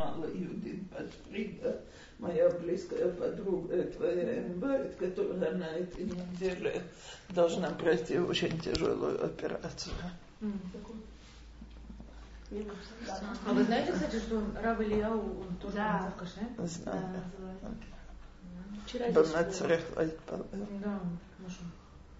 мало 0.00 0.26
Юдит 0.26 0.82
Батфрида, 0.90 1.80
моя 2.18 2.48
близкая 2.50 3.10
подруга, 3.10 3.82
твоя 3.84 4.46
инвалид, 4.46 4.96
которая 4.96 5.52
на 5.52 5.64
этой 5.64 6.04
неделе 6.04 6.82
должна 7.30 7.70
пройти 7.70 8.18
очень 8.18 8.58
тяжелую 8.60 9.24
операцию. 9.24 9.94
А 12.50 13.52
вы 13.52 13.62
знаете, 13.64 13.92
кстати, 13.92 14.16
что 14.16 14.42
Рав 14.60 14.80
Ильяу, 14.80 15.40
он 15.40 15.56
тоже 15.56 15.76
да. 15.76 16.12
в 16.16 16.18
каше? 16.18 16.40
Знаю. 16.58 17.22
Вчера 18.86 19.10
Да. 19.10 19.22
здесь 19.22 19.60
был. 19.60 20.46
Да, 20.82 21.00
Маша. 21.38 21.62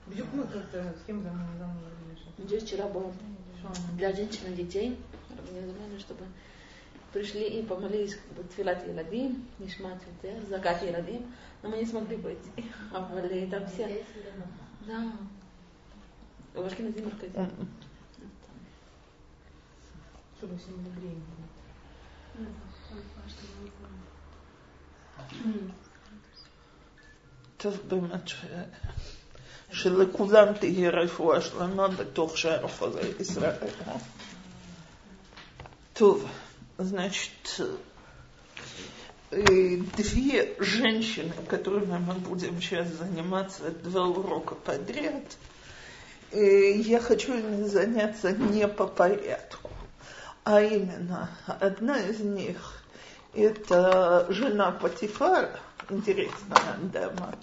Бдюк 0.07 0.27
мы 0.33 0.45
как-то 0.45 0.95
с 1.01 1.07
кем 1.07 1.23
замуж 1.23 2.19
Здесь 2.39 2.63
вчера 2.63 2.87
был 2.89 3.13
для 3.97 4.13
женщин 4.15 4.53
и 4.53 4.57
детей. 4.57 4.99
Организовали, 5.37 5.99
чтобы 5.99 6.25
пришли 7.14 7.60
и 7.60 7.64
помолились 7.64 8.16
как 8.16 8.38
бы 8.38 8.44
тфилат 8.44 8.86
Еладим, 8.88 9.48
Нишмат 9.60 10.00
Ютер, 10.06 10.46
Закат 10.50 10.84
Еладим, 10.84 11.34
но 11.64 11.70
мы 11.70 11.78
не 11.78 11.86
смогли 11.86 12.18
быть. 12.18 12.38
А 12.94 13.02
были 13.02 13.50
там 13.50 13.66
все. 13.68 14.04
Да. 14.88 15.12
У 16.56 16.62
Ашкеназим 16.62 17.08
Аркадий. 17.08 17.52
Чтобы 20.38 20.58
все 20.58 20.72
не 20.72 20.90
время. 20.90 21.22
טוב, 27.58 27.80
באמת 27.88 28.28
ש... 28.28 28.46
שלכולם 29.72 30.54
תהיה 30.54 30.90
רפואה 30.90 31.42
שלמה 31.42 31.88
בתוך 31.88 32.38
שאר 32.38 32.68
חולי 32.68 33.12
ישראל. 33.20 33.56
טוב, 35.94 36.26
значит, 36.85 37.61
две 39.31 40.55
женщины, 40.59 41.33
которыми 41.49 41.99
мы 41.99 42.15
будем 42.15 42.61
сейчас 42.61 42.89
заниматься 42.89 43.71
два 43.71 44.07
урока 44.07 44.55
подряд, 44.55 45.25
я 46.33 47.01
хочу 47.01 47.35
ими 47.39 47.67
заняться 47.67 48.33
не 48.33 48.67
по 48.67 48.87
порядку, 48.87 49.71
а 50.45 50.63
именно 50.63 51.31
одна 51.47 51.99
из 52.01 52.21
них 52.21 52.83
это 53.35 54.27
жена 54.31 54.73
Патифара, 54.73 55.61
интересная 55.89 56.77
дама, 56.93 57.35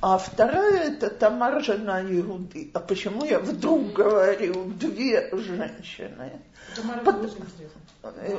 а 0.00 0.18
вторая 0.18 0.90
это 0.90 1.10
Тамар, 1.10 1.62
жена 1.62 2.02
Иуды. 2.02 2.70
А 2.74 2.80
почему 2.80 3.24
я 3.24 3.38
вдруг 3.38 3.92
говорю 3.92 4.64
две 4.72 5.30
женщины? 5.32 6.40
Тамара 6.74 7.00
Под-. 7.00 7.36
Э, 8.02 8.38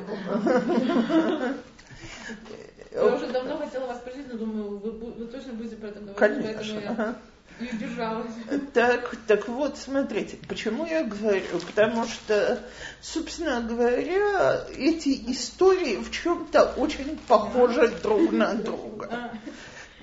Я 2.93 3.05
уже 3.05 3.27
давно 3.27 3.57
хотела 3.57 3.87
вас 3.87 3.97
спросить, 3.97 4.31
но 4.31 4.37
думаю, 4.37 4.77
вы, 4.77 4.91
вы 4.91 5.25
точно 5.25 5.53
будете 5.53 5.75
про 5.75 5.87
это 5.87 5.99
говорить, 5.99 6.17
поэтому 6.19 6.43
Конечно. 6.43 6.79
я 6.79 7.15
и 7.59 7.75
удержалась. 7.75 8.31
Так, 8.73 9.15
так 9.25 9.47
вот, 9.47 9.77
смотрите, 9.77 10.37
почему 10.47 10.85
я 10.85 11.03
говорю? 11.03 11.59
Потому 11.65 12.05
что, 12.05 12.59
собственно 13.01 13.61
говоря, 13.61 14.63
эти 14.77 15.31
истории 15.31 15.97
в 15.97 16.11
чем-то 16.11 16.73
очень 16.77 17.17
похожи 17.27 17.87
друг 18.03 18.31
на 18.31 18.53
друга. 18.53 19.09
А, 19.11 19.31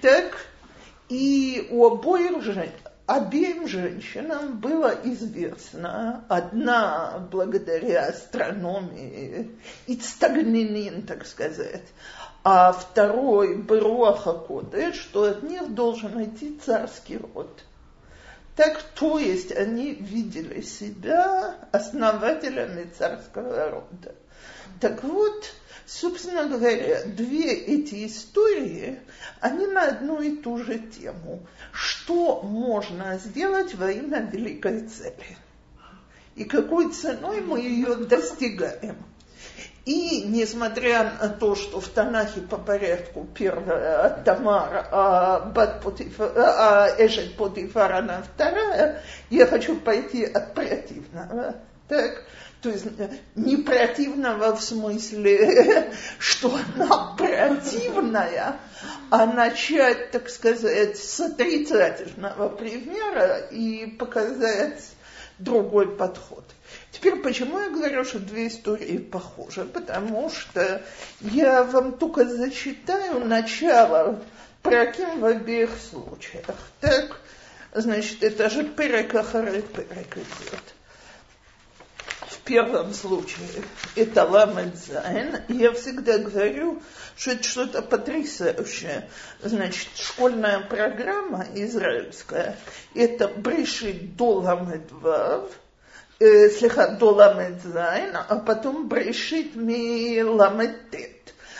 Так, 0.00 0.36
и 1.08 1.68
у 1.70 1.86
обоих 1.86 2.42
жен, 2.42 2.70
обеим 3.06 3.68
женщинам 3.68 4.58
было 4.58 4.94
известно, 5.04 6.24
одна 6.28 7.26
благодаря 7.30 8.06
астрономии, 8.06 9.50
Ицтагнинин, 9.86 11.02
так 11.06 11.26
сказать, 11.26 11.84
а 12.42 12.72
второй 12.72 13.56
Беруаха 13.56 14.32
Кодеш, 14.34 14.96
что 14.96 15.24
от 15.24 15.42
них 15.42 15.74
должен 15.74 16.22
идти 16.24 16.58
царский 16.64 17.18
род. 17.18 17.64
Так, 18.56 18.80
то 18.94 19.18
есть 19.18 19.50
они 19.50 19.92
видели 19.94 20.60
себя 20.60 21.56
основателями 21.72 22.88
царского 22.96 23.70
рода. 23.70 24.14
Так 24.80 25.02
вот, 25.04 25.52
собственно 25.86 26.46
говоря, 26.46 27.04
две 27.04 27.52
эти 27.52 28.06
истории, 28.06 29.00
они 29.40 29.66
на 29.66 29.88
одну 29.88 30.20
и 30.20 30.36
ту 30.36 30.58
же 30.58 30.78
тему. 30.78 31.46
Что 31.72 32.42
можно 32.42 33.18
сделать 33.18 33.74
во 33.74 33.90
имя 33.90 34.20
великой 34.32 34.88
цели? 34.88 35.36
И 36.34 36.44
какой 36.44 36.92
ценой 36.92 37.40
мы 37.40 37.60
ее 37.60 37.94
достигаем? 37.96 38.96
И 39.84 40.22
несмотря 40.22 41.12
на 41.20 41.28
то, 41.28 41.54
что 41.54 41.78
в 41.78 41.88
Танахе 41.88 42.40
по 42.40 42.56
порядку 42.56 43.26
первая 43.34 44.22
Тамар, 44.24 44.88
а, 44.90 45.40
Бат 45.40 45.82
Потифа- 45.84 46.32
а 46.34 46.88
Эшет 46.98 47.36
Потифар, 47.36 47.92
она 47.92 48.22
вторая, 48.22 49.02
я 49.28 49.46
хочу 49.46 49.76
пойти 49.76 50.24
от 50.24 50.54
противного. 50.54 51.56
Так? 51.88 52.24
То 52.64 52.70
есть 52.70 52.86
э, 52.98 53.10
не 53.34 53.58
противного 53.58 54.56
в 54.56 54.62
смысле, 54.62 55.92
что 56.18 56.58
она 56.74 57.14
противная, 57.14 58.56
а 59.10 59.26
начать, 59.26 60.10
так 60.12 60.30
сказать, 60.30 60.96
с 60.96 61.20
отрицательного 61.20 62.48
примера 62.48 63.36
и 63.50 63.84
показать 63.84 64.82
другой 65.38 65.94
подход. 65.94 66.42
Теперь 66.90 67.16
почему 67.16 67.60
я 67.60 67.68
говорю, 67.68 68.02
что 68.02 68.18
две 68.18 68.46
истории 68.46 68.96
похожи? 68.96 69.66
Потому 69.66 70.30
что 70.30 70.80
я 71.20 71.64
вам 71.64 71.98
только 71.98 72.24
зачитаю 72.24 73.26
начало 73.26 74.22
проким 74.62 75.20
в 75.20 75.26
обеих 75.26 75.68
случаях. 75.90 76.56
Так, 76.80 77.20
значит, 77.74 78.22
это 78.22 78.48
же 78.48 78.64
פרק 78.64 79.14
אחרי 79.14 79.60
פרק 79.60 80.16
идет. 80.16 80.73
Первом 82.44 82.92
случае 82.92 83.46
это 83.96 84.24
למד 84.24 84.76
זין. 84.76 85.38
Я 85.48 85.72
всегда 85.72 86.18
говорю, 86.18 86.82
что 87.16 87.30
это 87.32 87.42
что-то 87.42 87.82
потрясающее. 87.82 89.08
Значит, 89.42 89.88
школьная 89.94 90.60
программа 90.60 91.46
израильская, 91.54 92.56
это 92.94 93.28
בראשית 93.28 94.16
до 94.16 94.40
למד 94.40 94.92
וו, 94.92 95.50
э, 96.18 96.50
слегка 96.50 96.88
до 96.88 97.12
למד 97.12 97.62
זין, 97.62 98.14
а 98.14 98.36
потом 98.36 98.88
בראשית 98.88 99.56
מלמד 99.56 100.90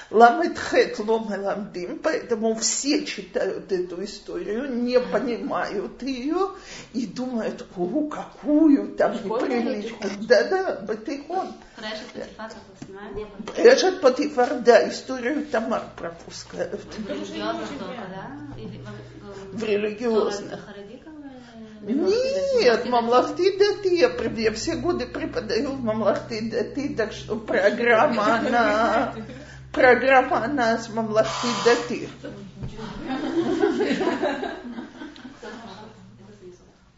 טית. 0.08 0.18
למד 0.18 0.58
חית 0.58 0.98
לא 0.98 1.28
מלמדים, 1.28 1.98
поэтому 1.98 2.54
все 2.54 3.04
читают 3.04 3.70
эту 3.72 4.02
историю, 4.04 4.72
не 4.82 5.00
понимают 5.00 6.02
ее 6.02 6.50
и 6.92 7.06
думают, 7.06 7.66
о, 7.76 8.06
какую 8.08 8.94
там 8.96 9.12
неприличную. 9.14 10.12
Да-да, 10.28 10.80
Батихон. 10.82 11.48
Решет 13.56 14.00
Патифар, 14.00 14.60
да, 14.60 14.88
историю 14.88 15.46
Тамар 15.46 15.84
пропускают. 15.96 16.80
В 16.82 17.08
религиозных 17.08 17.68
только, 17.70 18.02
да? 18.08 18.30
В- 19.52 19.64
религиозных. 19.64 20.60
Э, 21.86 21.92
Нет, 21.92 22.88
мамлахты 22.88 23.58
дати. 23.58 23.94
Я, 23.94 24.10
я 24.36 24.52
все 24.52 24.76
годы 24.76 25.06
преподаю 25.06 25.72
в 25.72 25.82
мамлахты 25.82 26.50
дати, 26.50 26.94
так 26.94 27.12
что 27.12 27.36
программа, 27.36 28.38
она, 28.38 29.14
программа, 29.74 30.44
она 30.44 30.78
с 30.78 30.88
мамлахты 30.88 31.48
дати. 31.64 32.08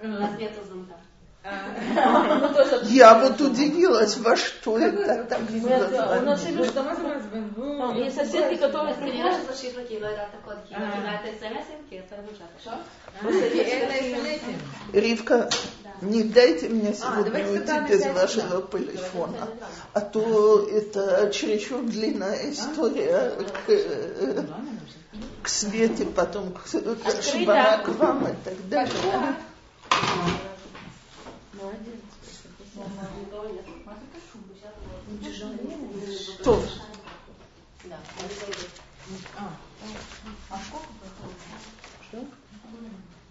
У 0.00 0.06
нас 0.06 0.30
я 2.84 3.14
вот 3.14 3.40
удивилась, 3.40 4.16
во 4.16 4.36
что 4.36 4.78
это 4.78 5.24
так 5.24 5.40
Есть 7.94 8.16
соседки, 8.16 8.56
которые 8.56 8.94
стреляют. 8.94 9.46
Ривка, 14.92 15.48
не 16.00 16.24
дайте 16.24 16.68
мне 16.68 16.92
сегодня 16.92 17.48
уйти 17.48 17.80
без 17.88 18.06
вашего 18.06 18.62
телефона, 18.62 19.48
а 19.92 20.00
то 20.00 20.66
это 20.68 21.30
чересчур 21.32 21.82
длинная 21.82 22.50
история 22.50 23.32
к 25.42 25.48
Свете, 25.48 26.06
потом 26.06 26.52
к 26.52 27.88
вам 27.88 28.26
и 28.26 28.34
так 28.44 28.68
далее. 28.68 29.36
Что? 36.38 36.62
Э, 40.50 41.05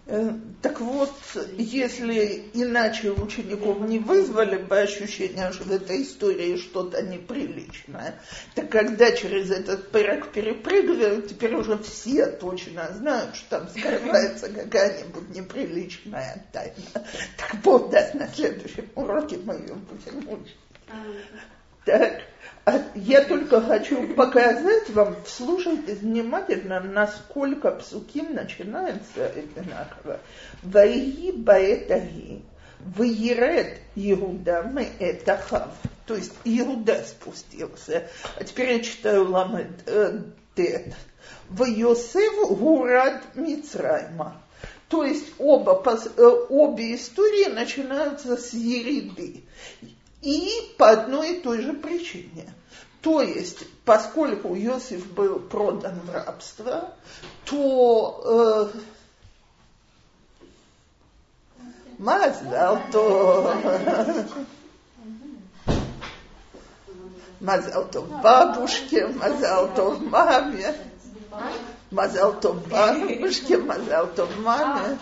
Так 0.06 0.80
вот, 0.80 1.12
если 1.58 2.48
иначе 2.54 3.10
учеников 3.10 3.80
не 3.80 3.98
вызвали 3.98 4.56
бы 4.56 4.78
ощущение, 4.78 5.50
что 5.50 5.64
в 5.64 5.72
этой 5.72 6.02
истории 6.04 6.58
что-то 6.58 7.02
неприличное, 7.02 8.14
так 8.54 8.70
когда 8.70 9.10
через 9.10 9.50
этот 9.50 9.90
пырок 9.90 10.30
перепрыгивают, 10.30 11.26
теперь 11.26 11.56
уже 11.56 11.76
все 11.78 12.26
точно 12.26 12.88
знают, 12.94 13.34
что 13.34 13.58
там 13.58 13.68
скрывается 13.68 14.48
какая-нибудь 14.48 15.34
неприличная 15.34 16.46
тайна. 16.52 16.74
Так 16.92 17.56
вот, 17.64 17.90
да, 17.90 18.08
на 18.14 18.28
следующем 18.28 18.88
уроке 18.94 19.38
мы 19.38 19.54
ее 19.54 19.74
будем 19.74 20.32
учить. 20.32 20.56
Так. 21.84 22.22
А 22.66 22.82
я 22.96 23.22
только 23.22 23.60
хочу 23.60 24.12
показать 24.14 24.90
вам, 24.90 25.14
слушайте 25.24 25.94
внимательно, 25.94 26.80
насколько 26.80 27.70
псуким 27.70 28.34
начинается 28.34 29.26
одинаково. 29.26 30.18
Ваи 30.64 31.30
баэтаги, 31.30 32.42
выерет 32.80 33.78
Иуда 33.94 34.64
мы 34.64 34.88
это 34.98 35.36
хав. 35.36 35.70
То 36.06 36.16
есть 36.16 36.32
Иуда 36.42 37.04
спустился. 37.04 38.08
А 38.36 38.42
теперь 38.42 38.72
я 38.72 38.80
читаю 38.80 39.30
ламет 39.30 39.70
э, 39.86 40.22
тет. 40.56 40.92
В 41.48 41.64
Йосеф 41.66 42.50
гурад 42.50 43.22
Мицрайма. 43.36 44.42
То 44.88 45.04
есть 45.04 45.34
оба, 45.38 45.80
э, 45.86 46.22
обе 46.48 46.96
истории 46.96 47.48
начинаются 47.48 48.36
с 48.36 48.52
Ериды. 48.52 49.44
И 50.20 50.50
по 50.76 50.90
одной 50.90 51.36
и 51.36 51.40
той 51.40 51.62
же 51.62 51.72
причине. 51.72 52.52
То 53.06 53.22
есть, 53.22 53.64
поскольку 53.84 54.56
Иосиф 54.56 55.06
был 55.12 55.38
продан 55.38 56.00
в 56.00 56.12
рабство, 56.12 56.92
то 57.44 58.72
э, 58.74 58.78
Мазал 61.98 62.80
то 62.90 63.54
Мазал 67.38 67.88
то 67.92 68.02
бабушке, 68.02 69.06
мазал 69.06 69.72
то 69.72 69.92
маме, 70.00 70.74
мазал 71.92 72.40
то 72.40 72.54
бабушке, 72.54 73.58
мазал 73.58 74.08
то 74.16 74.28
маме. 74.38 74.98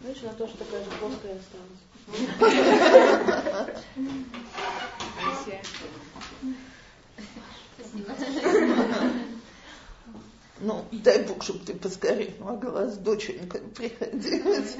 Видишь, 0.00 0.22
на 0.22 0.30
то, 0.30 0.48
что 0.48 0.58
такая 0.58 0.82
же 0.82 0.90
плоская 0.98 1.36
осталась. 1.36 1.87
Ну, 10.60 10.84
дай 10.90 11.22
Бог, 11.22 11.42
чтобы 11.42 11.64
ты 11.64 11.74
поскорее 11.74 12.34
могла 12.40 12.86
с 12.86 12.96
доченькой 12.96 13.60
приходить. 13.60 14.76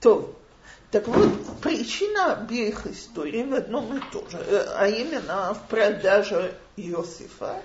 То, 0.00 0.34
так 0.90 1.06
вот, 1.06 1.60
причина 1.60 2.32
обеих 2.32 2.86
историй 2.86 3.44
в 3.44 3.54
одном 3.54 3.96
и 3.96 4.00
том 4.10 4.28
же, 4.30 4.38
а 4.74 4.88
именно 4.88 5.54
в 5.54 5.68
продаже 5.68 6.54
Иосифа 6.76 7.62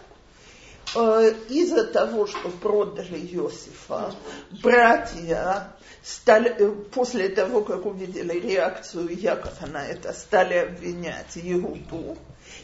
из-за 1.50 1.86
того, 1.86 2.28
что 2.28 2.50
продали 2.50 3.18
Иосифа, 3.18 4.14
братья 4.62 5.76
стали, 6.06 6.50
э, 6.50 6.72
после 6.92 7.30
того, 7.30 7.62
как 7.62 7.86
увидели 7.86 8.40
реакцию 8.40 9.10
Якова 9.10 9.66
на 9.66 9.86
это, 9.86 10.14
стали 10.14 10.54
обвинять 10.54 11.36
Иуду. 11.36 12.16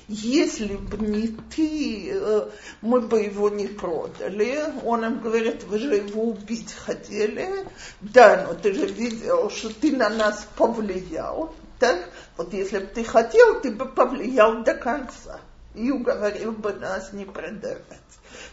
Если 0.08 0.76
бы 0.76 0.98
не 0.98 1.36
ты, 1.56 2.12
э, 2.14 2.50
мы 2.82 3.02
бы 3.02 3.22
его 3.22 3.50
не 3.50 3.68
продали. 3.68 4.60
Он 4.86 5.04
им 5.04 5.20
говорит, 5.22 5.64
вы 5.64 5.80
же 5.80 5.96
его 5.96 6.26
убить 6.26 6.74
хотели. 6.74 7.66
Да, 8.02 8.46
но 8.48 8.54
ты 8.54 8.74
же 8.74 8.86
видел, 8.86 9.50
что 9.50 9.74
ты 9.74 9.96
на 9.96 10.10
нас 10.10 10.48
повлиял. 10.56 11.56
Так? 11.80 12.10
Вот 12.38 12.54
если 12.54 12.78
бы 12.78 12.86
ты 12.86 13.04
хотел, 13.04 13.60
ты 13.60 13.72
бы 13.72 13.86
повлиял 13.86 14.64
до 14.64 14.76
конца 14.76 15.40
и 15.76 15.92
уговорил 15.92 16.52
бы 16.52 16.74
нас 16.74 17.14
не 17.14 17.26
продавать. 17.26 17.82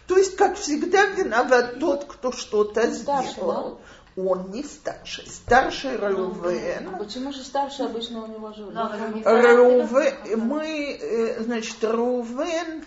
То 0.06 0.17
есть, 0.17 0.37
как 0.37 0.56
всегда, 0.56 1.06
виноват 1.06 1.79
тот, 1.79 2.05
кто 2.06 2.32
что-то 2.32 2.91
сделал. 2.91 3.81
Он 4.17 4.50
не 4.50 4.65
старший. 4.65 5.29
Старший 5.29 5.97
Реувен. 5.97 6.88
А 6.93 6.99
почему 6.99 7.32
же 7.32 7.44
старший 7.44 7.87
обычно 7.87 8.25
у 8.25 8.26
него 8.26 8.53
же? 8.53 8.65
Реувен, 8.65 10.41
мы, 10.41 10.99
э, 11.00 11.41
значит, 11.44 11.76
Реувен 11.85 12.82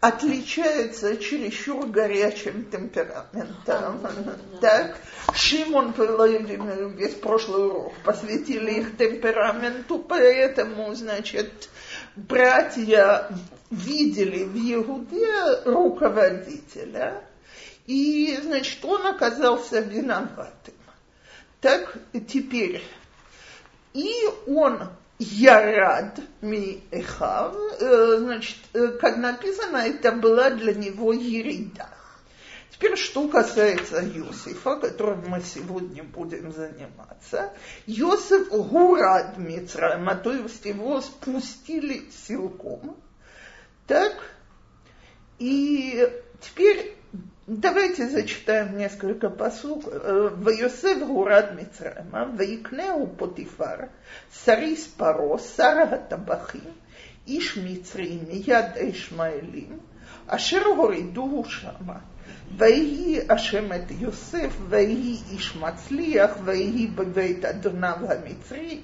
отличается 0.00 1.16
чересчур 1.16 1.86
горячим 1.86 2.66
темпераментом. 2.70 4.00
Так, 4.60 4.96
Шимон 5.34 5.92
Пелевин, 5.92 6.90
весь 6.90 7.14
прошлый 7.14 7.66
урок 7.66 7.94
посвятили 8.04 8.80
их 8.80 8.96
темпераменту, 8.96 9.98
поэтому, 9.98 10.94
значит, 10.94 11.68
братья 12.14 13.28
видели 13.70 14.44
в 14.44 14.54
Егуде 14.54 15.62
руководителя, 15.64 17.22
и, 17.86 18.38
значит, 18.42 18.84
он 18.84 19.06
оказался 19.06 19.80
виноватым. 19.80 20.74
Так 21.60 21.96
теперь, 22.28 22.82
и 23.92 24.12
он 24.46 24.88
Ярад 25.18 26.20
ми 26.42 26.82
эхав, 26.90 27.56
э, 27.80 28.16
значит, 28.18 28.58
э, 28.74 28.88
как 29.00 29.16
написано, 29.16 29.78
это 29.78 30.12
была 30.12 30.50
для 30.50 30.74
него 30.74 31.14
ерида. 31.14 31.88
Теперь, 32.70 32.96
что 32.96 33.26
касается 33.26 34.04
Иосифа, 34.04 34.76
которым 34.76 35.26
мы 35.28 35.40
сегодня 35.40 36.04
будем 36.04 36.52
заниматься. 36.52 37.54
Иосиф 37.86 38.50
Гурад 38.50 39.38
Мицраема, 39.38 40.14
то 40.16 40.34
есть 40.34 40.66
его 40.66 41.00
спустили 41.00 42.10
силком. 42.26 42.98
Так, 43.87 44.13
и 45.39 46.07
теперь 46.39 46.95
давайте 47.47 48.09
зачитаем 48.09 48.77
несколько 48.77 49.29
посук. 49.29 49.85
В 49.85 50.49
Йосеф 50.49 51.05
Гурад 51.05 51.55
Мицраема, 51.55 52.25
Ваикнеу 52.25 53.07
Потифар, 53.07 53.89
Сарис 54.31 54.85
Паро, 54.85 55.37
Сара 55.37 55.97
Табахим, 55.97 56.73
Иш 57.25 57.55
Мицрим, 57.55 58.29
Яд 58.29 58.77
Ишмаэлим, 58.77 59.81
Ашер 60.27 60.63
Горидуху 60.75 61.43
Шама. 61.49 62.03
ויהי 62.57 63.19
השם 63.29 63.73
את 63.73 63.91
יוסף, 63.99 64.57
ויהי 64.69 65.17
איש 65.31 65.55
מצליח, 65.55 66.37
ויהי 66.45 66.87
בבית 66.87 67.45
אדוניו 67.45 67.97
המצרי, 68.09 68.81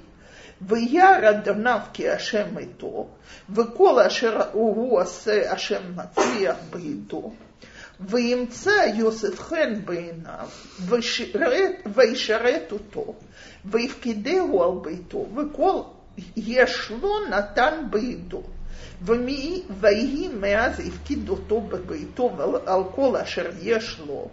וירא 0.62 1.30
אדוניו 1.30 1.80
כי 1.94 2.10
השם 2.10 2.58
איתו, 2.58 3.08
וכל 3.50 4.00
אשר 4.00 4.42
הוא 4.52 5.02
עושה 5.02 5.52
השם 5.52 5.82
מצליח 5.96 6.56
בידו. 6.70 7.34
וימצא 8.00 8.86
יוסף 8.96 9.40
חן 9.40 9.86
בעיניו, 9.86 10.50
וישרת 11.96 12.72
אותו, 12.72 13.16
ויפקידהו 13.66 14.64
על 14.64 14.92
ביתו, 14.92 15.26
וכל 15.36 15.82
יש 16.36 16.92
לו 17.02 17.28
נתן 17.30 17.84
בידו. 17.90 18.44
ויהי 19.02 20.30
מאז 20.40 20.80
הפקיד 20.80 21.30
אותו 21.30 21.62
בביתו 21.62 22.32
על 22.66 22.82
כל 22.96 23.16
אשר 23.16 23.50
יש 23.62 24.00
לו, 24.08 24.30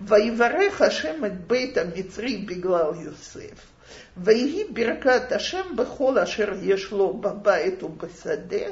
ויברך 0.00 0.82
השם 0.82 1.24
את 1.24 1.46
בית 1.46 1.78
המצרי 1.78 2.36
בגלל 2.36 2.90
יוסף. 3.04 3.71
ויהי 4.17 4.63
ברכת 4.69 5.31
השם 5.31 5.75
בכל 5.75 6.19
אשר 6.19 6.49
יש 6.61 6.91
לו 6.91 7.13
בבית 7.13 7.83
ובשדה, 7.83 8.65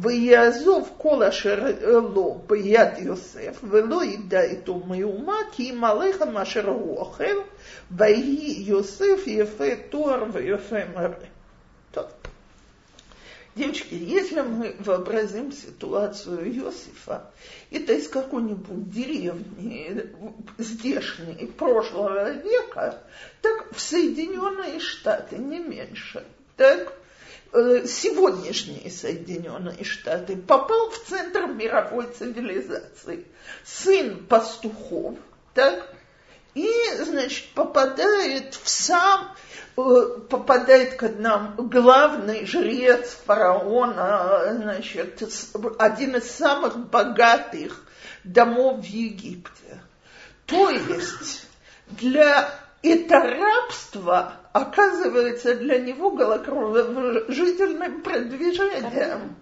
ויעזוב 0.00 0.90
כל 0.98 1.22
אשר 1.22 1.64
לו 2.14 2.40
ביד 2.46 2.98
יוסף, 2.98 3.60
ולא 3.70 4.04
ידע 4.04 4.42
איתו 4.42 4.74
מאומה, 4.86 5.36
כי 5.52 5.70
אם 5.70 5.84
הלחם 5.84 6.36
אשר 6.36 6.68
הוא 6.68 6.98
אוכל, 6.98 7.36
ויהי 7.90 8.64
יוסף 8.66 9.26
יפה 9.26 9.68
תואר 9.90 10.24
ויפה 10.32 10.76
מראה. 10.94 11.33
Девочки, 13.54 13.94
если 13.94 14.40
мы 14.40 14.74
вообразим 14.80 15.52
ситуацию 15.52 16.52
Иосифа, 16.52 17.30
это 17.70 17.92
из 17.92 18.08
какой-нибудь 18.08 18.90
деревни 18.90 20.10
здешней 20.58 21.46
прошлого 21.46 22.30
века, 22.30 23.00
так 23.42 23.72
в 23.72 23.80
Соединенные 23.80 24.80
Штаты 24.80 25.36
не 25.36 25.60
меньше. 25.60 26.26
Так 26.56 26.94
э, 27.52 27.86
сегодняшние 27.86 28.90
Соединенные 28.90 29.84
Штаты 29.84 30.36
попал 30.36 30.90
в 30.90 31.04
центр 31.04 31.46
мировой 31.46 32.12
цивилизации. 32.12 33.24
Сын 33.64 34.26
пастухов, 34.26 35.16
так, 35.54 35.94
и, 36.54 36.72
значит, 37.04 37.46
попадает 37.54 38.54
в 38.54 38.68
сам, 38.68 39.36
попадает 39.74 40.96
к 40.96 41.08
нам 41.18 41.54
главный 41.56 42.46
жрец 42.46 43.16
фараона, 43.26 44.54
значит, 44.60 45.22
один 45.78 46.16
из 46.16 46.30
самых 46.30 46.78
богатых 46.90 47.84
домов 48.22 48.80
в 48.80 48.84
Египте. 48.84 49.80
То 50.46 50.70
есть 50.70 51.46
для 51.88 52.50
это 52.82 53.18
рабство 53.18 54.34
оказывается 54.52 55.56
для 55.56 55.78
него 55.78 56.10
головокружительным 56.12 58.02
продвижением. 58.02 59.36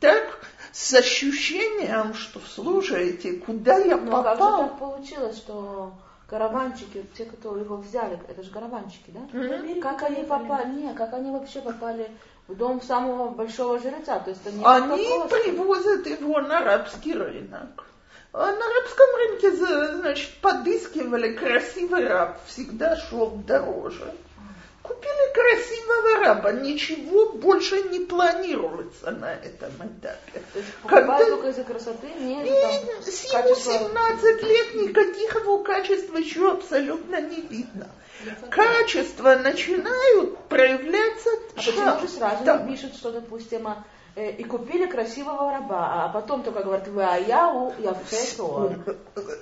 Так, 0.00 0.38
с 0.72 0.94
ощущением, 0.94 2.14
что 2.14 2.40
слушайте, 2.54 3.32
куда 3.32 3.78
я 3.78 3.96
Но 3.96 4.22
попал. 4.22 4.36
как 4.36 4.38
же 4.38 4.68
так 4.68 4.78
получилось, 4.78 5.36
что 5.38 5.92
караванчики, 6.28 7.04
те, 7.16 7.24
которые 7.24 7.64
его 7.64 7.76
взяли, 7.76 8.20
это 8.28 8.42
же 8.42 8.50
караванчики, 8.50 9.08
да? 9.08 9.20
Мгм. 9.32 9.80
Как 9.80 10.02
они 10.02 10.24
попали, 10.24 10.70
не, 10.72 10.94
как 10.94 11.14
они 11.14 11.30
вообще 11.30 11.60
попали 11.60 12.10
в 12.46 12.54
дом 12.54 12.82
самого 12.82 13.30
большого 13.30 13.78
жреца? 13.78 14.18
То 14.20 14.30
есть 14.30 14.46
они, 14.46 14.62
привозят 15.28 16.06
его 16.06 16.40
на 16.40 16.58
арабский 16.58 17.14
рынок. 17.14 17.84
А 18.32 18.52
на 18.52 18.52
арабском 18.52 19.16
рынке, 19.16 19.96
значит, 19.96 20.30
подыскивали 20.42 21.32
красивый 21.32 22.06
раб, 22.06 22.38
всегда 22.46 22.96
шел 22.96 23.30
дороже. 23.46 24.12
Купили 24.88 25.32
красивого 25.34 26.24
раба, 26.24 26.52
ничего 26.52 27.32
больше 27.32 27.82
не 27.84 28.00
планируется 28.00 29.10
на 29.10 29.32
этом 29.34 29.70
этапе. 29.76 30.42
То 30.52 30.58
есть 30.58 30.70
Когда- 30.86 31.18
только 31.18 31.48
из-за 31.48 31.64
красоты, 31.64 32.08
не 32.20 32.42
И 32.46 32.48
там, 32.62 33.02
с 33.02 33.24
ему 33.24 33.42
качества. 33.42 33.72
17 33.74 34.42
лет 34.44 34.74
никаких 34.76 35.34
его 35.34 35.58
качеств 35.62 36.14
еще 36.18 36.52
абсолютно 36.52 37.20
не 37.20 37.42
видно. 37.42 37.88
Качества 38.50 39.36
начинают 39.36 40.38
проявляться 40.48 41.30
А 41.30 41.56
почему 41.56 42.00
же 42.00 42.08
сразу 42.08 42.44
там. 42.44 42.66
не 42.66 42.74
пишут, 42.76 42.94
что, 42.96 43.12
допустим, 43.12 43.68
а, 43.68 43.84
и 44.18 44.44
купили 44.44 44.86
красивого 44.86 45.52
раба, 45.52 46.04
а 46.04 46.08
потом 46.08 46.42
только 46.42 46.62
говорят, 46.62 46.88
вы, 46.88 47.04
а 47.04 47.16
я, 47.16 47.48
у, 47.52 47.72
я 47.78 47.94
все 48.06 48.76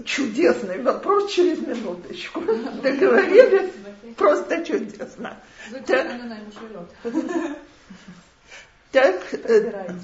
Чудесный 0.05 0.83
вопрос 0.83 1.33
через 1.33 1.61
минуточку. 1.61 2.41
Договорились? 2.83 3.73
Просто 4.17 4.65
чудесно. 4.65 5.39
Так, 5.87 6.07
так, 8.93 9.35
э, 9.35 9.95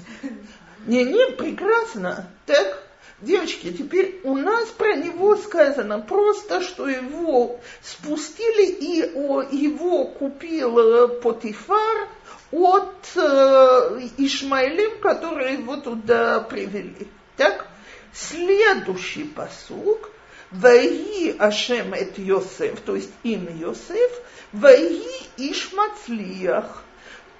не-не, 0.85 1.31
прекрасно. 1.31 2.29
Так, 2.45 2.83
девочки, 3.21 3.71
теперь 3.71 4.21
у 4.23 4.35
нас 4.35 4.69
про 4.69 4.95
него 4.95 5.35
сказано 5.35 5.99
просто, 5.99 6.61
что 6.61 6.87
его 6.87 7.59
спустили, 7.81 8.71
и 8.71 9.11
о, 9.15 9.41
его 9.41 10.05
купил 10.05 10.77
э, 10.77 11.07
Потифар 11.21 12.07
от 12.53 13.11
э, 13.15 14.09
Ишмаилим, 14.17 14.99
которые 14.99 15.53
его 15.55 15.77
туда 15.77 16.39
привели. 16.39 17.07
Так, 17.35 17.67
следующий 18.13 19.23
посук. 19.23 20.11
Ваи 20.51 21.35
Ашем 21.39 21.95
эт 21.95 22.19
Йосеф, 22.19 22.79
то 22.81 22.95
есть 22.95 23.09
имя 23.23 23.51
Йосеф, 23.51 24.11
Ваи 24.51 25.01
Ишмацлиях. 25.37 26.83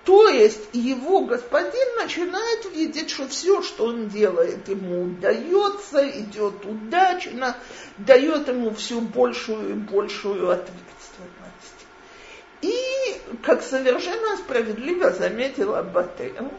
То 0.03 0.27
есть 0.27 0.69
его 0.73 1.21
господин 1.21 1.95
начинает 1.97 2.65
видеть, 2.73 3.11
что 3.11 3.27
все, 3.27 3.61
что 3.61 3.85
он 3.85 4.09
делает, 4.09 4.67
ему 4.67 5.03
удается, 5.03 6.09
идет 6.09 6.65
удачно, 6.65 7.55
дает 7.99 8.47
ему 8.47 8.73
все 8.73 8.99
большую 8.99 9.69
и 9.69 9.73
большую 9.73 10.49
ответственность. 10.49 11.42
Как 13.41 13.63
совершенно 13.63 14.37
справедливо 14.37 15.11
заметила 15.11 15.81
Батен, 15.81 16.51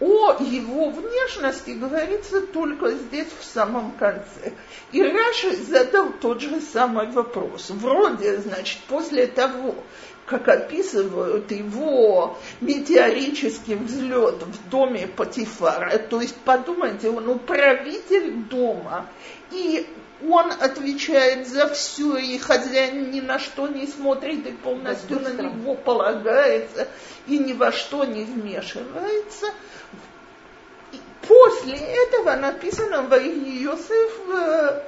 о 0.00 0.36
его 0.40 0.90
внешности 0.90 1.70
говорится 1.70 2.40
только 2.40 2.90
здесь 2.92 3.28
в 3.38 3.44
самом 3.44 3.92
конце. 3.92 4.52
И 4.92 5.02
Раши 5.02 5.56
задал 5.56 6.12
тот 6.20 6.40
же 6.40 6.60
самый 6.60 7.10
вопрос. 7.10 7.70
Вроде, 7.70 8.38
значит, 8.38 8.78
после 8.88 9.26
того, 9.26 9.74
как 10.26 10.48
описывают 10.48 11.50
его 11.50 12.36
метеорический 12.60 13.76
взлет 13.76 14.42
в 14.42 14.68
доме 14.68 15.06
Патифара, 15.06 15.96
то 15.98 16.20
есть, 16.20 16.36
подумайте, 16.44 17.08
он 17.08 17.28
управитель 17.28 18.34
дома, 18.50 19.06
и 19.50 19.86
он 20.22 20.50
отвечает 20.50 21.46
за 21.46 21.68
все, 21.68 22.16
и 22.16 22.38
хозяин 22.38 23.10
ни 23.10 23.20
на 23.20 23.38
что 23.38 23.68
не 23.68 23.86
смотрит, 23.86 24.46
и 24.46 24.52
полностью 24.52 25.20
на 25.20 25.28
него 25.28 25.74
полагается, 25.74 26.88
и 27.26 27.38
ни 27.38 27.52
во 27.52 27.72
что 27.72 28.04
не 28.04 28.24
вмешивается. 28.24 29.46
И 30.92 31.00
после 31.26 31.78
этого 31.78 32.36
написано 32.36 33.02
в 33.02 33.12
Иосиф 33.14 34.82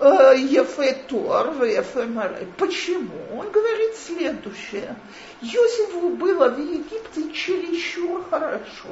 э, 0.00 0.04
э, 0.04 0.38
Ефе 0.38 0.94
Туар, 1.08 1.50
в 1.50 1.64
Ефе 1.64 2.04
Марай. 2.04 2.46
Почему? 2.58 3.38
Он 3.38 3.50
говорит 3.50 3.96
следующее. 3.96 4.96
Иосифу 5.40 6.10
было 6.10 6.48
в 6.48 6.58
Египте 6.58 7.32
чересчур 7.32 8.24
хорошо. 8.28 8.88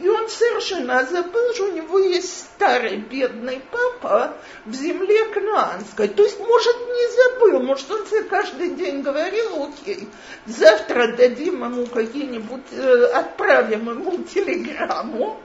И 0.00 0.08
он 0.08 0.28
совершенно 0.28 1.04
забыл, 1.04 1.54
что 1.54 1.64
у 1.66 1.72
него 1.72 1.98
есть 1.98 2.40
старый 2.40 2.96
бедный 2.96 3.60
папа 3.70 4.34
в 4.64 4.74
земле 4.74 5.24
Кнаанской. 5.26 6.08
То 6.08 6.24
есть, 6.24 6.38
может, 6.40 6.76
не 6.76 7.16
забыл, 7.16 7.62
может, 7.62 7.90
он 7.90 8.06
себе 8.06 8.22
каждый 8.24 8.70
день 8.70 9.02
говорил, 9.02 9.64
окей, 9.64 10.08
завтра 10.46 11.16
дадим 11.16 11.64
ему 11.64 11.86
какие-нибудь, 11.86 12.72
э, 12.72 13.04
отправим 13.14 13.88
ему 13.90 14.22
телеграмму, 14.24 15.40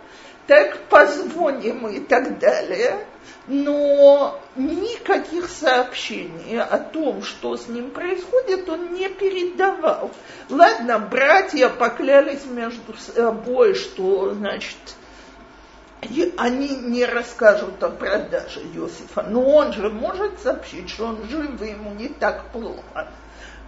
так 0.49 0.79
позвоним 0.89 1.87
и 1.87 1.99
так 1.99 2.39
далее. 2.39 3.05
Но 3.45 4.39
никаких 4.55 5.47
сообщений 5.47 6.59
о 6.59 6.79
том, 6.79 7.21
что 7.21 7.55
с 7.55 7.67
ним 7.67 7.91
происходит, 7.91 8.67
он 8.67 8.93
не 8.93 9.09
передавал. 9.09 10.09
Ладно, 10.49 10.97
братья 10.99 11.69
поклялись 11.69 12.45
между 12.45 12.95
собой, 12.97 13.75
что, 13.75 14.33
значит, 14.33 14.77
и 16.01 16.33
они 16.37 16.69
не 16.77 17.05
расскажут 17.05 17.81
о 17.83 17.89
продаже 17.89 18.61
Иосифа, 18.73 19.23
но 19.23 19.43
он 19.43 19.73
же 19.73 19.89
может 19.89 20.39
сообщить, 20.39 20.89
что 20.89 21.07
он 21.07 21.29
жив, 21.29 21.61
и 21.61 21.69
ему 21.69 21.93
не 21.93 22.07
так 22.07 22.51
плохо. 22.51 23.11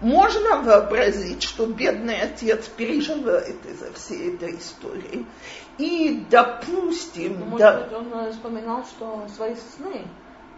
Можно 0.02 0.62
вообразить, 0.64 1.44
что 1.44 1.66
бедный 1.68 2.22
отец 2.22 2.68
переживает 2.68 3.64
из-за 3.66 3.94
всей 3.94 4.34
этой 4.36 4.58
истории. 4.58 5.26
И, 5.78 6.26
допустим, 6.30 7.40
Ну, 7.40 7.46
Может 7.46 7.60
да, 7.60 7.82
быть, 7.84 7.94
он 7.94 8.14
э, 8.14 8.32
вспоминал, 8.32 8.84
что 8.84 9.26
свои 9.36 9.56
сны, 9.56 10.06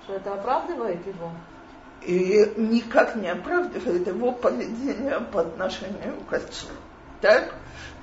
что 0.04 0.14
это 0.16 0.34
оправдывает 0.34 1.06
его. 1.06 1.32
и 2.06 2.52
никак 2.58 3.16
не 3.16 3.30
оправдывает 3.30 4.08
его 4.08 4.32
поведение 4.32 5.20
по 5.32 5.42
отношению 5.42 6.18
к 6.30 6.34
отцу. 6.34 6.68
Так? 7.22 7.56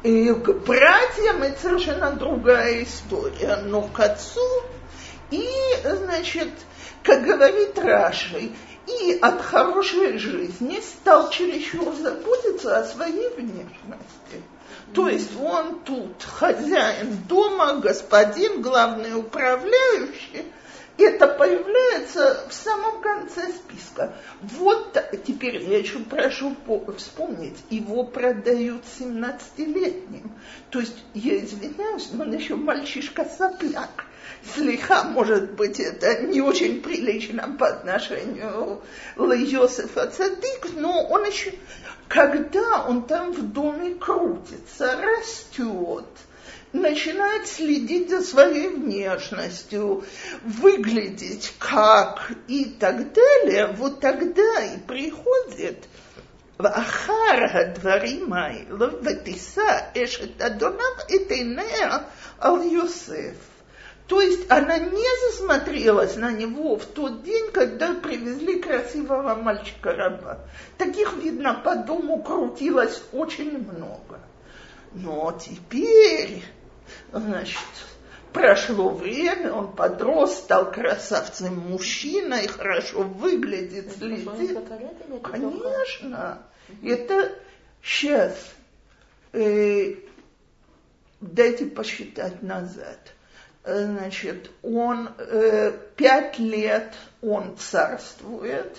И 0.02 0.32
к 0.32 0.50
братьям 0.66 1.42
это 1.42 1.60
совершенно 1.60 2.10
другая 2.12 2.82
история, 2.82 3.56
но 3.64 3.82
к 3.82 4.00
отцу 4.00 4.40
и, 5.30 5.46
значит, 5.84 6.48
как 7.02 7.22
говорит 7.22 7.78
Раши, 7.78 8.50
и 8.86 9.18
от 9.20 9.40
хорошей 9.42 10.18
жизни 10.18 10.80
стал 10.80 11.30
чересчур 11.30 11.94
заботиться 11.94 12.78
о 12.78 12.84
своей 12.84 13.28
внешности. 13.30 14.42
То 14.94 15.08
есть 15.08 15.30
он 15.40 15.80
тут 15.80 16.22
хозяин 16.24 17.18
дома, 17.28 17.74
господин, 17.74 18.60
главный 18.60 19.14
управляющий. 19.14 20.44
Это 21.00 21.28
появляется 21.28 22.46
в 22.48 22.52
самом 22.52 23.00
конце 23.00 23.48
списка. 23.52 24.14
Вот 24.42 25.02
теперь 25.26 25.56
я 25.62 25.78
еще 25.78 25.98
прошу 26.00 26.54
по- 26.66 26.92
вспомнить, 26.92 27.56
его 27.70 28.04
продают 28.04 28.82
17-летним. 28.98 30.30
То 30.68 30.80
есть, 30.80 31.02
я 31.14 31.38
извиняюсь, 31.38 32.10
но 32.12 32.24
он 32.24 32.34
еще 32.34 32.54
мальчишка-сопляк. 32.56 34.04
Слегка, 34.54 35.04
может 35.04 35.52
быть, 35.52 35.80
это 35.80 36.22
не 36.22 36.42
очень 36.42 36.82
прилично 36.82 37.56
по 37.58 37.68
отношению 37.68 38.82
Йосифа 39.16 40.06
Цадык, 40.06 40.72
но 40.74 41.02
он 41.08 41.24
еще, 41.24 41.54
когда 42.08 42.84
он 42.86 43.04
там 43.04 43.32
в 43.32 43.52
доме 43.52 43.94
крутится, 43.94 45.00
растет, 45.00 46.04
начинает 46.73 47.47
следить 47.47 48.09
за 48.09 48.21
своей 48.21 48.69
внешностью, 48.69 50.03
выглядеть 50.43 51.53
как 51.59 52.31
и 52.47 52.65
так 52.65 53.13
далее, 53.13 53.67
вот 53.67 53.99
тогда 53.99 54.63
и 54.63 54.77
приходит 54.79 55.85
ואחר 56.59 57.45
הדברים 57.53 58.33
האלה, 58.33 58.85
ותישא 59.03 59.79
אשת 59.97 60.41
אדוניו 60.41 60.95
את 61.15 61.31
עיניה 61.31 61.97
על 62.39 62.61
יוסף. 62.63 63.35
То 64.07 64.21
есть 64.21 64.51
она 64.51 64.77
не 64.77 65.31
засмотрелась 65.31 66.15
на 66.15 66.31
него 66.31 66.77
в 66.77 66.85
тот 66.85 67.23
день, 67.23 67.49
когда 67.51 67.95
привезли 67.95 68.59
красивого 68.59 69.33
мальчика-раба. 69.33 70.41
Таких, 70.77 71.13
видно, 71.13 71.55
по 71.55 71.75
дому 71.75 72.21
крутилось 72.21 73.01
очень 73.11 73.57
много. 73.57 74.19
Но 74.93 75.35
теперь, 75.43 76.43
значит, 77.12 77.58
прошло 78.32 78.90
время, 78.90 79.52
он 79.52 79.72
подрос, 79.72 80.38
стал 80.38 80.70
красавцем 80.70 81.56
мужчиной, 81.56 82.48
хорошо 82.48 83.02
выглядит, 83.02 83.92
следит. 83.96 84.58
Конечно, 85.22 86.42
это 86.82 87.32
сейчас, 87.82 88.34
э, 89.32 89.94
дайте 91.20 91.66
посчитать 91.66 92.42
назад– 92.42 92.98
значит, 93.64 94.50
он 94.62 95.10
э, 95.18 95.72
пять 95.96 96.38
лет 96.38 96.94
он 97.20 97.56
царствует, 97.58 98.76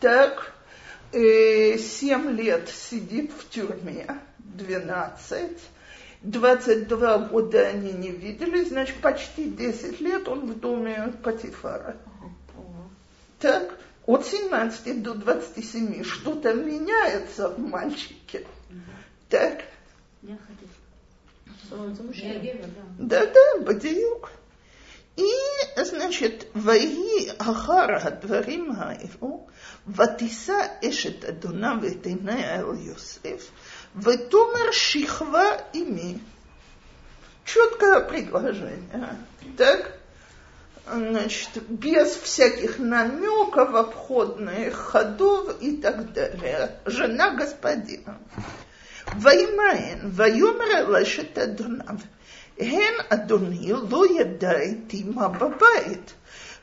так, 0.00 0.52
э, 1.12 1.78
семь 1.78 2.30
лет 2.32 2.68
сидит 2.68 3.32
в 3.32 3.48
тюрьме, 3.48 4.06
двенадцать, 4.38 5.60
двадцать 6.23 6.87
два 6.87 7.17
года 7.17 7.67
они 7.67 7.91
не 7.91 8.11
виделись, 8.11 8.69
значит, 8.69 8.97
почти 9.01 9.49
десять 9.49 9.99
лет 10.01 10.27
он 10.27 10.51
в 10.51 10.59
доме 10.59 11.13
Патифара. 11.23 11.97
Так, 13.39 13.79
от 14.05 14.25
17 14.25 15.01
до 15.03 15.13
27 15.13 16.03
что-то 16.03 16.53
меняется 16.53 17.49
в 17.49 17.59
мальчике. 17.59 18.45
Так. 19.29 19.61
Да, 22.97 23.25
да, 23.25 23.61
бадиюк. 23.61 24.31
И, 25.15 25.29
значит, 25.75 26.47
ваги 26.53 27.29
ахара 27.37 28.09
дворим 28.21 28.71
האלו, 28.71 29.47
ותישא 29.87 30.67
אשת 30.89 31.25
אדוניו 31.25 31.77
את 31.87 32.05
עיניה 32.05 32.59
אל 32.59 32.79
יוסף, 32.79 33.51
ותאמר 33.95 34.71
שכבה 34.71 35.45
עמי. 35.73 36.17
Четкое 37.45 38.01
предложение. 38.01 39.15
Так? 39.57 39.99
Значит, 40.85 41.49
без 41.67 42.15
всяких 42.15 42.77
намеков, 42.77 43.73
обходных 43.73 44.75
ходов 44.75 45.59
и 45.59 45.77
так 45.77 46.13
далее. 46.13 46.75
Жена 46.85 47.35
господина. 47.35 48.19
וימאן, 49.17 50.09
ויאמר 50.11 50.71
אל 50.77 50.95
אשת 50.95 51.37
אדוניו, 51.37 51.95
הן 52.59 52.93
אדוני 53.09 53.71
לא 53.89 54.03
ידע 54.19 54.59
איתי 54.59 55.03
מה 55.03 55.27
בבית, 55.27 56.13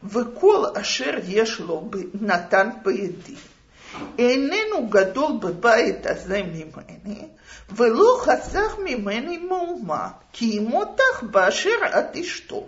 וכל 0.05 0.65
אשר 0.81 1.11
יש 1.25 1.61
לו 1.61 1.91
נתן 2.21 2.71
בידי. 2.85 3.35
איננו 4.19 4.89
גדול 4.89 5.33
בבית 5.41 6.07
הזה 6.07 6.43
ממני, 6.43 7.29
ולא 7.71 8.21
חסך 8.21 8.77
ממני 8.85 9.39
מאומה, 9.39 10.09
כי 10.33 10.45
ימותך 10.45 11.23
באשר 11.23 11.79
את 11.99 12.17
אשתו. 12.17 12.67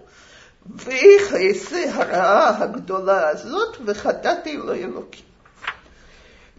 ואיך 0.77 1.35
אעשה 1.35 1.95
הרעה 1.95 2.63
הגדולה 2.63 3.29
הזאת, 3.29 3.77
וחטאתי 3.85 4.57
לאלוקים. 4.57 5.29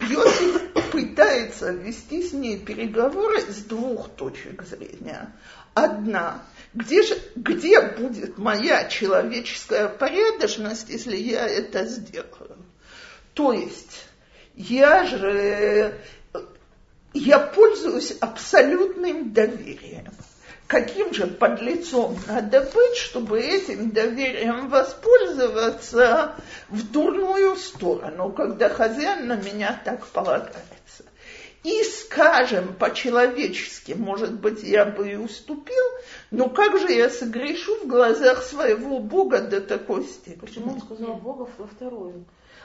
Йосиф 0.02 0.72
пытается 0.92 1.72
вести 1.72 2.24
с 2.24 2.32
ней 2.32 2.58
переговоры 2.58 3.42
с 3.42 3.64
двух 3.64 4.10
точек 4.12 4.64
зрения. 4.64 5.36
Одна, 5.74 6.44
где, 6.74 7.04
же, 7.04 7.22
где 7.36 7.82
будет 7.82 8.38
моя 8.38 8.88
человеческая 8.88 9.90
порядочность, 9.90 10.90
если 10.90 11.18
я 11.18 11.46
это 11.46 11.86
сделаю? 11.86 12.58
То 13.34 13.52
есть, 13.52 14.06
я 14.57 15.05
же, 15.05 15.99
я 17.13 17.39
пользуюсь 17.39 18.17
абсолютным 18.21 19.33
доверием 19.33 20.13
каким 20.67 21.13
же 21.15 21.27
подлецом 21.27 22.19
надо 22.27 22.61
быть, 22.63 22.97
чтобы 22.97 23.41
этим 23.41 23.91
доверием 23.91 24.69
воспользоваться 24.69 26.35
в 26.69 26.91
дурную 26.91 27.57
сторону, 27.57 28.33
когда 28.33 28.69
хозяин 28.69 29.29
на 29.29 29.37
меня 29.37 29.81
так 29.85 30.07
полагается. 30.07 31.05
И 31.63 31.83
скажем 31.85 32.75
по-человечески, 32.75 33.93
может 33.93 34.33
быть, 34.33 34.63
я 34.63 34.85
бы 34.85 35.11
и 35.11 35.17
уступил, 35.17 35.85
но 36.31 36.51
как 36.51 36.79
же 36.79 36.93
я 36.93 37.09
согрешу 37.09 37.77
в 37.77 37.87
глазах 37.87 38.43
своего 38.43 38.99
Бога 38.99 39.41
до 39.41 39.61
такой 39.61 40.05
степени? 40.05 40.41
Почему 40.41 40.73
он 40.75 40.81
сказал 40.81 41.15
Бога 41.15 41.49
во 41.57 41.67
вторую? 41.67 42.25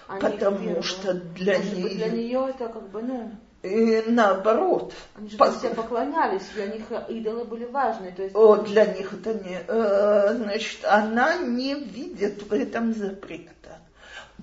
А 0.09 0.17
Потому 0.17 0.81
что 0.81 1.13
для 1.13 1.59
нее... 1.59 1.89
Для 1.89 2.09
нее 2.09 2.47
это 2.49 2.67
как 2.67 2.89
бы, 2.89 3.03
ну... 3.03 3.31
И 3.61 4.01
наоборот. 4.07 4.91
Они 5.13 5.29
же 5.29 5.37
Пос... 5.37 5.57
все 5.57 5.69
поклонялись, 5.69 6.41
для 6.55 6.65
них 6.65 6.85
идолы 7.09 7.45
были 7.45 7.65
важны. 7.65 8.11
То 8.13 8.23
есть... 8.23 8.35
О, 8.35 8.55
для 8.55 8.87
них 8.87 9.13
это 9.13 9.35
не... 9.35 9.61
Э, 9.67 10.33
значит, 10.33 10.83
она 10.83 11.37
не 11.37 11.75
видит 11.75 12.41
в 12.41 12.51
этом 12.51 12.95
запрета. 12.95 13.77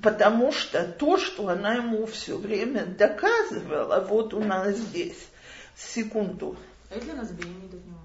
Потому 0.00 0.52
что 0.52 0.84
то, 0.84 1.16
что 1.16 1.48
она 1.48 1.74
ему 1.74 2.06
все 2.06 2.36
время 2.36 2.86
доказывала, 2.86 4.06
вот 4.08 4.34
у 4.34 4.44
нас 4.44 4.76
здесь, 4.76 5.26
секунду. 5.74 6.56
А 6.90 6.94
если 6.94 7.10
она 7.10 7.24
забеременеет 7.24 7.74
от 7.74 7.84
него? 7.84 7.98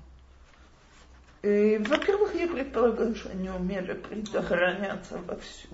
Во-первых, 1.89 2.34
я 2.34 2.47
предполагаю, 2.47 3.13
что 3.13 3.30
они 3.30 3.50
умели 3.50 3.93
предохраняться 3.93 5.19
вовсю. 5.28 5.67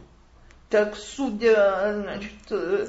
Так, 0.69 0.95
судя, 0.95 2.01
значит, 2.03 2.31
э, 2.51 2.87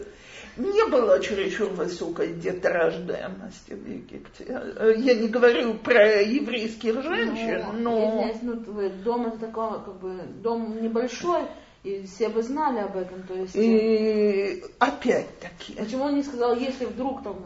не 0.57 0.91
было 0.91 1.21
чересчур 1.21 1.69
высокой 1.69 2.35
деторождаемости 2.35 3.73
в 3.73 3.89
Египте. 3.89 4.63
Я 4.97 5.15
не 5.15 5.29
говорю 5.29 5.75
про 5.75 6.21
еврейских 6.23 7.03
женщин, 7.03 7.65
но... 7.83 8.33
но... 8.43 8.57
ну, 8.67 8.91
дом 9.05 9.27
это 9.27 9.39
такой, 9.39 9.71
как 9.85 10.01
бы, 10.01 10.21
дом 10.43 10.83
небольшой, 10.83 11.43
и 11.85 12.05
все 12.05 12.29
бы 12.29 12.43
знали 12.43 12.81
об 12.81 12.97
этом, 12.97 13.23
то 13.23 13.35
есть... 13.35 13.55
И 13.55 14.65
опять-таки... 14.81 15.75
Почему 15.75 16.05
он 16.05 16.17
не 16.17 16.25
сказал, 16.25 16.57
если 16.57 16.85
вдруг 16.85 17.23
там 17.23 17.37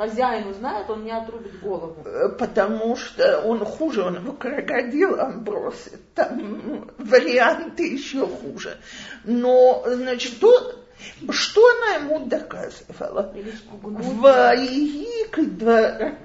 хозяин 0.00 0.48
узнает, 0.48 0.88
он 0.88 1.04
не 1.04 1.10
отрубит 1.10 1.60
голову. 1.60 1.96
Э, 2.06 2.30
потому 2.30 2.96
что 2.96 3.42
он 3.42 3.64
хуже, 3.66 4.02
он 4.02 4.16
его 4.16 4.32
крокодилом 4.32 5.44
бросит. 5.44 6.14
Там 6.14 6.90
варианты 6.96 7.92
еще 7.92 8.26
хуже. 8.26 8.78
Но, 9.24 9.84
значит, 9.86 10.40
то, 10.40 10.74
что 11.30 11.60
она 11.76 11.96
ему 11.96 12.26
доказывала? 12.26 13.34
Ваик 13.82 15.38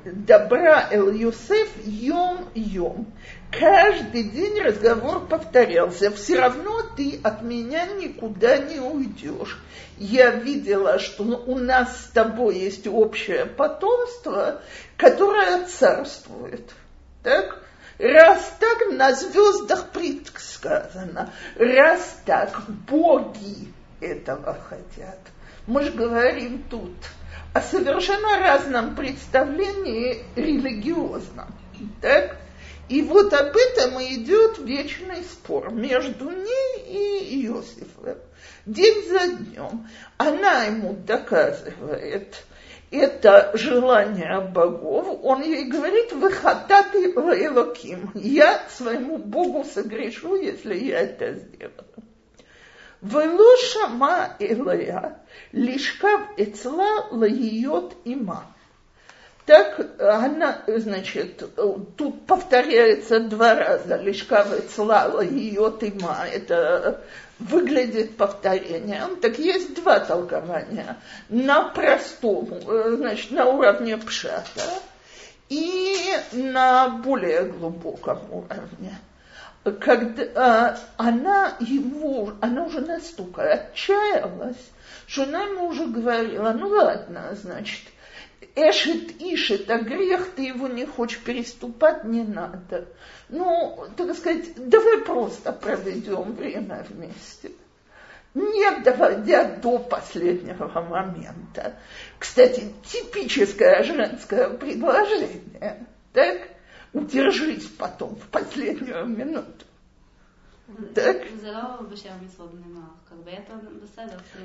добра 0.06 0.88
эл 0.92 1.12
Юсеф 1.12 1.70
йом 1.84 2.48
йом. 2.54 3.08
Каждый 3.60 4.24
день 4.24 4.60
разговор 4.60 5.28
повторялся. 5.28 6.12
Все 6.12 6.40
равно 6.40 6.82
ты 6.96 7.20
от 7.24 7.42
меня 7.42 7.86
никуда 7.86 8.58
не 8.58 8.80
уйдешь. 8.80 9.60
Я 9.98 10.32
видела, 10.32 11.00
что 11.00 11.24
у 11.24 11.58
нас 11.58 12.06
с 12.06 12.08
тобой 12.10 12.58
есть 12.58 12.88
общее 12.88 13.46
потомство, 13.46 14.62
которое 14.98 15.66
царствует. 15.68 16.72
Так? 17.24 17.62
Раз 17.98 18.54
так 18.60 18.92
на 18.92 19.14
звездах 19.14 19.90
предсказано, 19.92 21.32
раз 21.56 22.22
так 22.26 22.62
боги 22.68 23.72
этого 24.02 24.58
хотят. 24.68 25.20
Мы 25.66 25.84
же 25.84 25.92
говорим 25.92 26.64
тут 26.70 26.94
о 27.54 27.62
совершенно 27.62 28.38
разном 28.40 28.96
представлении 28.96 30.26
религиозном. 30.36 31.48
Так? 32.02 32.36
И 32.88 33.02
вот 33.02 33.34
об 33.34 33.56
этом 33.56 34.00
и 34.00 34.16
идет 34.16 34.60
вечный 34.60 35.24
спор 35.24 35.72
между 35.72 36.30
ней 36.30 36.80
и 36.88 37.48
Иосифом. 37.48 38.18
День 38.66 39.08
за 39.08 39.28
днем 39.36 39.88
она 40.18 40.66
ему 40.66 40.94
доказывает 40.94 42.44
это 42.92 43.52
желание 43.56 44.42
богов. 44.42 45.20
Он 45.24 45.42
ей 45.42 45.66
говорит, 45.66 46.14
вы 46.14 46.32
хататы 46.32 47.14
лаким. 47.16 48.12
Я 48.14 48.62
своему 48.70 49.18
богу 49.18 49.64
согрешу, 49.64 50.36
если 50.36 50.76
я 50.76 51.02
это 51.02 51.34
сделаю. 51.34 51.74
Вело 53.02 53.58
шама 53.58 54.36
элая, 54.40 55.20
лишкав 55.52 56.22
эцла 56.38 57.08
лаиот 57.12 57.96
има. 58.06 58.55
Так 59.46 59.80
она, 60.00 60.64
значит, 60.66 61.44
тут 61.98 62.26
повторяется 62.26 63.20
два 63.20 63.54
раза, 63.54 63.96
лишкава 63.98 64.62
цлала 64.62 65.22
ее 65.22 65.70
тыма, 65.70 66.26
это 66.32 67.02
выглядит 67.38 68.18
повторением. 68.18 69.18
Так 69.18 69.38
есть 69.38 69.76
два 69.76 70.00
толкования. 70.00 70.98
На 71.30 71.70
простом, 71.70 72.50
значит, 72.64 73.32
на 73.32 73.46
уровне 73.46 73.98
пшата 73.98 74.64
и 75.50 75.96
на 76.32 76.90
более 76.90 77.44
глубоком 77.44 78.20
уровне. 78.32 78.98
когда 79.80 80.80
она 80.98 81.56
его, 81.60 82.34
она 82.42 82.64
уже 82.64 82.82
настолько 82.82 83.44
отчаялась, 83.44 84.72
что 85.06 85.24
она 85.24 85.44
ему 85.44 85.68
уже 85.68 85.86
говорила, 85.86 86.52
ну 86.52 86.70
ладно, 86.70 87.30
значит, 87.40 87.82
Эшет 88.56 89.22
Ишет, 89.22 89.70
а 89.70 89.80
грех 89.80 90.32
ты 90.36 90.44
его 90.44 90.68
не 90.68 90.86
хочешь 90.86 91.20
переступать, 91.20 92.04
не 92.04 92.24
надо. 92.24 92.88
Ну, 93.30 93.88
так 93.98 94.16
сказать, 94.16 94.54
давай 94.56 95.00
просто 95.00 95.52
проведем 95.52 96.34
время 96.34 96.86
вместе. 96.90 97.52
Не 98.34 98.82
доводя 98.82 99.56
до 99.58 99.80
последнего 99.80 100.68
момента. 100.82 101.76
Кстати, 102.20 102.74
типическое 102.86 103.84
женское 103.84 104.50
предложение. 104.50 105.88
Так? 106.12 106.50
Удержись 106.92 107.66
потом 107.66 108.16
в 108.16 108.28
последнюю 108.28 109.06
минуту. 109.06 109.66
Так? 110.94 111.24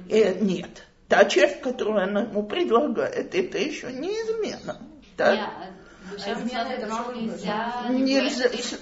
Э, 0.08 0.34
нет 0.40 0.86
та 1.10 1.24
часть, 1.24 1.60
которую 1.60 2.02
она 2.02 2.22
ему 2.22 2.44
предлагает, 2.44 3.34
это 3.34 3.58
еще 3.58 3.92
не 3.92 4.10
измена. 4.10 4.80
Так? 5.16 5.34
Я, 5.34 5.74
а 6.24 6.30
это 6.30 7.12
нельзя. 7.14 7.88
Нельзя. 7.90 8.78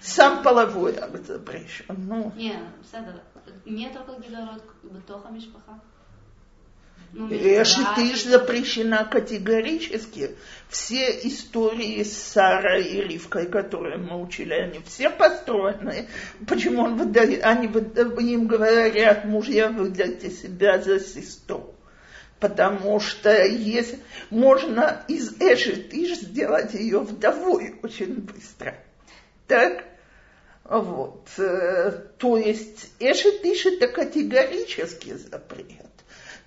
Сам 0.00 0.42
половой 0.44 0.96
акт 0.96 1.26
запрещен. 1.26 1.96
Ну. 1.98 2.32
Не, 2.36 2.56
не 3.64 3.90
только 3.90 4.12
гидород, 4.20 4.62
бетоха 4.84 5.28
ну, 7.14 7.28
э, 7.30 7.62
запрещена 7.64 9.04
категорически. 9.04 10.36
Все 10.68 11.10
истории 11.24 12.02
с 12.02 12.16
Сарой 12.16 12.84
и 12.84 13.02
Ривкой, 13.02 13.46
которые 13.48 13.98
мы 13.98 14.22
учили, 14.22 14.54
они 14.54 14.80
все 14.86 15.10
построены. 15.10 16.08
Почему 16.46 16.84
он 16.84 16.96
выдает, 16.96 17.44
они 17.44 17.66
им 17.66 18.46
говорят, 18.46 19.26
мужья, 19.26 19.68
выдайте 19.68 20.30
себя 20.30 20.80
за 20.80 21.00
сестру. 21.00 21.71
Потому 22.42 22.98
что 22.98 23.44
есть, 23.44 23.94
можно 24.28 25.04
из 25.06 25.30
Эшетыш 25.38 26.18
сделать 26.18 26.74
ее 26.74 26.98
вдовой 26.98 27.76
очень 27.84 28.16
быстро. 28.16 28.74
Так? 29.46 29.84
Вот. 30.64 31.28
Э, 31.38 31.92
то 32.18 32.36
есть 32.36 32.90
Эшетыш 32.98 33.66
это 33.66 33.86
категорический 33.86 35.12
запрет 35.12 35.86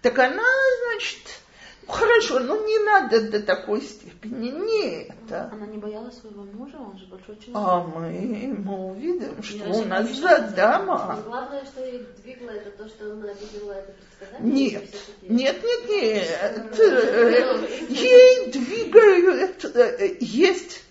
так 0.01 0.19
она, 0.19 0.43
значит, 0.83 1.39
ну, 1.87 1.93
хорошо, 1.93 2.39
ну 2.39 2.65
не 2.65 2.79
надо 2.79 3.29
до 3.29 3.41
такой 3.41 3.81
степени, 3.81 4.49
не 4.49 5.03
это. 5.03 5.49
Она 5.51 5.65
не 5.67 5.77
боялась 5.77 6.17
своего 6.17 6.43
мужа, 6.43 6.77
он 6.77 6.97
же 6.97 7.05
большой 7.07 7.35
человек. 7.37 7.55
А 7.55 7.83
мы, 7.83 8.55
мы 8.57 8.91
увидим, 8.91 9.43
что 9.43 9.69
у 9.69 9.85
нас 9.85 10.09
за 10.15 10.51
дама. 10.55 11.21
Главное, 11.25 11.63
что 11.65 11.85
их 11.85 12.01
двигало, 12.23 12.51
это 12.51 12.71
то, 12.71 12.87
что 12.87 13.11
она 13.11 13.33
видела 13.33 13.73
это 13.73 13.93
предсказание. 13.93 14.71
Нет, 14.71 14.83
нет, 15.21 15.63
нет, 15.63 15.89
нет. 15.89 16.79
Э, 16.79 17.67
ей 17.89 18.51
двигают, 18.51 19.65
э, 19.65 20.17
есть 20.19 20.83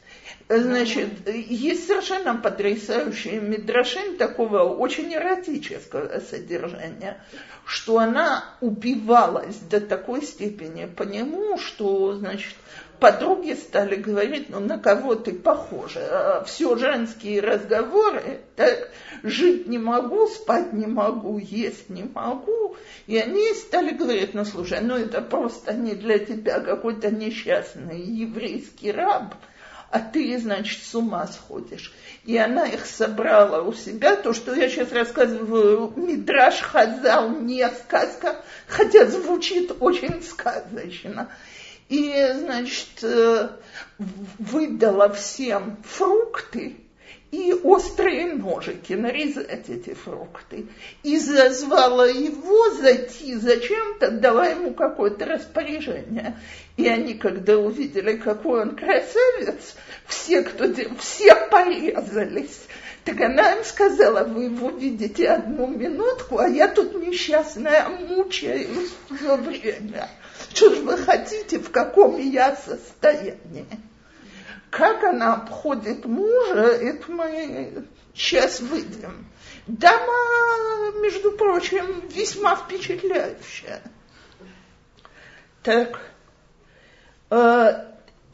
Значит, 0.48 1.26
есть 1.26 1.87
совершенно 1.87 2.35
потрясающие 2.35 3.40
мидрашим 3.40 4.18
такого 4.18 4.61
очень 4.61 5.14
эротического 5.14 6.20
содержания, 6.20 7.22
что 7.64 7.98
она 7.98 8.44
убивалась 8.61 9.57
до 9.57 9.80
такой 9.80 10.22
степени 10.22 10.85
по 10.85 11.04
нему, 11.04 11.57
что, 11.57 12.12
значит, 12.12 12.54
подруги 13.00 13.54
стали 13.54 13.96
говорить, 13.96 14.50
ну 14.50 14.61
на 14.61 14.78
кого 14.78 15.14
ты 15.14 15.33
похожа? 15.33 16.00
А 16.11 16.44
Все 16.44 16.76
женские 16.76 17.40
разговоры, 17.40 18.40
так, 18.54 18.90
жить 19.22 19.66
не 19.66 19.78
могу, 19.78 20.26
спать 20.26 20.74
не 20.74 20.87
могу, 20.87 21.38
есть 21.38 21.88
не 21.88 22.02
могу. 22.02 22.76
И 23.07 23.16
они 23.16 23.54
стали 23.54 23.94
говорить, 23.94 24.35
ну 24.35 24.44
слушай, 24.44 24.80
ну 24.83 24.94
это 24.94 25.22
просто 25.22 25.72
не 25.72 25.94
для 25.94 26.18
тебя 26.18 26.61
какой-то 26.61 27.11
несчастный 27.11 27.98
еврейский 27.98 28.92
раб– 28.92 29.35
а 29.94 30.00
ты, 30.00 30.37
значит, 30.40 30.83
с 30.83 30.92
ума 30.96 31.24
сходишь. 31.28 31.94
И 32.24 32.37
она 32.37 32.66
их 32.66 32.85
собрала 32.85 33.62
у 33.62 33.72
себя, 33.72 34.16
то, 34.16 34.33
что 34.33 34.52
я 34.52 34.68
сейчас 34.68 34.90
рассказываю, 34.90 35.92
Мидраш 35.94 36.62
Хазал, 36.62 37.30
не 37.30 37.64
сказка, 37.68 38.42
хотя 38.66 39.07
звучит 39.07 39.70
очень 39.78 40.20
сказочно. 40.24 41.30
И, 41.88 42.12
значит, 42.40 43.04
э, 43.04 43.50
выдала 44.40 45.12
всем 45.12 45.76
фрукты, 45.85 46.76
и 47.30 47.52
острые 47.52 48.35
ножики 48.35 48.94
нарезать 48.94 49.68
эти 49.68 49.94
фрукты. 49.94 50.66
И 51.04 51.18
зазвала 51.18 52.07
его 52.07 52.70
зайти 52.70 53.37
зачем-то, 53.37 54.11
дала 54.11 54.46
ему 54.46 54.74
какое-то 54.74 55.24
распоряжение. 55.24 56.37
И 56.77 56.89
они, 56.89 57.15
когда 57.15 57.57
увидели, 57.57 58.17
какой 58.17 58.63
он 58.63 58.77
красавец, 58.77 59.77
все, 60.07 60.43
кто, 60.43 60.67
все 60.99 61.35
порезались. 61.49 62.67
Так 63.05 63.21
она 63.21 63.53
им 63.53 63.65
сказала, 63.65 64.25
вы 64.25 64.45
его 64.45 64.71
видите 64.71 65.29
одну 65.29 65.67
минутку, 65.69 66.39
а 66.39 66.49
я 66.49 66.69
тут 66.69 66.95
несчастная 66.95 67.89
мучаюсь 67.89 68.93
все 69.15 69.37
время. 69.37 70.09
Что 70.53 70.75
же 70.75 70.83
вы 70.83 70.97
хотите, 70.97 71.59
в 71.59 71.71
каком 71.71 72.19
я 72.19 72.57
состоянии? 72.57 73.67
Как 74.71 75.05
она 75.05 75.35
обходит 75.35 76.05
мужа, 76.07 76.63
это 76.63 77.13
мы 77.13 77.87
сейчас 78.15 78.61
выйдем. 78.61 79.27
Дама, 79.67 80.93
между 81.01 81.33
прочим, 81.33 82.09
весьма 82.09 82.57
впечатляющая. 82.57 83.83
Так, 85.63 86.01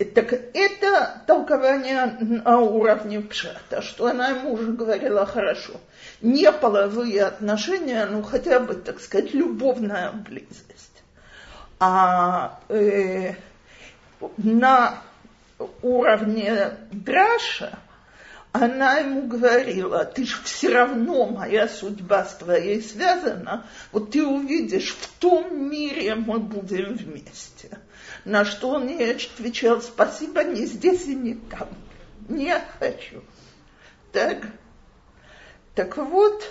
так 0.04 0.32
это 0.54 1.22
толкование 1.26 2.16
на 2.20 2.58
уровне 2.60 3.20
пшата, 3.20 3.82
что 3.82 4.06
она 4.06 4.28
ему 4.28 4.54
уже 4.54 4.72
говорила 4.72 5.26
хорошо. 5.26 5.74
Не 6.22 6.50
половые 6.52 7.24
отношения, 7.24 8.06
ну 8.06 8.22
хотя 8.22 8.60
бы, 8.60 8.74
так 8.74 9.00
сказать, 9.00 9.34
любовная 9.34 10.12
близость. 10.12 11.02
А 11.78 12.60
э, 12.68 13.34
на 14.36 15.02
уровне 15.82 16.70
Драша, 16.92 17.78
она 18.52 18.98
ему 18.98 19.28
говорила, 19.28 20.04
ты 20.04 20.24
ж 20.26 20.40
все 20.44 20.70
равно 20.70 21.26
моя 21.26 21.68
судьба 21.68 22.24
с 22.24 22.34
твоей 22.34 22.82
связана, 22.82 23.66
вот 23.92 24.10
ты 24.10 24.26
увидишь, 24.26 24.94
в 24.94 25.08
том 25.18 25.70
мире 25.70 26.14
мы 26.16 26.38
будем 26.38 26.94
вместе. 26.94 27.78
На 28.23 28.45
что 28.45 28.69
он 28.69 28.87
ей 28.87 29.15
отвечал, 29.15 29.81
спасибо, 29.81 30.43
не 30.43 30.65
здесь 30.65 31.05
и 31.05 31.15
не 31.15 31.35
там. 31.35 31.69
Не 32.27 32.55
хочу. 32.79 33.23
Так, 34.11 34.45
так 35.75 35.97
вот, 35.97 36.43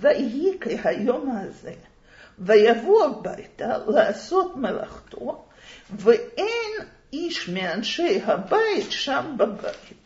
ויהי 0.00 0.58
כהיום 0.60 1.36
הזה, 1.36 1.74
ויבוא 2.38 3.04
הביתה 3.04 3.78
לעשות 3.86 4.56
מלאכתו, 4.56 5.44
ואין 5.90 6.72
Иш 7.14 7.46
Мианшей 7.46 8.18
Габайт 8.18 8.90
Шам 8.90 9.36
Бабайт. 9.36 10.04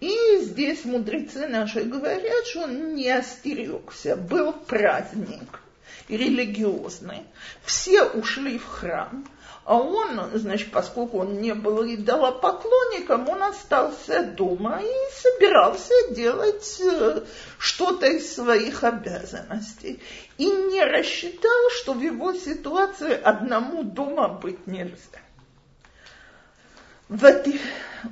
И 0.00 0.38
здесь 0.42 0.84
мудрецы 0.84 1.48
наши 1.48 1.82
говорят, 1.84 2.46
что 2.46 2.64
он 2.64 2.94
не 2.94 3.08
остерегся. 3.08 4.16
Был 4.16 4.52
праздник 4.52 5.60
религиозный. 6.08 7.22
Все 7.64 8.04
ушли 8.04 8.58
в 8.58 8.66
храм. 8.66 9.26
А 9.66 9.76
он, 9.76 10.20
значит, 10.34 10.72
поскольку 10.72 11.20
он 11.20 11.40
не 11.40 11.54
был 11.54 11.84
идолопоклонником, 11.84 13.28
он 13.28 13.44
остался 13.44 14.24
дома 14.24 14.80
и 14.82 15.12
собирался 15.12 15.94
делать 16.10 16.80
э, 16.80 17.22
что-то 17.58 18.06
из 18.06 18.34
своих 18.34 18.82
обязанностей. 18.82 20.02
И 20.38 20.46
не 20.46 20.84
рассчитал, 20.84 21.70
что 21.70 21.92
в 21.92 22.00
его 22.00 22.32
ситуации 22.34 23.12
одному 23.22 23.84
дома 23.84 24.28
быть 24.28 24.66
нельзя. 24.66 25.22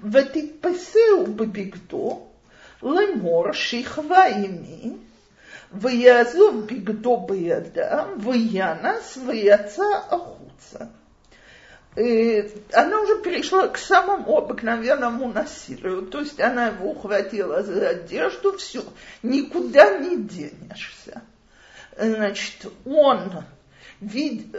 ותתפסהו 0.03 1.27
בבגדו 1.37 2.27
לאמור 2.83 3.53
שכבה 3.53 4.25
עמי 4.25 4.93
ויעזוב 5.73 6.67
בגדו 6.67 7.27
בידם 7.29 8.09
וינס 8.21 9.19
ויצא 9.27 9.83
החוצה. 10.11 10.85
Она 11.96 13.02
уже 13.02 13.22
перешла 13.22 13.70
к 13.70 13.78
самому 13.78 14.38
обыкновенному 14.38 15.32
насилию. 15.32 16.08
То 16.08 16.20
есть 16.20 16.40
она 16.42 16.68
его 16.68 16.92
ухватила 16.92 17.64
за 17.64 17.90
одежду, 17.90 18.58
все, 18.58 18.84
никуда 19.24 19.98
не 20.00 20.18
денешься. 20.18 21.22
Значит, 21.98 22.66
он 22.86 23.46
вид, 24.02 24.52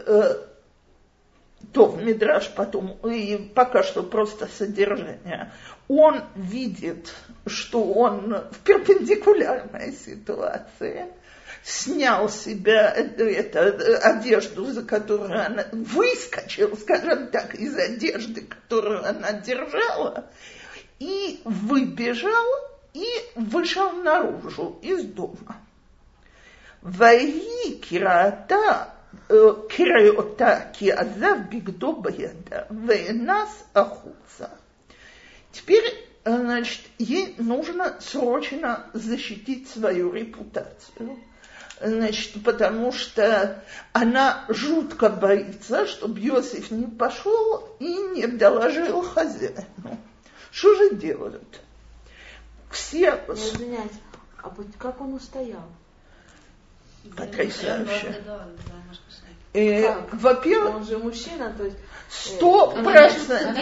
то 1.72 1.86
в 1.86 2.02
Мидраш 2.02 2.50
потом, 2.54 2.98
и 3.06 3.36
пока 3.54 3.82
что 3.82 4.02
просто 4.02 4.46
содержание, 4.46 5.52
он 5.88 6.22
видит, 6.34 7.12
что 7.46 7.84
он 7.84 8.44
в 8.50 8.58
перпендикулярной 8.64 9.92
ситуации, 9.92 11.12
снял 11.66 12.28
с 12.28 12.44
себя 12.44 12.92
это, 12.92 13.98
одежду, 13.98 14.66
за 14.66 14.84
которую 14.84 15.44
она 15.44 15.66
выскочил, 15.72 16.76
скажем 16.76 17.26
так, 17.26 17.56
из 17.56 17.76
одежды, 17.76 18.42
которую 18.42 19.04
она 19.04 19.32
держала, 19.32 20.30
и 21.00 21.40
выбежал 21.44 22.46
и 22.94 23.04
вышел 23.34 23.90
наружу 23.94 24.78
из 24.80 25.02
дома. 25.06 25.56
Ваи 26.82 27.72
кирата 27.80 28.94
киреота 29.28 30.72
киазав 30.78 31.48
бигдо 31.50 31.92
баяда, 31.92 32.68
вейнас 32.70 33.50
ахуца. 33.74 34.50
Теперь, 35.50 35.84
значит, 36.24 36.82
ей 36.98 37.34
нужно 37.38 38.00
срочно 38.00 38.86
защитить 38.92 39.68
свою 39.68 40.12
репутацию. 40.12 41.18
Значит, 41.80 42.42
потому 42.42 42.90
что 42.90 43.62
она 43.92 44.44
жутко 44.48 45.10
боится, 45.10 45.86
чтобы 45.86 46.20
Иосиф 46.20 46.70
не 46.70 46.86
пошел 46.86 47.76
и 47.78 47.92
не 48.14 48.26
доложил 48.26 49.02
хозяину. 49.02 49.98
Что 50.50 50.74
же 50.76 50.94
делают? 50.94 51.60
Все... 52.70 53.22
Извиняюсь, 53.28 53.90
а 54.42 54.50
как 54.78 55.00
он 55.02 55.14
устоял? 55.14 55.68
Потрясающе. 57.14 58.24
Э, 59.56 59.94
во-первых... 60.12 60.76
Он 60.76 60.84
же 60.84 60.98
мужчина, 60.98 61.52
то 61.56 61.64
есть... 61.64 61.76
Сто 62.08 62.70
процентов. 62.70 63.56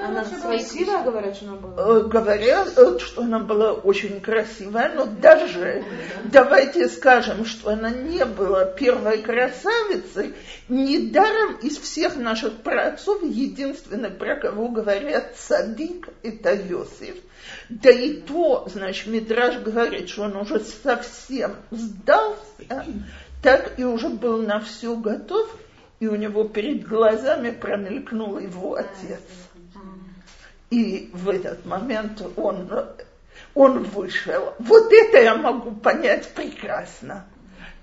Она 0.00 0.24
красивая, 0.24 1.02
говорят, 1.02 1.34
что 1.34 1.46
она 1.46 1.56
была? 1.56 1.98
Э, 1.98 2.00
говорят, 2.02 2.78
э, 2.78 2.98
что 3.00 3.22
она 3.22 3.38
была 3.40 3.72
очень 3.72 4.20
красивая, 4.20 4.92
но 4.94 5.06
даже, 5.06 5.84
давайте 6.24 6.88
скажем, 6.88 7.44
что 7.44 7.70
она 7.70 7.90
не 7.90 8.24
была 8.24 8.66
первой 8.66 9.18
красавицей, 9.18 10.34
недаром 10.68 11.56
из 11.56 11.76
всех 11.78 12.16
наших 12.16 12.58
праотцов 12.58 13.22
единственный, 13.24 14.10
про 14.10 14.36
кого 14.36 14.68
говорят 14.68 15.34
садик, 15.36 16.08
это 16.22 16.54
Йосиф. 16.54 17.16
Да 17.68 17.90
и 17.90 18.14
то, 18.14 18.68
значит, 18.70 19.08
Мидраж 19.08 19.58
говорит, 19.58 20.08
что 20.08 20.22
он 20.22 20.36
уже 20.36 20.60
совсем 20.60 21.56
сдался, 21.70 22.84
так 23.42 23.78
и 23.78 23.84
уже 23.84 24.08
был 24.08 24.42
на 24.42 24.60
все 24.60 24.96
готов, 24.96 25.48
и 26.00 26.06
у 26.06 26.16
него 26.16 26.44
перед 26.44 26.86
глазами 26.86 27.50
промелькнул 27.50 28.38
его 28.38 28.74
отец. 28.74 29.20
И 30.70 31.10
в 31.12 31.28
этот 31.30 31.64
момент 31.64 32.22
он, 32.36 32.70
он 33.54 33.82
вышел. 33.84 34.54
Вот 34.58 34.92
это 34.92 35.18
я 35.20 35.34
могу 35.34 35.72
понять 35.72 36.28
прекрасно. 36.34 37.26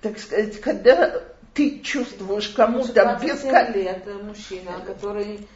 Так 0.02 0.20
сказать, 0.20 0.62
когда 0.62 1.22
ты 1.54 1.80
чувствуешь 1.80 2.50
кому-то 2.50 3.20
без... 3.22 3.44
лет 3.44 4.06
мужчина, 4.24 4.82
который 4.86 5.48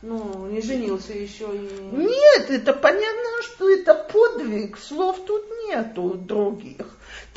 ну, 0.00 0.46
не 0.46 0.62
женился 0.62 1.12
еще 1.12 1.44
и... 1.54 1.96
Нет, 1.96 2.50
это 2.50 2.72
понятно, 2.72 3.42
что 3.42 3.68
это 3.68 3.94
подвиг, 3.94 4.78
слов 4.78 5.18
тут 5.26 5.44
нету 5.66 6.14
других. 6.14 6.86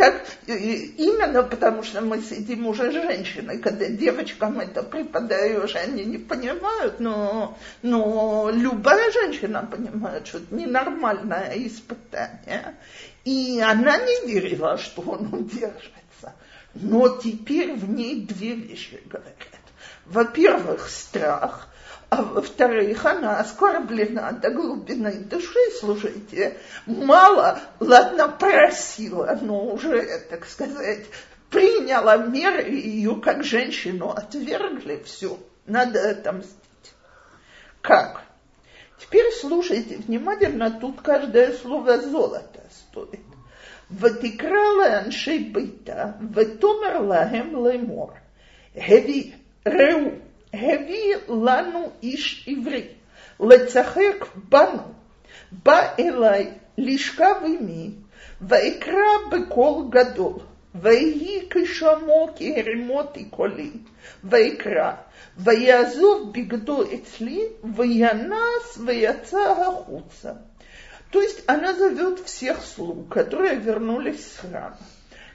Так, 0.02 0.26
именно 0.48 1.44
потому 1.44 1.84
что 1.84 2.02
мы 2.02 2.24
сидим 2.24 2.66
уже 2.66 2.92
женщины, 2.92 3.60
когда 3.60 3.86
девочкам 3.86 4.60
это 4.60 4.82
преподаешь, 4.82 5.76
они 5.76 6.06
не 6.06 6.18
понимают, 6.18 7.00
но, 7.00 7.56
но 7.84 8.50
любая 8.52 9.12
женщина 9.12 9.62
понимает, 9.62 10.26
что 10.26 10.40
это 10.40 10.56
ненормальное 10.56 11.54
испытание. 11.56 12.78
И 13.26 13.62
она 13.62 13.96
не 13.98 14.26
верила, 14.26 14.80
что 14.80 15.04
он 15.04 15.32
удержится. 15.32 16.34
Но 16.74 17.18
теперь 17.18 17.74
в 17.74 17.88
ней 17.88 18.22
две 18.22 18.56
вещи 18.56 19.04
говорят. 19.06 19.36
Во-первых, 20.08 20.90
страх– 20.90 21.68
а 22.11 22.23
во-вторых, 22.23 23.05
она 23.05 23.41
оскорблена 23.41 24.33
до 24.33 24.51
глубины 24.51 25.13
души, 25.13 25.59
слушайте, 25.79 26.57
мало, 26.87 27.61
ладно, 27.81 28.29
просила, 28.29 29.39
но 29.43 29.67
уже, 29.67 30.21
так 30.31 30.47
сказать, 30.47 31.07
приняла 31.51 32.17
меры, 32.17 32.63
и 32.63 32.91
ее 32.91 33.21
как 33.21 33.43
женщину 33.43 34.11
отвергли, 34.11 35.03
все, 35.05 35.39
надо 35.67 36.11
отомстить. 36.11 36.55
Как? 37.83 38.23
Теперь 38.99 39.33
слушайте 39.33 39.97
внимательно, 39.97 40.71
тут 40.71 41.01
каждое 41.03 41.53
слово 41.53 41.99
золото 42.01 42.63
стоит. 42.71 43.21
ותקרא 43.91 44.59
לאנשי 44.79 45.39
ביתה, 45.53 46.05
ותאמר 46.35 47.01
להם 47.09 47.55
לאמור, 47.55 48.11
הביא, 48.77 49.33
ראו, 49.69 50.11
הביא 50.53 51.15
לנו 51.29 51.91
איש 52.03 52.49
עברי 52.49 52.89
לצחק 53.41 54.27
בנו. 54.49 54.83
בא 55.53 55.89
אליי 55.99 56.51
לשכב 56.79 57.35
עמי, 57.45 57.91
ואקרא 58.41 59.13
בקול 59.31 59.85
גדול, 59.91 60.39
ויהי 60.75 61.49
כשמו 61.51 62.29
כהרמותי 62.37 63.25
קולי, 63.25 63.71
ואקרא, 64.25 64.93
ויעזוב 65.39 66.33
בגדו 66.33 66.83
אצלי, 66.95 67.43
וינס 67.77 68.79
ויצא 68.87 69.55
החוצה. 69.69 70.33
То 71.11 71.23
есть 71.23 71.45
она 71.47 71.73
зовет 71.73 72.19
всех 72.19 72.61
слуг, 72.63 73.09
которые 73.15 73.57
вернулись 73.57 74.27
с 74.27 74.39
храма. 74.39 74.77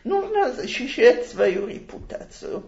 Нужно 0.03 0.51
защищать 0.51 1.27
свою 1.27 1.65
репутацию. 1.65 2.63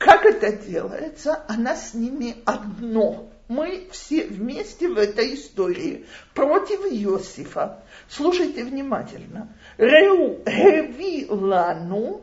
Как 0.00 0.24
это 0.24 0.50
делается? 0.52 1.44
Она 1.46 1.76
с 1.76 1.92
ними 1.92 2.36
одно. 2.46 3.28
Мы 3.48 3.86
все 3.90 4.24
вместе 4.24 4.88
в 4.88 4.96
этой 4.96 5.34
истории 5.34 6.06
против 6.32 6.86
Иосифа. 6.90 7.82
Слушайте 8.08 8.64
внимательно. 8.64 9.52
Реу 9.76 10.40
реви 10.46 11.26
лану, 11.28 12.22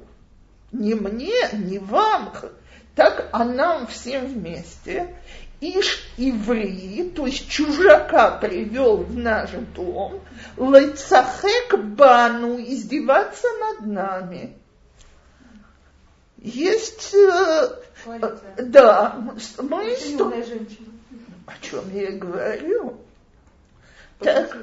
не 0.71 0.95
мне, 0.95 1.35
не 1.53 1.77
вам, 1.77 2.33
так 2.95 3.29
а 3.31 3.45
нам 3.45 3.85
всем 3.85 4.25
вместе. 4.25 5.15
Иш 5.61 6.03
иври, 6.17 7.11
то 7.15 7.27
есть 7.27 7.47
чужака 7.47 8.31
привел 8.39 8.97
в 8.97 9.15
наш 9.15 9.51
дом, 9.75 10.21
лайцахек 10.55 11.77
бану, 11.77 12.59
издеваться 12.59 13.47
над 13.59 13.85
нами. 13.85 14.57
Есть, 16.47 17.13
э, 17.13 17.69
да, 18.57 19.17
мы 19.17 19.95
сто... 19.97 20.33
О 21.45 21.53
чем 21.61 21.93
я 21.93 22.11
говорю? 22.11 22.97
Так, 24.19 24.57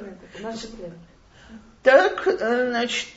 так, 1.83 2.27
э, 2.27 2.69
значит, 2.69 3.13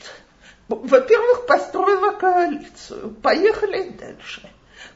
во-первых, 0.67 1.47
построила 1.47 2.11
коалицию. 2.11 3.09
Поехали 3.23 3.89
дальше. 3.89 4.47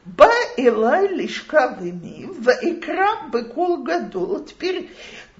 Ба 0.04 0.30
Элай 0.56 1.08
лишка 1.08 1.76
вими, 1.80 2.26
в 2.26 2.48
экран 2.62 3.32
быкол 3.32 3.82
гадол. 3.82 4.44
Теперь, 4.44 4.88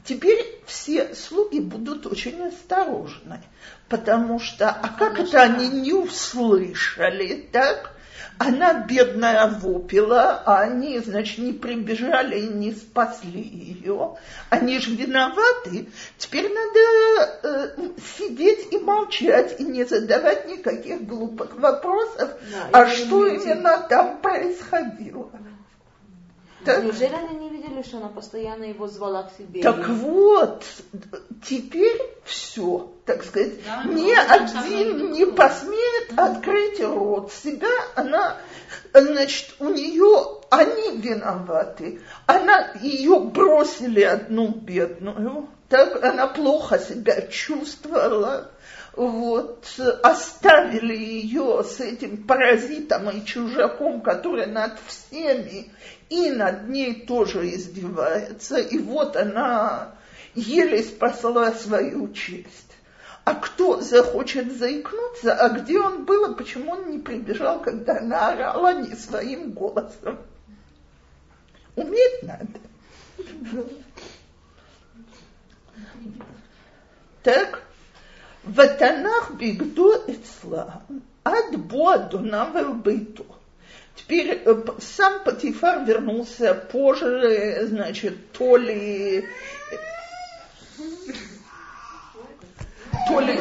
теперь 0.05 0.61
все 0.67 1.15
слуги 1.15 1.61
будут 1.61 2.07
очень 2.07 2.43
осторожны, 2.43 3.41
потому 3.89 4.41
что, 4.41 4.71
а 4.71 4.89
как 4.89 5.21
это 5.21 5.41
они 5.41 5.69
не 5.69 5.93
услышали, 5.93 7.49
так? 7.53 7.94
Она, 8.39 8.75
бедная, 8.75 9.47
вопила, 9.47 10.43
а 10.45 10.61
они, 10.61 10.99
значит, 10.99 11.39
не 11.39 11.53
прибежали 11.53 12.41
и 12.41 12.49
не 12.49 12.73
спасли 12.73 13.41
ее. 13.41 14.17
Они 14.51 14.79
же 14.81 14.95
виноваты. 14.95 15.89
Теперь 16.19 16.53
надо 16.53 17.39
э, 17.43 17.89
сидеть 18.19 18.73
и 18.73 18.79
молчать, 18.79 19.61
и 19.61 19.65
не 19.65 19.85
задавать 19.85 20.49
никаких 20.49 21.07
глупых 21.07 21.55
вопросов, 21.55 22.31
да, 22.51 22.81
а 22.81 22.87
что 22.89 23.27
именно 23.27 23.87
там 23.89 24.19
происходило. 24.21 25.31
Так. 26.65 26.83
Неужели 26.83 27.15
они 27.15 27.37
не 27.37 27.51
видели, 27.51 27.83
что 27.83 27.99
она 27.99 28.09
постоянно 28.09 28.65
его 28.65 28.89
звала 28.89 29.25
к 29.25 29.33
себе? 29.37 29.63
Так 29.63 29.87
вот, 29.89 30.65
теперь 31.47 32.01
все, 32.25 32.93
так 33.05 33.23
сказать, 33.25 33.65
да, 33.65 33.85
ни 33.85 34.11
один 34.13 35.13
не 35.13 35.27
посмеет 35.27 36.19
открыть 36.19 36.81
рот. 36.81 37.33
Себя 37.33 37.69
она, 37.95 38.39
значит, 38.93 39.55
у 39.59 39.69
нее, 39.69 40.41
они 40.51 40.97
виноваты. 40.99 42.01
Она, 42.27 42.73
ее 42.81 43.21
бросили 43.21 44.03
одну 44.03 44.49
бедную, 44.49 45.49
так 45.69 46.03
она 46.03 46.27
плохо 46.29 46.79
себя 46.79 47.23
чувствовала. 47.23 48.51
Вот, 48.97 49.67
оставили 50.03 50.97
ее 50.97 51.65
с 51.65 51.81
этим 51.81 52.25
паразитом 52.25 53.11
и 53.11 53.25
чужаком, 53.25 54.01
который 54.01 54.47
над 54.47 54.79
всеми 54.87 55.71
и 56.09 56.31
над 56.31 56.69
ней 56.69 57.05
тоже 57.07 57.49
издевается. 57.55 58.59
И 58.59 58.79
вот 58.79 59.17
она 59.17 59.95
еле 60.35 60.83
спасла 60.83 61.53
свою 61.53 62.13
честь. 62.13 62.49
А 63.25 63.35
кто 63.35 63.81
захочет 63.81 64.53
заикнуться, 64.53 65.35
а 65.35 65.49
где 65.49 65.81
он 65.81 66.05
был, 66.05 66.33
и 66.33 66.37
почему 66.37 66.73
он 66.73 66.91
не 66.91 66.99
прибежал, 66.99 67.61
когда 67.61 67.99
она 67.99 68.29
орала 68.29 68.75
не 68.75 68.95
своим 68.95 69.53
голосом? 69.53 70.19
Уметь 71.75 72.23
надо. 72.23 72.47
Так, 77.23 77.63
Ватанах 78.47 79.33
бигду 79.33 79.95
эцла, 80.07 80.83
ад 81.25 81.57
буадунавел 81.57 82.75
бейту. 82.75 83.25
Теперь 83.97 84.43
э, 84.45 84.65
сам 84.81 85.25
Патифар 85.25 85.85
вернулся 85.85 86.55
позже, 86.55 87.67
значит, 87.67 88.33
то 88.33 88.57
ли... 88.57 89.27
То 93.09 93.21
ли... 93.21 93.39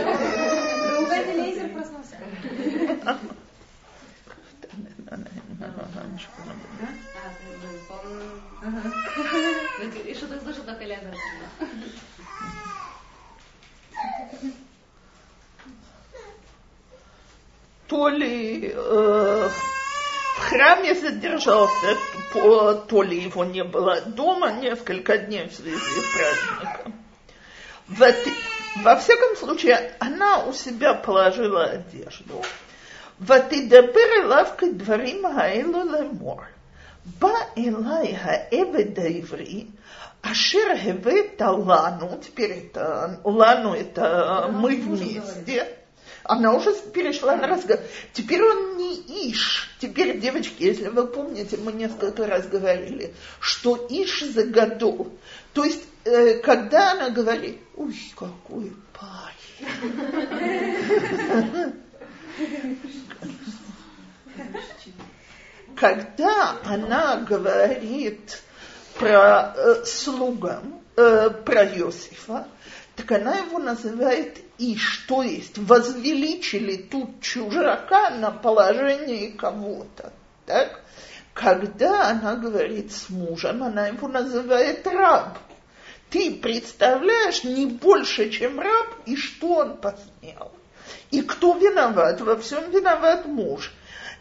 И 10.05 10.13
что 10.13 10.27
ты 10.27 10.39
слышал, 10.39 10.63
как 10.63 10.81
Элязар? 10.81 11.15
то 17.86 18.08
ли 18.08 18.72
э, 18.74 19.48
в 20.36 20.40
храме 20.40 20.94
задержался, 20.94 21.96
то, 22.32 22.74
то 22.74 23.02
ли 23.02 23.18
его 23.20 23.44
не 23.44 23.64
было 23.64 24.00
дома 24.02 24.52
несколько 24.52 25.18
дней 25.18 25.48
в 25.48 25.54
связи 25.54 25.76
с 25.76 26.14
праздником. 26.14 26.94
В, 27.88 28.82
во 28.82 28.96
всяком 28.96 29.36
случае, 29.36 29.94
она 29.98 30.44
у 30.44 30.52
себя 30.52 30.94
положила 30.94 31.64
одежду. 31.64 32.42
ותדבר 33.20 34.08
אליו 34.24 34.46
כדברים 34.58 35.24
האלו 35.24 35.84
לאמור. 35.84 36.40
בא 37.18 37.32
אליי 37.58 38.16
העבד 38.20 38.98
העברי, 38.98 39.66
אשר 40.22 40.58
הבאת 40.82 41.40
לנו, 41.40 42.18
теперь 42.20 42.50
это, 42.50 43.20
лану 43.24 43.72
это 43.72 44.48
мы 44.52 44.76
вместе, 44.76 45.78
она 46.23 46.53
уже 46.53 46.73
перешла 46.93 47.35
на 47.35 47.47
разговор. 47.47 47.83
Теперь 48.13 48.41
он 48.41 48.77
не 48.77 48.93
Иш. 49.29 49.69
Теперь, 49.79 50.19
девочки, 50.19 50.63
если 50.63 50.87
вы 50.87 51.07
помните, 51.07 51.57
мы 51.57 51.73
несколько 51.73 52.25
раз 52.25 52.47
говорили, 52.47 53.13
что 53.39 53.75
Иш 53.89 54.23
загадул. 54.23 55.11
То 55.53 55.65
есть, 55.65 55.83
э, 56.05 56.39
когда 56.39 56.93
она 56.93 57.09
говорит, 57.09 57.59
ой, 57.75 57.95
какой 58.15 58.73
парень. 58.93 59.33
Когда 65.75 66.57
она 66.63 67.17
говорит 67.17 68.41
про 68.97 69.53
э, 69.55 69.83
слугам, 69.85 70.81
э, 70.95 71.29
про 71.29 71.65
Иосифа, 71.65 72.47
так 72.95 73.11
она 73.11 73.39
его 73.39 73.59
называет 73.59 74.37
Иш, 74.57 75.05
то 75.07 75.23
есть 75.23 75.57
возвеличили 75.57 76.75
тут 76.75 77.21
чужака 77.21 78.11
на 78.11 78.31
положение 78.31 79.31
кого-то. 79.31 80.13
Так? 80.45 80.81
Когда 81.33 82.09
она 82.09 82.35
говорит 82.35 82.91
с 82.91 83.09
мужем, 83.09 83.63
она 83.63 83.87
его 83.87 84.07
называет 84.07 84.85
раб. 84.85 85.39
Ты 86.11 86.35
представляешь 86.35 87.43
не 87.43 87.65
больше, 87.65 88.29
чем 88.29 88.59
раб, 88.59 88.87
и 89.07 89.15
что 89.15 89.55
он 89.55 89.77
посмел. 89.77 90.51
И 91.09 91.23
кто 91.23 91.57
виноват? 91.57 92.21
Во 92.21 92.37
всем 92.37 92.69
виноват 92.69 93.25
муж. 93.25 93.73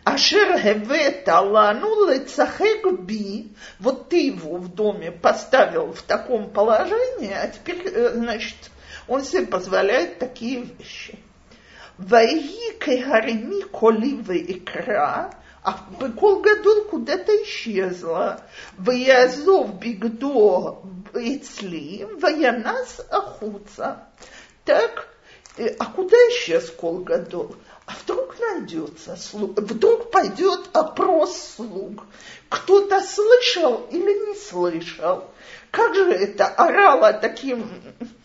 Ашер 0.05 0.59
хевета 0.59 1.40
лану 1.40 2.11
лецахек 2.11 3.01
би. 3.01 3.53
Вот 3.79 4.09
ты 4.09 4.29
его 4.29 4.57
в 4.57 4.75
доме 4.75 5.12
поставил 5.12 5.92
в 5.92 6.03
таком 6.03 6.51
положении, 6.51 7.33
а 7.33 7.49
теперь, 7.49 7.87
э, 7.87 8.14
значит, 8.14 8.57
он 9.12 9.22
себе 9.25 9.46
позволяет 9.46 10.18
такие 10.18 10.62
вещи. 10.62 11.18
Вайги 11.98 12.72
кайгарими 12.79 13.61
коливы 13.64 14.38
икра, 14.38 15.35
а 15.62 15.79
Бекол 16.01 16.40
Гадол 16.40 16.85
куда-то 16.85 17.31
исчезла. 17.42 18.40
Ваязов 18.79 19.79
бигдо 19.79 20.83
Ицли, 21.14 22.09
Ваянас 22.22 23.01
Ахуца. 23.11 24.09
Так, 24.64 25.07
э, 25.59 25.77
а 25.79 25.85
куда 25.92 26.16
исчез 26.31 26.70
Кол 26.70 27.01
Гадол? 27.01 27.55
А 27.87 27.92
вдруг 28.03 28.38
найдется 28.38 29.16
слуг, 29.16 29.59
вдруг 29.59 30.11
пойдет 30.11 30.68
опрос 30.73 31.55
слуг. 31.57 32.05
Кто-то 32.49 33.01
слышал 33.01 33.87
или 33.90 34.29
не 34.29 34.37
слышал? 34.37 35.25
Как 35.71 35.95
же 35.95 36.12
это 36.12 36.47
орала 36.47 37.12
таким... 37.12 37.68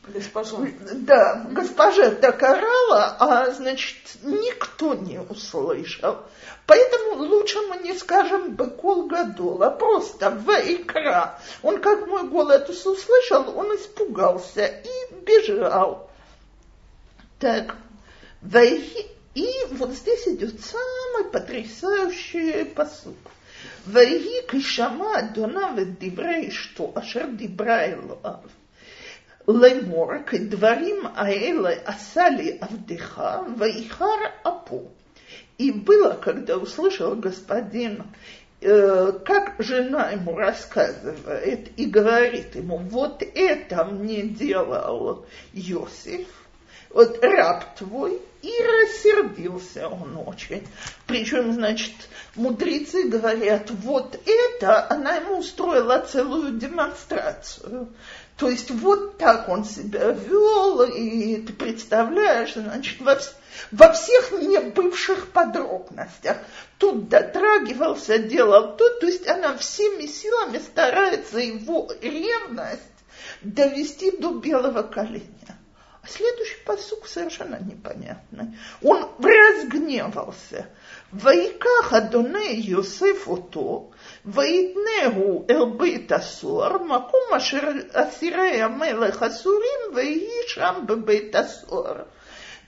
Госпожа. 0.07 0.57
Да, 0.93 1.47
госпожа 1.51 2.11
так 2.11 2.41
орала, 2.41 3.17
а, 3.19 3.51
значит, 3.51 3.97
никто 4.23 4.93
не 4.93 5.19
услышал. 5.19 6.19
Поэтому 6.65 7.23
лучше 7.23 7.59
мы 7.67 7.77
не 7.77 7.93
скажем 7.93 8.51
«бекол 8.51 9.07
гадол», 9.07 9.61
а 9.63 9.69
просто 9.69 10.29
«вейкра». 10.29 11.39
Он 11.61 11.81
как 11.81 12.07
мой 12.07 12.23
голос 12.23 12.69
услышал, 12.69 13.57
он 13.57 13.75
испугался 13.75 14.65
и 14.65 15.13
бежал. 15.23 16.09
Так, 17.39 17.75
«вейхи» 18.41 19.16
И 19.37 19.47
вот 19.73 19.91
здесь 19.91 20.27
идет 20.29 20.59
самый 20.61 21.29
потрясающий 21.31 22.63
посуд. 22.63 23.15
Ваи 23.85 24.41
кишама 24.49 25.29
донавы 25.35 25.85
дибрей, 25.85 26.49
что 26.49 26.91
ашер 26.95 27.29
дибрай 27.29 27.95
лоав. 27.95 28.45
Лемор, 29.45 30.25
дворим 30.31 31.09
аэла 31.15 31.71
асали 31.85 32.57
авдыха, 32.59 33.45
ваихар 33.47 34.33
апу. 34.43 34.91
И 35.59 35.71
было, 35.71 36.13
когда 36.13 36.57
услышал 36.57 37.13
господин, 37.15 38.05
э, 38.61 39.11
как 39.23 39.53
жена 39.59 40.09
ему 40.09 40.35
рассказывает 40.35 41.77
и 41.77 41.85
говорит 41.85 42.55
ему, 42.55 42.77
вот 42.77 43.21
это 43.21 43.85
мне 43.85 44.23
делал 44.23 45.27
Йосиф, 45.53 46.27
вот 46.89 47.23
раб 47.23 47.75
твой, 47.75 48.19
и 48.47 48.63
рассердился 48.63 49.89
он 49.89 50.17
очень. 50.25 50.65
Причем, 51.05 51.51
значит, 51.53 51.93
мудрецы 52.35 53.07
говорят, 53.07 53.69
вот 53.71 54.17
это 54.25 54.89
она 54.89 55.15
ему 55.15 55.39
устроила 55.39 55.99
целую 55.99 56.53
демонстрацию. 56.53 57.89
То 58.37 58.49
есть 58.49 58.71
вот 58.71 59.17
так 59.17 59.49
он 59.49 59.65
себя 59.65 60.11
вел, 60.11 60.83
и 60.83 61.41
ты 61.41 61.51
представляешь, 61.51 62.53
значит, 62.53 63.01
во, 63.01 63.17
во 63.71 63.91
всех 63.91 64.31
небывших 64.31 65.31
подробностях. 65.31 66.37
Тут 66.77 67.09
дотрагивался, 67.09 68.19
делал 68.19 68.77
то, 68.77 68.89
то 68.99 69.07
есть 69.07 69.27
она 69.27 69.57
всеми 69.57 70.05
силами 70.05 70.59
старается 70.59 71.39
его 71.39 71.91
ревность 72.01 72.83
довести 73.41 74.11
до 74.11 74.31
белого 74.31 74.83
коленя. 74.83 75.56
Следующий 76.09 76.57
посук 76.65 77.07
совершенно 77.07 77.59
непонятный. 77.59 78.57
Он 78.81 79.09
разгневался. 79.19 80.67
Вайках 81.11 81.93
Адоне 81.93 82.55
Йосеф 82.55 83.27
Ото, 83.27 83.91
Ваитнегу 84.23 85.45
Элбит 85.47 86.11
Асор, 86.11 86.79
Макум 86.79 87.33
Ашир 87.33 87.87
Асирея 87.93 88.69
Мелех 88.69 89.21
Асурим, 89.21 89.93
Вайишам 89.93 90.85
Бебит 90.85 91.35
Асор. 91.35 92.07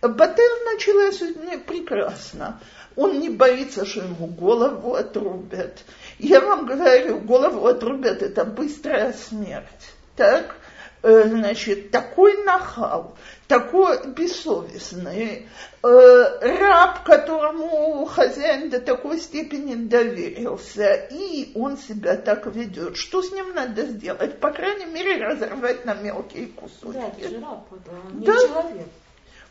Батель 0.02 0.73
началась 0.73 1.19
прекрасно. 1.65 2.62
Он 2.95 3.19
не 3.19 3.30
боится, 3.30 3.86
что 3.86 4.02
ему 4.02 4.28
голову 4.28 4.95
отрубят. 4.95 5.80
Я 6.17 6.41
вам 6.41 6.65
говорю, 6.65 7.19
голову 7.19 7.67
отрубят– 7.67 8.21
это 8.23 8.45
быстрая 8.45 9.13
смерть. 9.13 9.93
Так? 10.15 10.56
Э, 11.02 11.30
значит, 11.30 11.92
такой 11.92 12.44
нахал, 12.44 13.16
такой 13.48 14.06
бессовестный, 14.08 15.48
э, 15.82 16.58
раб, 16.58 17.06
которому 17.06 18.06
хозяин 18.06 18.70
до 18.70 18.82
такой 18.82 19.20
степени 19.20 19.76
доверился, 19.76 20.93
и 20.93 21.54
он 21.56 21.78
себя 21.78 22.18
так 22.18 22.47
ведет. 22.47 22.97
Что 22.97 23.22
с 23.22 23.32
ним 23.32 23.54
надо 23.54 23.86
сделать? 23.86 24.41
По 24.41 24.52
крайней 24.52 24.88
мере, 24.88 25.26
разорвать 25.26 25.86
на 25.86 25.93
мелкие 25.93 26.47
кусочки. 26.47 27.00
Да, 27.00 27.12
это 27.18 27.30
же 27.30 27.39
раб, 27.39 27.66
это 27.72 27.91
не 28.14 28.26
да. 28.26 28.34
человек. 28.34 28.88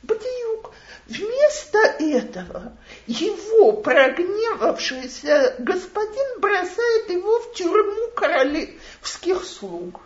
Бадиюк. 0.03 0.71
Вместо 1.07 1.79
этого 1.99 2.73
его 3.07 3.73
прогневавшийся 3.73 5.57
господин 5.59 6.41
бросает 6.41 7.11
его 7.11 7.41
в 7.41 7.55
тюрьму 7.55 8.11
королевских 8.15 9.45
слуг. 9.45 10.01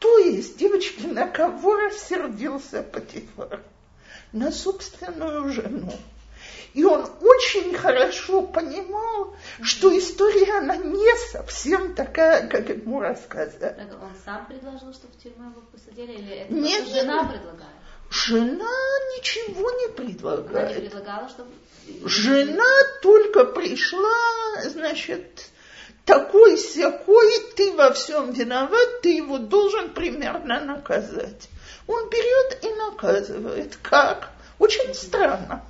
То 0.00 0.18
есть, 0.18 0.56
девочки, 0.56 1.06
на 1.06 1.28
кого 1.28 1.76
рассердился 1.76 2.82
Патифар? 2.82 3.62
На 4.32 4.50
собственную 4.50 5.52
жену. 5.52 5.92
И 6.72 6.84
он 6.84 7.06
очень 7.20 7.74
хорошо 7.74 8.42
понимал, 8.42 9.36
что 9.60 9.96
история, 9.96 10.58
она 10.58 10.76
не 10.76 11.16
совсем 11.30 11.94
такая, 11.94 12.48
как 12.48 12.68
ему 12.70 13.00
рассказали. 13.00 13.88
Он 14.00 14.12
сам 14.24 14.46
предложил, 14.46 14.92
чтобы 14.94 15.12
в 15.14 15.22
тюрьму 15.22 15.50
его 15.50 15.60
посадили? 15.72 16.12
Или 16.12 16.34
это 16.36 16.52
нет, 16.52 16.88
жена 16.88 17.22
нет. 17.22 17.32
предлагает? 17.32 17.72
Жена 18.10 18.76
ничего 19.18 19.70
не 19.70 19.88
предлагает. 19.92 20.70
Она 20.70 20.74
не 20.74 20.88
предлагала, 20.88 21.28
чтобы... 21.28 21.50
Жена 22.04 22.72
только 23.02 23.44
пришла, 23.44 24.62
значит, 24.64 25.50
такой 26.04 26.56
всякой, 26.56 27.40
ты 27.56 27.72
во 27.72 27.92
всем 27.92 28.32
виноват, 28.32 29.00
ты 29.02 29.16
его 29.16 29.38
должен 29.38 29.90
примерно 29.90 30.60
наказать. 30.60 31.48
Он 31.86 32.08
берет 32.08 32.64
и 32.64 32.74
наказывает. 32.74 33.76
Как? 33.82 34.30
Очень 34.58 34.94
странно. 34.94 35.64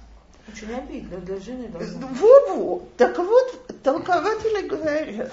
Очень 0.49 0.75
обидно 0.75 1.19
для 1.19 1.39
жены. 1.39 1.71
Во-во. 1.73 2.83
Так 2.97 3.19
вот, 3.19 3.83
толкователи 3.83 4.67
говорят, 4.67 5.33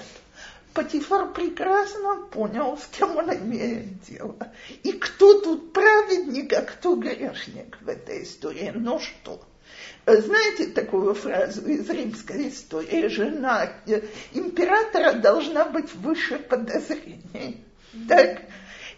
Патифар 0.74 1.32
прекрасно 1.32 2.26
понял, 2.30 2.78
с 2.78 2.86
кем 2.96 3.16
он 3.16 3.34
имеет 3.34 4.00
дело. 4.02 4.36
И 4.84 4.92
кто 4.92 5.40
тут 5.40 5.72
праведник, 5.72 6.52
а 6.52 6.62
кто 6.62 6.94
грешник 6.94 7.78
в 7.80 7.88
этой 7.88 8.22
истории. 8.22 8.72
Но 8.74 9.00
что? 9.00 9.40
Знаете 10.06 10.68
такую 10.68 11.14
фразу 11.14 11.66
из 11.66 11.88
римской 11.90 12.48
истории? 12.48 13.08
Жена 13.08 13.70
императора 14.32 15.12
должна 15.14 15.66
быть 15.66 15.94
выше 15.94 16.38
подозрений. 16.38 17.64
Так? 18.08 18.40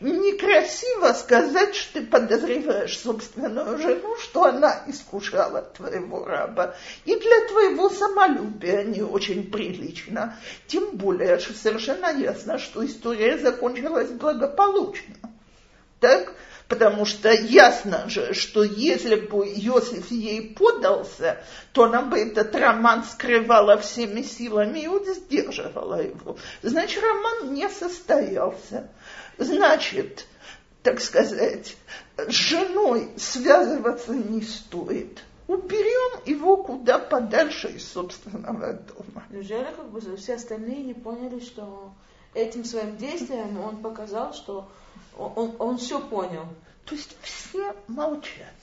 некрасиво 0.00 1.12
сказать, 1.12 1.74
что 1.74 2.00
ты 2.00 2.06
подозреваешь 2.06 2.98
собственную 2.98 3.78
жену, 3.78 4.16
что 4.16 4.44
она 4.44 4.82
искушала 4.86 5.62
твоего 5.62 6.24
раба. 6.24 6.74
И 7.04 7.14
для 7.14 7.48
твоего 7.48 7.90
самолюбия 7.90 8.82
не 8.84 9.02
очень 9.02 9.50
прилично. 9.50 10.38
Тем 10.66 10.96
более, 10.96 11.38
что 11.38 11.52
совершенно 11.54 12.10
ясно, 12.18 12.58
что 12.58 12.84
история 12.84 13.38
закончилась 13.38 14.10
благополучно. 14.10 15.16
Так? 16.00 16.32
Потому 16.70 17.04
что 17.04 17.32
ясно 17.32 18.08
же, 18.08 18.32
что 18.32 18.62
если 18.62 19.16
бы 19.16 19.44
Иосиф 19.44 20.12
ей 20.12 20.54
подался, 20.54 21.42
то 21.72 21.84
она 21.84 22.02
бы 22.02 22.16
этот 22.16 22.54
роман 22.54 23.02
скрывала 23.02 23.76
всеми 23.76 24.22
силами 24.22 24.78
и 24.78 25.14
сдерживала 25.14 26.00
его. 26.00 26.36
Значит, 26.62 27.02
роман 27.02 27.54
не 27.54 27.68
состоялся. 27.68 28.88
Значит, 29.36 30.26
так 30.84 31.00
сказать, 31.00 31.76
с 32.16 32.30
женой 32.30 33.10
связываться 33.16 34.12
не 34.14 34.42
стоит. 34.42 35.24
Уберем 35.48 36.20
его 36.24 36.58
куда 36.58 37.00
подальше 37.00 37.66
из 37.66 37.90
собственного 37.90 38.74
дома. 38.74 39.24
Неужели 39.30 39.64
как 39.76 39.90
бы 39.90 40.00
все 40.16 40.34
остальные 40.34 40.84
не 40.84 40.94
поняли, 40.94 41.40
что 41.40 41.92
этим 42.32 42.64
своим 42.64 42.96
действием 42.96 43.58
он 43.58 43.78
показал, 43.78 44.32
что 44.32 44.68
он, 45.16 45.32
он, 45.36 45.56
он 45.58 45.78
все 45.78 46.00
понял? 46.00 46.46
То 46.84 46.94
есть 46.94 47.16
все 47.22 47.74
молчат. 47.86 48.54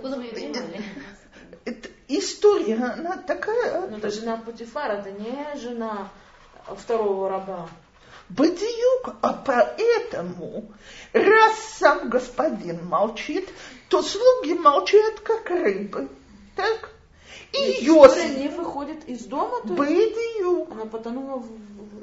Куда 0.00 0.16
мы 0.16 0.26
Это 1.64 1.88
история, 2.08 2.76
она 2.76 3.16
такая... 3.16 3.88
Но 3.88 3.98
это 3.98 4.10
жена 4.10 4.36
Путифара, 4.36 4.94
это 4.94 5.10
не 5.12 5.56
жена 5.56 6.10
второго 6.76 7.28
раба. 7.28 7.68
Бадиюк, 8.28 9.16
а 9.20 9.32
поэтому, 9.34 10.72
раз 11.12 11.58
сам 11.78 12.08
господин 12.08 12.86
молчит, 12.86 13.48
то 13.88 14.02
слуги 14.02 14.54
молчат, 14.54 15.20
как 15.20 15.50
рыбы. 15.50 16.08
Так? 16.56 16.90
И 17.52 17.84
Йосиф 17.84 18.38
не 18.38 18.48
выходит 18.48 19.04
из 19.04 19.26
дома, 19.26 19.60
Бадиюк. 19.64 20.72
Она 20.72 20.86
потонула 20.86 21.36
в, 21.36 21.46
в, 21.46 21.93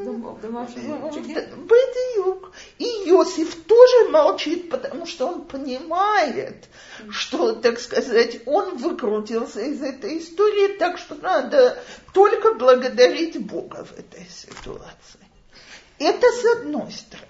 Бадиюк. 1.57 2.51
И 2.77 2.85
Йосиф 3.05 3.63
тоже 3.63 4.09
молчит, 4.09 4.69
потому 4.69 5.05
что 5.05 5.27
он 5.27 5.45
понимает, 5.45 6.67
что, 7.09 7.53
так 7.53 7.79
сказать, 7.79 8.41
он 8.45 8.77
выкрутился 8.77 9.61
из 9.61 9.81
этой 9.81 10.19
истории, 10.19 10.77
так 10.77 10.97
что 10.97 11.15
надо 11.15 11.77
только 12.13 12.53
благодарить 12.53 13.39
Бога 13.45 13.85
в 13.85 13.97
этой 13.97 14.27
ситуации. 14.29 15.19
Это 15.99 16.25
с 16.27 16.45
одной 16.57 16.91
стороны. 16.91 17.27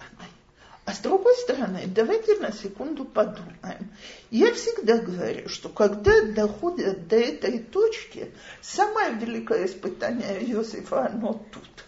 А 0.86 0.94
с 0.94 1.00
другой 1.00 1.36
стороны, 1.38 1.84
давайте 1.88 2.38
на 2.40 2.52
секунду 2.52 3.06
подумаем. 3.06 3.92
Я 4.32 4.52
всегда 4.54 4.98
говорю, 4.98 5.48
что 5.48 5.70
когда 5.70 6.22
доходят 6.24 7.08
до 7.08 7.18
этой 7.18 7.60
точки, 7.60 8.34
самое 8.62 9.14
великое 9.14 9.68
испытание 9.68 10.44
Иосифа, 10.44 11.06
оно 11.06 11.46
тут. 11.52 11.86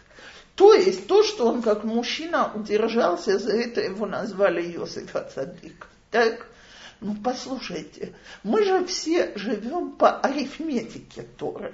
То 0.55 0.73
есть 0.73 1.07
то, 1.07 1.23
что 1.23 1.47
он 1.47 1.61
как 1.61 1.83
мужчина 1.83 2.51
удержался, 2.53 3.39
за 3.39 3.53
это 3.53 3.81
его 3.81 4.05
назвали 4.05 4.61
Иосифа 4.61 5.29
Цадик. 5.33 5.87
Так? 6.11 6.45
Ну, 7.01 7.15
послушайте, 7.23 8.13
мы 8.43 8.63
же 8.63 8.85
все 8.85 9.33
живем 9.35 9.91
по 9.91 10.19
арифметике 10.19 11.23
Торы. 11.37 11.73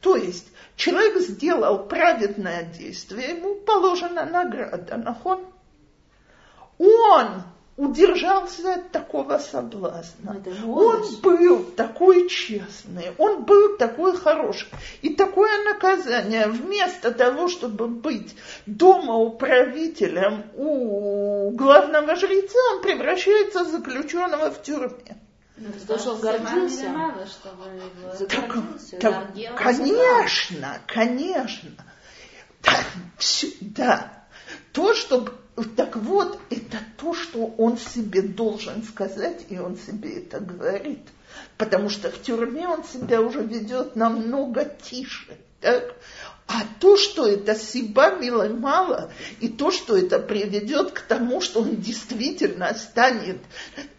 То 0.00 0.16
есть 0.16 0.46
человек 0.76 1.20
сделал 1.20 1.86
праведное 1.86 2.62
действие, 2.62 3.36
ему 3.36 3.56
положена 3.56 4.24
награда, 4.24 4.96
нахон. 4.96 5.44
Он 6.78 7.42
удержался 7.80 8.74
от 8.74 8.90
такого 8.90 9.38
соблазна. 9.38 10.42
Он 10.66 11.02
был 11.22 11.64
такой 11.64 12.28
честный, 12.28 13.12
он 13.16 13.44
был 13.44 13.78
такой 13.78 14.16
хороший. 14.16 14.68
И 15.00 15.14
такое 15.14 15.64
наказание, 15.64 16.46
вместо 16.48 17.10
того, 17.10 17.48
чтобы 17.48 17.88
быть 17.88 18.36
дома 18.66 19.14
управителем 19.16 20.44
у 20.54 21.50
главного 21.52 22.16
жреца, 22.16 22.58
он 22.74 22.82
превращается 22.82 23.64
в 23.64 23.68
заключенного 23.68 24.50
в 24.50 24.62
тюрьме. 24.62 25.16
Ну, 25.56 25.68
то, 25.86 25.98
что 25.98 26.12
он 26.12 26.20
гордился. 26.20 26.86
Чтобы 27.26 28.78
так, 29.00 29.34
конечно, 29.56 30.80
конечно. 30.86 31.70
Все, 33.16 33.48
да. 33.60 34.24
То, 34.72 34.94
что... 34.94 35.28
Так 35.76 35.96
вот, 35.96 36.38
это 36.50 36.78
то, 36.96 37.14
что 37.14 37.46
он 37.58 37.76
себе 37.76 38.22
должен 38.22 38.82
сказать, 38.84 39.46
и 39.48 39.58
он 39.58 39.76
себе 39.76 40.18
это 40.18 40.40
говорит. 40.40 41.06
Потому 41.56 41.88
что 41.88 42.10
в 42.10 42.22
тюрьме 42.22 42.68
он 42.68 42.84
себя 42.84 43.20
уже 43.20 43.42
ведет 43.42 43.96
намного 43.96 44.64
тише. 44.64 45.36
Так? 45.60 45.94
А 46.52 46.64
то, 46.80 46.96
что 46.96 47.28
это 47.28 47.54
сиба 47.54 48.16
мало, 48.48 49.12
и 49.38 49.48
то, 49.48 49.70
что 49.70 49.96
это 49.96 50.18
приведет 50.18 50.90
к 50.90 51.02
тому, 51.02 51.40
что 51.40 51.60
он 51.60 51.76
действительно 51.76 52.74
станет 52.74 53.36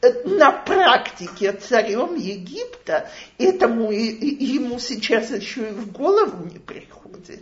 э, 0.02 0.28
на 0.28 0.52
практике 0.52 1.54
царем 1.54 2.16
Египта, 2.16 3.10
этому 3.38 3.94
ему 3.94 4.80
сейчас 4.80 5.32
еще 5.32 5.70
и 5.70 5.72
в 5.72 5.94
голову 5.94 6.44
не 6.44 6.60
приходит. 6.60 7.40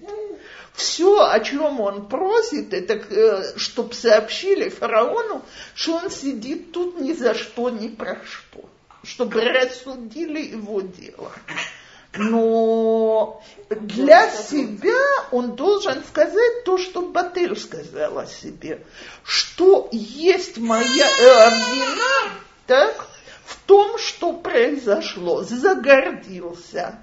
Все, 0.74 1.24
о 1.24 1.39
чем 1.39 1.80
он 1.80 2.07
просит, 2.07 2.72
это 2.72 2.93
э, 2.93 3.57
чтобы 3.57 3.95
сообщили 3.95 4.70
фараону, 4.70 5.43
что 5.74 5.95
он 5.95 6.12
сидит 6.12 6.72
тут 6.72 7.01
ни 7.01 7.14
за 7.14 7.34
что, 7.34 7.72
ни 7.72 7.88
про 7.88 8.22
что, 8.24 8.64
чтобы 9.03 9.41
рассудили 9.41 10.51
его 10.51 10.82
дело 10.82 11.32
но 12.16 13.41
для 13.70 14.30
себя 14.32 14.99
он 15.32 15.55
должен 15.55 16.03
сказать 16.03 16.64
то, 16.66 16.78
что 16.78 17.01
Батель 17.03 17.55
сказала 17.57 18.26
себе, 18.26 18.84
что 19.24 19.88
есть 19.91 20.57
моя 20.57 21.07
э, 21.07 21.49
вина, 21.49 22.34
так, 22.66 23.07
в 23.45 23.57
том, 23.68 23.97
что 23.99 24.34
произошло, 24.34 25.43
загордился, 25.43 26.99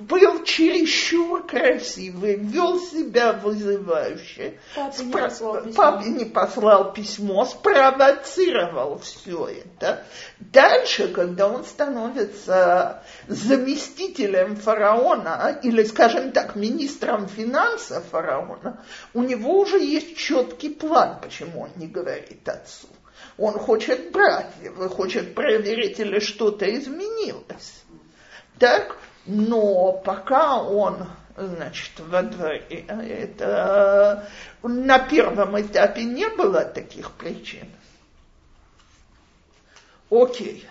был 0.00 0.44
чересчур 0.44 1.46
красивый, 1.46 2.36
вел 2.36 2.80
себя 2.80 3.34
вызывающе. 3.34 4.58
Папе 4.74 5.04
не 5.04 5.12
спро- 5.12 5.22
послал 5.22 5.60
письмо. 5.62 5.74
Папе 5.74 6.08
не 6.08 6.24
послал 6.24 6.92
письмо, 6.92 7.44
спровоцировал 7.44 8.98
все 8.98 9.48
это. 9.48 10.04
Дальше, 10.38 11.08
когда 11.08 11.48
он 11.48 11.64
становится 11.64 13.02
заместителем 13.28 14.56
фараона, 14.56 15.58
или, 15.62 15.84
скажем 15.84 16.32
так, 16.32 16.56
министром 16.56 17.28
финансов 17.28 18.04
фараона, 18.10 18.82
у 19.12 19.22
него 19.22 19.60
уже 19.60 19.78
есть 19.78 20.16
четкий 20.16 20.70
план, 20.70 21.18
почему 21.20 21.62
он 21.62 21.70
не 21.76 21.86
говорит 21.86 22.48
отцу. 22.48 22.88
Он 23.36 23.54
хочет 23.54 24.12
брать 24.12 24.52
его, 24.62 24.88
хочет 24.88 25.34
проверить, 25.34 25.98
или 26.00 26.20
что-то 26.20 26.64
изменилось. 26.74 27.82
Так, 28.58 28.96
но 29.26 29.92
пока 29.92 30.62
он, 30.62 31.06
значит, 31.36 31.92
во 31.98 32.22
дворе, 32.22 32.84
это 32.88 34.28
на 34.62 34.98
первом 34.98 35.60
этапе 35.60 36.04
не 36.04 36.28
было 36.28 36.64
таких 36.64 37.12
причин. 37.12 37.68
Окей. 40.10 40.66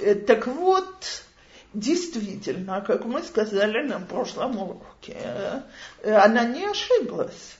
Э, 0.00 0.14
Так 0.14 0.46
вот, 0.46 1.22
действительно, 1.72 2.80
как 2.80 3.04
мы 3.04 3.22
сказали 3.22 3.86
на 3.86 4.00
прошлом 4.00 4.58
уроке, 4.58 5.16
э, 6.02 6.14
она 6.14 6.44
не 6.44 6.64
ошиблась. 6.64 7.56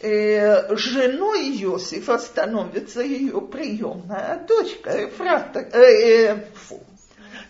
Э, 0.00 0.74
Женой 0.76 1.50
Иосифа 1.62 2.18
становится 2.18 3.02
ее 3.02 3.40
приемная 3.40 4.44
дочка 4.46 5.08
Эфрата, 5.08 5.60
э, 5.60 5.78
э, 5.78 6.46
фу, 6.54 6.80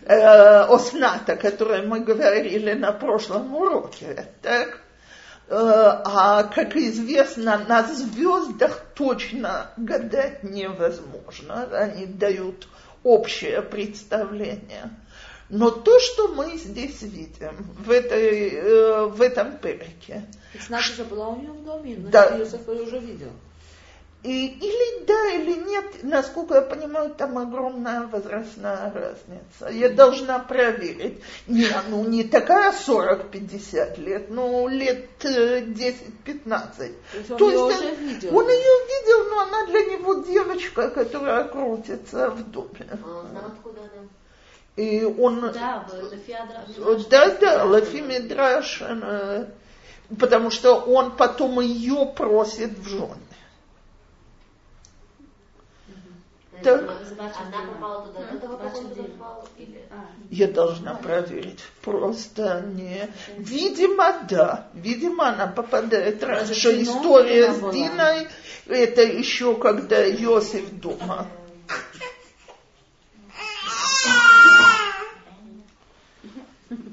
э, 0.05 0.65
Осната, 0.69 1.33
о 1.33 1.37
которой 1.37 1.85
мы 1.85 1.99
говорили 2.01 2.73
на 2.73 2.91
прошлом 2.91 3.55
уроке. 3.55 4.27
Так? 4.41 4.79
Э, 5.47 6.01
А, 6.05 6.43
как 6.43 6.75
известно, 6.75 7.57
на 7.67 7.83
звездах 7.83 8.85
точно 8.95 9.71
гадать 9.77 10.43
невозможно. 10.43 11.63
Они 11.71 12.05
дают 12.05 12.67
общее 13.03 13.61
представление. 13.61 14.89
Но 15.49 15.69
то, 15.69 15.99
что 15.99 16.29
мы 16.29 16.57
здесь 16.57 17.01
видим 17.01 17.55
в, 17.77 17.91
этой, 17.91 18.49
э, 18.49 19.05
в 19.05 19.21
этом 19.21 19.57
переке, 19.57 20.23
Ицнат 20.53 20.81
уже 20.81 21.03
была 21.03 21.29
у 21.29 21.35
нее 21.39 21.51
в 21.51 21.63
доме, 21.63 21.95
значит, 21.95 22.11
Да. 22.11 22.37
Иосиф 22.37 22.67
ее 22.67 22.83
уже 22.83 22.99
видел. 22.99 23.31
И, 24.23 24.47
или 24.47 25.05
да, 25.05 25.31
или 25.33 25.53
нет, 25.67 26.03
насколько 26.03 26.55
я 26.55 26.61
понимаю, 26.61 27.13
там 27.13 27.37
огромная 27.37 28.07
возрастная 28.07 28.89
разница. 28.93 29.69
Я 29.69 29.89
должна 29.89 30.39
проверить. 30.39 31.21
Не, 31.47 31.67
ну 31.89 32.05
не 32.05 32.23
такая 32.23 32.71
40-50 32.71 33.99
лет, 33.99 34.29
ну 34.29 34.69
лет 34.69 35.09
э, 35.25 35.59
10-15. 35.61 35.97
То 36.77 37.17
есть 37.17 37.31
он 37.31 37.37
То 37.37 37.49
ее 37.49 37.67
есть 37.67 37.79
уже 37.81 37.89
он- 37.89 37.95
видел. 37.97 38.37
Он 38.37 38.49
ее 38.49 38.75
видел, 38.87 39.29
но 39.29 39.39
она 39.41 39.65
для 39.65 39.81
него 39.85 40.13
девочка, 40.23 40.89
которая 40.89 41.43
крутится 41.43 42.29
в 42.29 42.49
доме. 42.49 42.87
А 42.91 42.95
знал, 42.97 43.43
откуда 43.47 43.81
она? 43.81 44.07
И 44.77 45.03
он... 45.03 45.41
Да. 45.51 45.85
Да, 47.09 47.29
да, 47.41 47.63
Лафи 47.65 47.97
Мидраш, 47.97 48.81
э, 48.81 49.47
потому 50.17 50.49
что 50.49 50.75
он 50.75 51.11
потом 51.11 51.59
ее 51.59 52.05
просит 52.15 52.71
в 52.79 52.87
жены. 52.87 53.17
Так. 56.63 56.81
Она 57.19 57.73
попала 57.73 58.07
туда 58.07 58.27
до 58.31 58.39
того, 58.39 58.57
как 58.57 58.75
он 58.75 58.89
туда 58.89 59.03
попал? 59.03 59.47
Или... 59.57 59.81
Я 60.29 60.47
должна 60.47 60.95
проверить. 60.95 61.59
Просто 61.81 62.61
не... 62.61 63.09
Видимо, 63.37 64.25
да. 64.29 64.67
Видимо, 64.73 65.29
она 65.29 65.47
попадает 65.47 66.23
раньше. 66.23 66.53
кино 66.53 66.81
История 66.81 67.53
с 67.53 67.59
была. 67.59 67.73
Диной, 67.73 68.27
это 68.67 69.01
еще 69.03 69.55
когда 69.55 70.03
Иосиф 70.09 70.69
дома. 70.79 71.27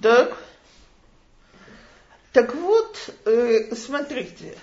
Так. 0.03 0.37
Так 2.33 2.55
вот, 2.55 2.97
э, 3.25 3.75
смотрите, 3.75 4.57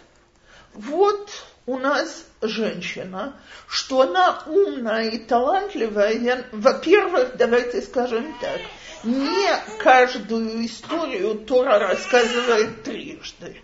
вот 0.73 1.29
у 1.67 1.77
нас 1.77 2.25
женщина, 2.41 3.35
что 3.67 4.01
она 4.01 4.41
умная 4.47 5.09
и 5.09 5.19
талантливая, 5.19 6.45
во-первых, 6.53 7.35
давайте 7.35 7.81
скажем 7.81 8.33
так, 8.39 8.61
не 9.03 9.77
каждую 9.77 10.65
историю 10.65 11.35
Тора 11.35 11.77
рассказывает 11.77 12.83
трижды. 12.83 13.61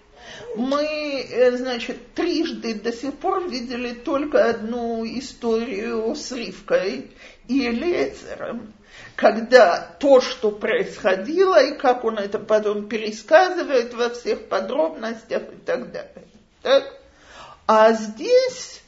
Мы, 0.56 0.84
э, 0.84 1.52
значит, 1.58 2.14
трижды 2.14 2.76
до 2.76 2.92
сих 2.92 3.14
пор 3.14 3.50
видели 3.50 3.94
только 3.94 4.50
одну 4.50 5.06
историю 5.06 6.14
с 6.14 6.32
Ривкой 6.32 7.10
и 7.48 7.68
Элизером, 7.68 8.74
когда 9.16 9.96
то, 10.00 10.20
что 10.20 10.52
происходило, 10.52 11.64
и 11.64 11.78
как 11.78 12.04
он 12.04 12.18
это 12.18 12.38
потом 12.38 12.90
пересказывает 12.90 13.94
во 13.94 14.10
всех 14.10 14.50
подробностях 14.50 15.44
и 15.44 15.58
так 15.66 15.92
далее. 15.92 16.28
Так? 16.62 17.03
А 17.66 17.94
здесь 17.94 18.82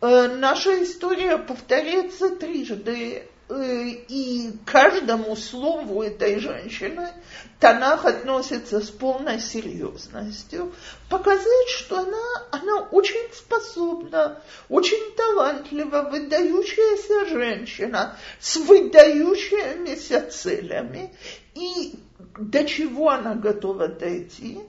э, 0.00 0.28
наша 0.28 0.82
история 0.82 1.36
повторяется 1.36 2.30
трижды, 2.30 3.28
э, 3.48 3.88
и 4.08 4.52
каждому 4.64 5.36
слову 5.36 6.02
этой 6.02 6.38
женщины 6.38 7.10
Танах 7.60 8.06
относится 8.06 8.80
с 8.80 8.90
полной 8.90 9.38
серьезностью, 9.38 10.72
показать, 11.08 11.68
что 11.68 11.98
она, 11.98 12.48
она 12.50 12.80
очень 12.90 13.32
способна, 13.32 14.42
очень 14.68 15.14
талантлива, 15.14 16.08
выдающаяся 16.10 17.26
женщина 17.26 18.16
с 18.40 18.56
выдающимися 18.56 20.30
целями, 20.30 21.14
и 21.54 21.94
до 22.38 22.64
чего 22.64 23.10
она 23.10 23.34
готова 23.34 23.88
дойти, 23.88 24.60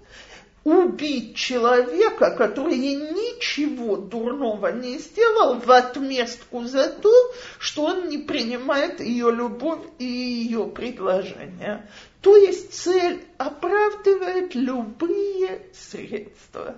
убить 0.63 1.35
человека, 1.35 2.31
который 2.31 2.77
ничего 2.77 3.97
дурного 3.97 4.71
не 4.71 4.97
сделал 4.97 5.59
в 5.59 5.69
отместку 5.69 6.63
за 6.63 6.89
то, 6.89 7.11
что 7.59 7.85
он 7.85 8.07
не 8.07 8.17
принимает 8.17 9.01
ее 9.01 9.31
любовь 9.31 9.81
и 9.99 10.05
ее 10.05 10.67
предложения. 10.67 11.89
То 12.21 12.37
есть 12.37 12.73
цель 12.73 13.25
оправдывает 13.37 14.55
любые 14.55 15.67
средства. 15.73 16.77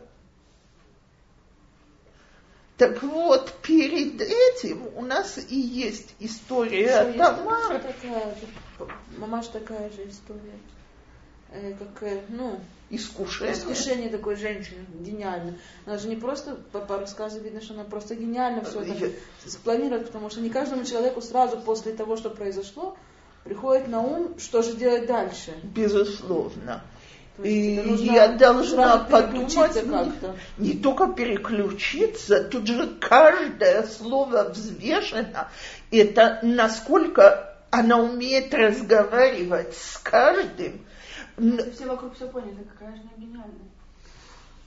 Так 2.77 3.01
вот, 3.03 3.53
перед 3.61 4.19
этим 4.19 4.87
у 4.95 5.01
нас 5.03 5.39
и 5.49 5.55
есть 5.55 6.13
история 6.19 7.13
Тамары. 7.13 7.79
такая 7.79 8.35
же, 8.35 9.49
такая 9.49 9.89
же 9.91 10.09
история. 10.09 10.59
Э, 11.51 11.73
как, 11.73 12.03
э, 12.03 12.21
ну, 12.27 12.59
Искушение. 12.95 13.53
искушение 13.53 14.09
такой 14.09 14.35
женщины, 14.35 14.85
гениально. 14.99 15.55
Она 15.85 15.97
же 15.97 16.07
не 16.07 16.15
просто, 16.15 16.57
по, 16.71 16.79
по 16.79 16.97
рассказу 16.97 17.39
видно, 17.39 17.61
что 17.61 17.73
она 17.73 17.83
просто 17.83 18.15
гениально 18.15 18.63
все 18.63 18.81
это 18.81 19.11
спланировать, 19.45 20.07
потому 20.07 20.29
что 20.29 20.41
не 20.41 20.49
каждому 20.49 20.85
человеку 20.85 21.21
сразу 21.21 21.57
после 21.57 21.93
того, 21.93 22.17
что 22.17 22.29
произошло, 22.29 22.97
приходит 23.43 23.87
на 23.87 24.01
ум, 24.01 24.35
что 24.39 24.61
же 24.61 24.73
делать 24.73 25.05
дальше. 25.05 25.53
Безусловно. 25.63 26.81
И 27.43 27.81
я 27.99 28.29
должна 28.29 28.97
подумать, 28.99 29.75
не, 30.57 30.71
не 30.73 30.73
только 30.73 31.07
переключиться, 31.07 32.43
тут 32.43 32.65
же 32.65 32.87
каждое 32.99 33.83
слово 33.83 34.49
взвешено. 34.49 35.49
Это 35.91 36.39
насколько 36.43 37.55
она 37.71 37.97
умеет 37.97 38.53
разговаривать 38.53 39.75
с 39.75 39.97
каждым. 39.97 40.85
Н- 41.37 41.71
Все 41.73 41.85
вокруг 41.87 42.15
все 42.15 42.27
поняли, 42.27 42.63
какая 42.63 42.95
же 42.95 43.01
она 43.01 43.11
гениальная. 43.17 43.69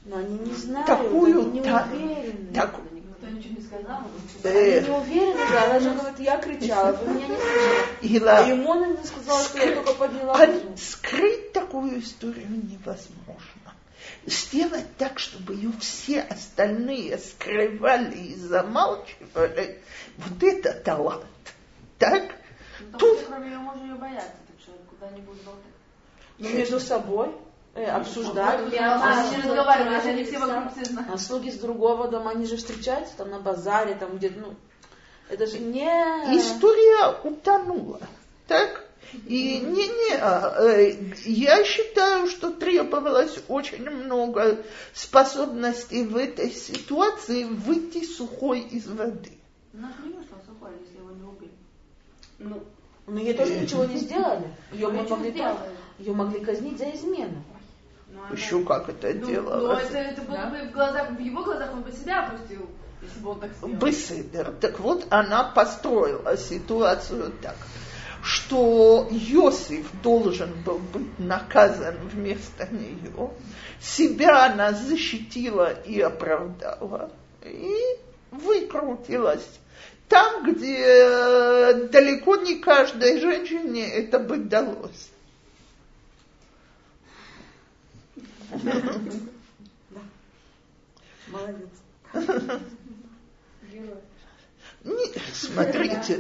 Но 0.05 0.17
они 0.17 0.39
не 0.39 0.55
знают, 0.55 0.87
Такую 0.87 1.41
они 1.41 1.51
не 1.59 1.63
та- 1.63 1.89
уверены. 1.91 2.55
так- 2.55 2.75
Никто 2.93 3.27
ничего 3.27 3.55
не 3.59 3.63
сказал. 3.67 4.03
э, 4.45 4.79
Они 4.79 4.89
не 4.89 4.95
уверены, 4.97 5.41
да. 5.51 5.65
Она 5.65 5.81
же 5.81 5.91
говорит, 5.91 6.21
я 6.21 6.37
кричала, 6.39 6.93
вы 6.93 7.15
меня 7.15 7.27
не 7.27 7.37
слышали. 7.37 8.17
Ила, 8.17 8.39
А 8.39 8.43
ему 8.43 8.73
она 8.73 9.05
сказала, 9.05 9.43
что 9.45 9.59
я 9.59 9.75
только 9.75 9.95
подняла 9.95 10.47
руку. 10.47 10.77
скрыть 10.77 11.53
такую 11.53 12.01
историю 12.01 12.47
невозможно. 12.49 13.73
Сделать 14.27 14.87
так, 14.99 15.19
чтобы 15.19 15.55
ее 15.55 15.73
все 15.81 16.21
остальные 16.21 17.19
скрывали 17.19 18.15
и 18.17 18.35
замалчивали, 18.37 19.81
вот 20.19 20.43
это 20.43 20.73
талант. 20.75 21.25
Так? 21.99 22.35
Потому 22.93 22.99
Тут- 22.99 23.25
кроме 23.27 23.51
ее 23.51 23.59
мужа 23.59 23.81
ее 23.85 23.95
боятся, 23.95 24.31
так 24.47 24.57
что 24.61 24.73
куда-нибудь 24.91 25.43
болтать. 25.43 25.65
Ну, 26.39 26.49
между 26.51 26.79
собой 26.81 27.31
э, 27.75 27.85
обсуждать. 27.85 28.61
А, 28.79 29.01
А, 29.03 29.31
не 29.31 29.43
разговаривают, 29.43 30.05
они 30.05 30.25
все 30.25 30.39
вокруг 30.39 30.73
все 30.73 30.85
знают. 30.85 31.11
а 31.13 31.19
слуги 31.19 31.51
с 31.51 31.57
другого 31.57 32.09
дома, 32.09 32.31
они 32.31 32.47
же 32.47 32.57
встречаются 32.57 33.17
там 33.17 33.31
на 33.31 33.41
базаре, 33.41 33.95
там 33.95 34.17
где-то, 34.17 34.39
ну, 34.39 34.55
это 35.29 35.47
же 35.47 35.59
не... 35.59 35.85
История 36.37 37.19
утонула. 37.25 38.01
Так? 38.47 38.85
И 39.27 39.59
не-не, 39.61 40.17
а, 40.21 40.55
э, 40.61 40.97
я 41.25 41.65
считаю, 41.65 42.29
что 42.29 42.51
требовалось 42.51 43.39
очень 43.49 43.89
много 43.89 44.63
способностей 44.93 46.05
в 46.05 46.17
этой 46.17 46.51
ситуации 46.51 47.45
выйти 47.45 48.05
сухой 48.05 48.61
из 48.61 48.87
воды. 48.87 49.33
Она 49.73 49.93
не 50.05 50.11
вышла 50.11 50.37
сухой, 50.47 50.73
если 50.83 50.99
его 50.99 51.11
не 51.11 51.23
убили. 51.23 51.53
Ну, 52.39 52.63
но 53.07 53.21
ей 53.21 53.33
тоже 53.33 53.59
ничего 53.59 53.85
не 53.87 53.97
сделали. 53.97 54.53
Ее, 54.73 54.89
мы 54.89 55.03
могли, 55.09 55.33
ее 55.99 56.13
могли 56.13 56.41
казнить 56.41 56.79
за 56.79 56.91
измену. 56.91 57.43
Еще 58.33 58.57
она... 58.57 58.67
как 58.67 58.89
это 58.89 59.13
ну, 59.15 59.27
делалось. 59.27 59.91
Но 59.91 59.99
это, 59.99 59.99
это 59.99 60.23
было 60.23 60.37
да? 60.37 60.47
бы 60.47 60.69
в, 60.69 60.73
глазах, 60.73 61.11
в 61.11 61.19
его 61.19 61.45
глазах 61.45 61.73
он 61.73 61.83
бы 61.83 61.93
себя 61.93 62.27
опустил. 62.27 62.67
Если 63.03 63.21
бы 63.21 63.31
он 63.31 63.41
так 63.41 63.53
сделал. 63.53 63.75
Бысыдер. 63.75 64.53
Так 64.61 64.81
вот, 64.81 65.07
она 65.11 65.45
построила 65.45 66.37
ситуацию 66.37 67.33
так, 67.43 67.57
что 68.23 69.09
Иосиф 69.11 69.87
должен 70.03 70.53
был 70.65 70.79
быть 70.79 71.19
наказан 71.19 71.97
вместо 72.13 72.67
нее. 72.73 73.31
Себя 73.81 74.47
она 74.47 74.73
защитила 74.73 75.71
и 75.71 76.01
оправдала. 76.01 77.11
И 77.45 77.73
выкрутилась 78.33 79.47
там, 80.09 80.51
где 80.51 80.79
э, 80.79 81.89
далеко 81.93 82.37
не 82.37 82.57
каждой 82.57 83.21
женщине 83.21 83.89
это 83.89 84.19
бы 84.19 84.39
далось. 84.39 85.08
Молодец. 91.29 91.69
Не, 94.85 95.19
смотрите. 95.33 96.17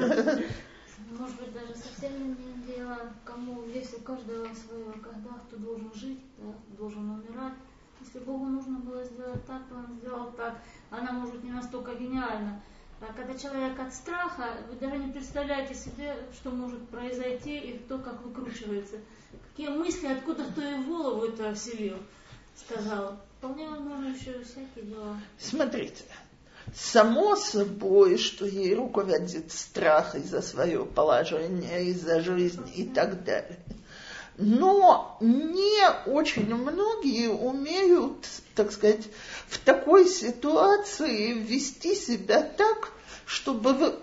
Может 1.10 1.36
быть, 1.40 1.52
даже 1.54 1.74
совсем 1.74 2.28
не 2.28 2.34
дело, 2.66 3.12
кому, 3.24 3.64
если 3.72 3.96
у 3.96 4.00
каждого 4.00 4.46
свое, 4.54 4.92
когда 5.02 5.30
кто 5.46 5.56
должен 5.56 5.94
жить, 5.94 6.20
да, 6.38 6.52
должен 6.76 7.10
умирать. 7.10 7.54
Если 8.00 8.18
Богу 8.18 8.46
нужно 8.46 8.78
было 8.78 9.04
сделать 9.04 9.44
так, 9.46 9.62
то 9.68 9.76
он 9.76 9.96
сделал 9.98 10.32
так. 10.32 10.58
Она 10.90 11.12
может 11.12 11.42
не 11.42 11.50
настолько 11.50 11.94
гениальна. 11.94 12.60
А 13.00 13.12
когда 13.12 13.38
человек 13.38 13.78
от 13.78 13.94
страха, 13.94 14.54
вы 14.68 14.76
даже 14.76 14.98
не 14.98 15.12
представляете 15.12 15.74
себе, 15.74 16.16
что 16.34 16.50
может 16.50 16.88
произойти 16.88 17.56
и 17.56 17.78
кто 17.78 17.98
как 17.98 18.20
выкручивается. 18.22 18.96
Какие 19.50 19.68
мысли, 19.68 20.08
откуда 20.08 20.44
кто 20.44 20.62
и 20.62 20.74
в 20.74 20.88
голову 20.88 21.26
это 21.26 21.54
вселил, 21.54 21.98
сказал. 22.56 23.18
Вполне 23.38 23.68
возможно 23.68 24.08
еще 24.08 24.42
всякие 24.42 24.86
дела. 24.92 25.20
Смотрите, 25.38 26.02
само 26.74 27.36
собой, 27.36 28.18
что 28.18 28.46
ей 28.46 28.74
руководит 28.74 29.52
страх 29.52 30.16
из-за 30.16 30.42
свое 30.42 30.84
положение, 30.84 31.84
из-за 31.90 32.20
жизни 32.20 32.72
и 32.72 32.84
так 32.84 33.22
далее. 33.22 33.60
Но 34.38 35.16
не 35.20 35.90
очень 36.06 36.54
многие 36.54 37.28
умеют, 37.28 38.24
так 38.54 38.70
сказать, 38.70 39.08
в 39.48 39.58
такой 39.58 40.08
ситуации 40.08 41.32
вести 41.32 41.96
себя 41.96 42.42
так, 42.42 42.92
чтобы 43.26 43.98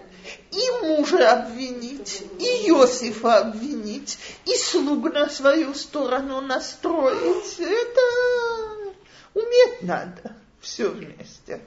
и 0.52 0.72
мужа 0.82 1.32
обвинить, 1.32 2.22
и 2.38 2.70
Иосифа 2.70 3.38
обвинить, 3.38 4.18
и 4.46 4.56
слуг 4.58 5.14
на 5.14 5.30
свою 5.30 5.74
сторону 5.74 6.42
настроить. 6.42 7.58
Это 7.58 8.94
уметь 9.34 9.82
надо 9.84 10.36
все 10.60 10.90
вместе. 10.90 11.62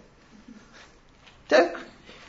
Так? 1.48 1.78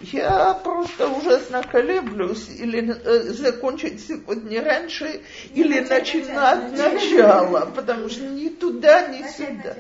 Я 0.01 0.53
просто 0.53 1.09
ужасно 1.09 1.61
колеблюсь, 1.63 2.47
или 2.49 2.89
э, 2.89 3.33
закончить 3.33 4.05
сегодня 4.05 4.63
раньше, 4.63 5.21
не 5.51 5.61
или 5.61 5.79
начинать 5.81 6.71
начало, 6.71 7.65
потому 7.75 8.09
что 8.09 8.25
ни 8.25 8.49
туда, 8.49 9.07
ни 9.07 9.21
начать, 9.21 9.35
сюда. 9.35 9.75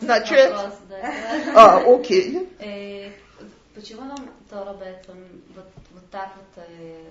Начать? 0.00 0.02
начать? 0.02 0.52
Вопрос, 0.52 0.74
да. 0.88 1.12
А, 1.54 1.94
окей. 1.94 2.48
Э, 2.58 3.10
почему 3.74 4.04
нам 4.04 4.30
Тора 4.48 4.72
вот, 4.72 5.66
вот 5.92 6.10
так 6.10 6.32
вот 6.36 6.64
э? 6.64 7.04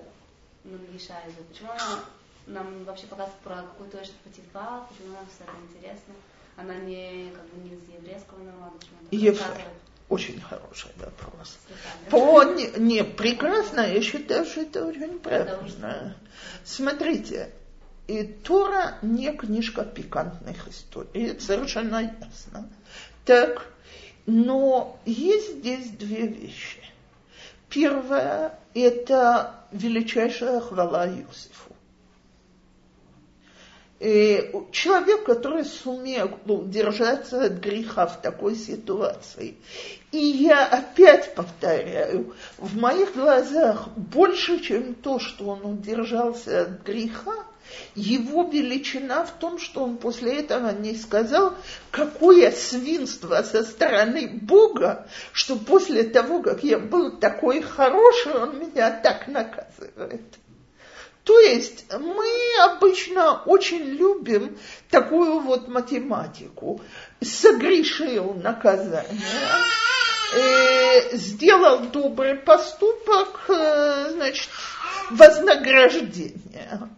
Почему 1.48 1.70
она 1.70 2.00
нам 2.46 2.84
вообще 2.84 3.06
показывает 3.06 3.40
про 3.42 3.56
какую-то 3.56 3.98
очень 3.98 4.12
Патифа, 4.24 4.86
почему 4.88 5.14
нам 5.14 5.26
все 5.28 5.44
это 5.44 5.52
интересно? 5.62 6.14
Она 6.56 6.74
не, 6.74 7.30
как 7.30 7.44
бы, 7.46 7.62
не 7.62 7.76
из 7.76 7.88
еврейского 7.88 8.42
народа, 8.42 8.72
почему 8.78 8.98
она 9.00 9.08
очень 10.08 10.40
хороший 10.40 10.90
вопрос. 10.96 11.58
По, 12.10 12.42
не, 12.44 12.68
не, 12.78 13.04
прекрасно, 13.04 13.80
я 13.80 14.00
считаю, 14.00 14.44
что 14.46 14.62
это 14.62 14.86
очень 14.86 15.18
правильно. 15.18 16.16
Смотрите, 16.64 17.50
и 18.06 18.24
Тора 18.24 18.98
не 19.02 19.32
книжка 19.32 19.84
пикантных 19.84 20.68
историй, 20.68 21.28
это 21.28 21.42
совершенно 21.44 22.00
ясно. 22.00 22.70
Так, 23.24 23.66
но 24.24 24.98
есть 25.04 25.58
здесь 25.58 25.90
две 25.90 26.26
вещи. 26.26 26.82
Первое– 27.68 28.58
это 28.74 29.54
величайшая 29.72 30.60
хвала 30.60 31.06
Иосифу. 31.06 31.67
Человек, 34.00 35.24
который 35.24 35.64
сумел 35.64 36.38
удержаться 36.46 37.46
от 37.46 37.54
греха 37.54 38.06
в 38.06 38.22
такой 38.22 38.54
ситуации. 38.54 39.56
И 40.12 40.18
я 40.18 40.66
опять 40.66 41.34
повторяю, 41.34 42.32
в 42.58 42.78
моих 42.78 43.14
глазах 43.14 43.88
больше, 43.96 44.60
чем 44.60 44.94
то, 44.94 45.18
что 45.18 45.46
он 45.46 45.64
удержался 45.64 46.62
от 46.62 46.84
греха, 46.84 47.34
его 47.94 48.44
величина 48.44 49.24
в 49.24 49.32
том, 49.32 49.58
что 49.58 49.82
он 49.82 49.98
после 49.98 50.40
этого 50.40 50.70
не 50.70 50.94
сказал, 50.94 51.54
какое 51.90 52.52
свинство 52.52 53.42
со 53.42 53.64
стороны 53.64 54.28
Бога, 54.28 55.08
что 55.32 55.56
после 55.56 56.04
того, 56.04 56.40
как 56.40 56.62
я 56.62 56.78
был 56.78 57.18
такой 57.18 57.62
хороший, 57.62 58.34
он 58.34 58.60
меня 58.60 58.90
так 58.90 59.26
наказывает. 59.28 60.22
То 61.28 61.38
есть 61.40 61.84
мы 61.92 62.26
обычно 62.62 63.42
очень 63.42 63.82
любим 63.82 64.56
такую 64.88 65.40
вот 65.40 65.68
математику. 65.68 66.80
Согрешил 67.20 68.32
наказание, 68.32 69.04
э, 70.34 71.14
сделал 71.18 71.80
добрый 71.80 72.36
поступок, 72.36 73.44
э, 73.48 74.12
значит, 74.12 74.48
вознаграждение. 75.10 76.88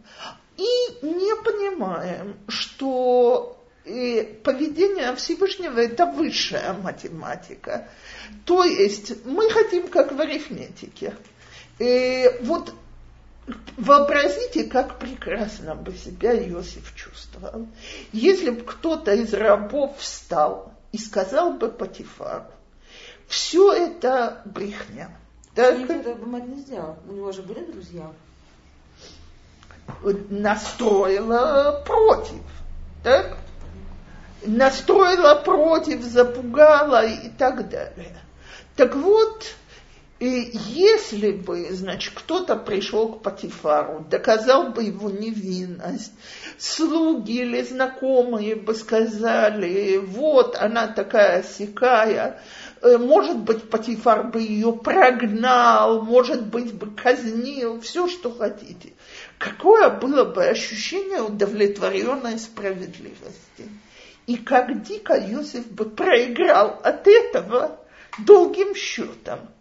И 0.57 0.69
не 1.03 1.35
понимаем, 1.43 2.37
что 2.47 3.61
э, 3.85 4.23
поведение 4.45 5.17
Всевышнего– 5.17 5.81
это 5.81 6.07
высшая 6.07 6.75
математика. 6.75 7.89
То 8.45 8.63
есть 8.63 9.25
мы 9.25 9.51
хотим, 9.51 9.89
как 9.89 10.13
в 10.13 10.21
арифметике. 10.21 11.17
Э, 11.81 12.39
вот 12.45 12.73
Вообразите, 13.77 14.65
как 14.65 14.99
прекрасно 14.99 15.75
бы 15.75 15.93
себя 15.95 16.33
Иосиф 16.33 16.95
чувствовал, 16.95 17.67
если 18.13 18.51
бы 18.51 18.63
кто-то 18.63 19.13
из 19.13 19.33
рабов 19.33 19.97
встал 19.99 20.73
и 20.93 20.99
сказал 20.99 21.55
бы 21.55 21.69
Патифару, 21.69 22.45
все 23.29 23.73
это 23.73 24.43
брехня. 24.45 25.11
Так? 25.55 25.79
Никто 25.79 26.03
так 26.03 26.19
бы 26.19 26.27
мать 26.27 26.47
не 26.47 26.61
сделал. 26.61 26.97
У 27.09 27.13
него 27.13 27.33
же 27.33 27.43
были 27.43 27.65
друзья. 27.65 28.11
Настроила 30.29 31.83
против. 31.87 32.43
Так? 33.03 33.37
Настроила 34.45 35.37
против, 35.37 36.03
запугала 36.03 37.05
и 37.07 37.29
так 37.29 37.69
далее. 37.69 38.17
Так 38.77 38.95
вот, 38.95 39.47
и 40.21 40.51
если 40.53 41.33
бы, 41.33 41.71
значит, 41.71 42.13
кто-то 42.15 42.55
пришел 42.55 43.09
к 43.15 43.23
Патифару, 43.23 44.05
доказал 44.11 44.71
бы 44.71 44.83
его 44.83 45.09
невинность, 45.09 46.13
слуги 46.59 47.41
или 47.41 47.63
знакомые 47.63 48.55
бы 48.55 48.75
сказали, 48.75 49.97
вот 49.97 50.57
она 50.57 50.89
такая 50.89 51.43
сякая, 51.43 52.43
э, 52.83 52.99
может 52.99 53.39
быть, 53.39 53.71
Патифар 53.71 54.25
бы 54.25 54.43
ее 54.43 54.75
прогнал, 54.75 56.03
может 56.03 56.47
быть, 56.49 56.75
бы 56.75 56.95
казнил, 56.95 57.81
все, 57.81 58.07
что 58.07 58.31
хотите. 58.31 58.93
Какое 59.39 59.89
было 59.89 60.25
бы 60.25 60.45
ощущение 60.45 61.23
удовлетворенной 61.23 62.39
справедливости? 62.39 63.71
И 64.27 64.37
как 64.37 64.83
дико 64.83 65.15
Иосиф 65.15 65.67
бы 65.69 65.87
проиграл 65.87 66.79
от 66.85 67.09
этого 67.09 67.81
долгим 68.19 68.75
счетом– 68.75 69.49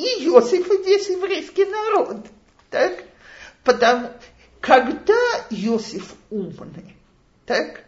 и 0.00 0.26
Иосиф 0.26 0.70
и 0.70 0.76
весь 0.78 1.08
еврейский 1.08 1.66
народ. 1.66 2.26
Так? 2.70 3.04
Потому, 3.64 4.10
когда 4.60 5.14
Иосиф 5.50 6.14
умный, 6.30 6.96
так? 7.46 7.84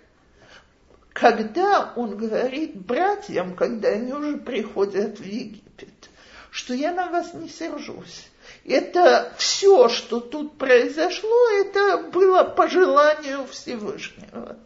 Когда 1.12 1.92
он 1.96 2.16
говорит 2.16 2.74
братьям, 2.74 3.54
когда 3.54 3.90
они 3.90 4.12
уже 4.12 4.36
приходят 4.38 5.18
в 5.18 5.24
Египет, 5.24 6.10
что 6.50 6.74
я 6.74 6.92
на 6.92 7.08
вас 7.10 7.32
не 7.34 7.48
сержусь. 7.48 8.28
Это 8.64 9.32
все, 9.38 9.88
что 9.88 10.20
тут 10.20 10.58
произошло, 10.58 11.48
это 11.60 11.98
было 12.12 12.44
по 12.44 12.68
желанию 12.68 13.46
Всевышнего. 13.46 14.58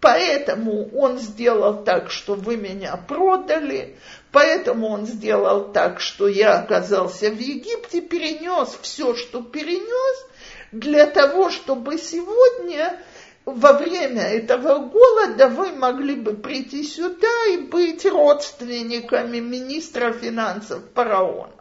Поэтому 0.00 0.88
он 0.96 1.18
сделал 1.18 1.82
так, 1.84 2.10
что 2.10 2.34
вы 2.34 2.56
меня 2.56 2.96
продали, 2.96 3.98
поэтому 4.32 4.88
он 4.88 5.06
сделал 5.06 5.72
так, 5.72 6.00
что 6.00 6.28
я 6.28 6.58
оказался 6.58 7.30
в 7.30 7.38
Египте, 7.38 8.00
перенес 8.00 8.78
все, 8.82 9.14
что 9.14 9.42
перенес, 9.42 10.26
для 10.72 11.06
того, 11.06 11.50
чтобы 11.50 11.98
сегодня 11.98 13.00
во 13.44 13.72
время 13.72 14.22
этого 14.22 14.78
голода 14.78 15.48
вы 15.48 15.72
могли 15.72 16.16
бы 16.16 16.34
прийти 16.34 16.82
сюда 16.82 17.46
и 17.50 17.58
быть 17.58 18.04
родственниками 18.04 19.38
министра 19.38 20.12
финансов 20.12 20.82
фараона. 20.94 21.52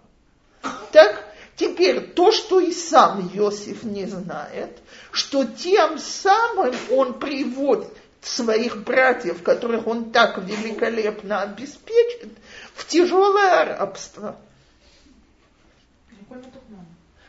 Так? 0.91 1.23
Теперь 1.55 2.01
то, 2.01 2.31
что 2.31 2.59
и 2.59 2.71
сам 2.71 3.31
Иосиф 3.33 3.83
не 3.83 4.05
знает, 4.05 4.77
что 5.11 5.43
тем 5.43 5.97
самым 5.97 6.75
он 6.91 7.15
приводит 7.15 7.89
своих 8.21 8.83
братьев, 8.83 9.41
которых 9.41 9.87
он 9.87 10.11
так 10.11 10.37
великолепно 10.37 11.41
обеспечит, 11.41 12.29
в 12.77 12.87
тяжелое 12.87 13.77
рабство. 13.77 14.37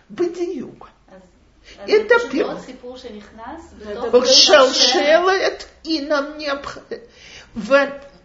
Бедиюк. 0.09 0.89
Это 1.87 2.29
первое. 2.31 2.61
Шалшелет, 4.25 5.69
и 5.85 6.01
нам 6.01 6.39
необходимо... 6.39 7.03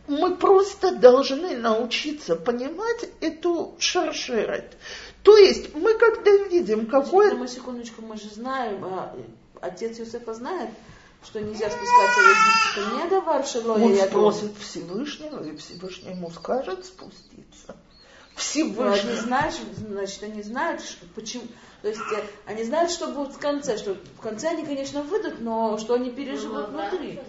Мы 0.05 0.35
просто 0.35 0.95
должны 0.97 1.55
научиться 1.55 2.35
понимать 2.35 3.09
эту 3.21 3.73
шаршерет. 3.79 4.75
То 5.23 5.37
есть 5.37 5.73
мы 5.73 5.93
когда 5.93 6.31
видим 6.49 6.87
какое... 6.87 7.33
Мы 7.33 7.47
секундочку, 7.47 8.01
мы 8.01 8.17
же 8.17 8.27
знаем, 8.27 8.83
а, 8.83 9.15
отец 9.61 9.97
Юсефа 9.99 10.33
знает, 10.33 10.71
что 11.23 11.41
нельзя 11.41 11.69
спускаться 11.69 12.19
в 12.19 12.77
Египет. 12.77 13.03
Не 13.03 13.09
давар 13.09 13.45
шелоя 13.45 13.83
Он 13.83 13.95
спросит 13.95 14.57
Всевышнего, 14.57 15.43
и 15.43 15.55
Всевышний 15.57 16.11
ему 16.11 16.29
скажет 16.31 16.85
спуститься. 16.85 17.75
Всевышний. 18.35 19.11
они 19.11 19.19
знают, 19.19 19.55
значит, 19.77 20.23
они 20.23 20.41
знают, 20.41 20.81
почему, 21.13 21.43
то 21.83 21.87
есть 21.87 22.01
э, 22.01 22.23
они 22.45 22.63
знают, 22.63 22.89
что 22.89 23.07
будет 23.07 23.33
в 23.33 23.37
конце, 23.37 23.77
что 23.77 23.93
в 23.93 24.21
конце 24.21 24.49
они, 24.49 24.65
конечно, 24.65 25.03
выйдут, 25.03 25.39
но 25.39 25.77
что 25.77 25.93
они 25.93 26.09
переживут 26.09 26.71
ну, 26.71 26.79
внутри. 26.79 27.19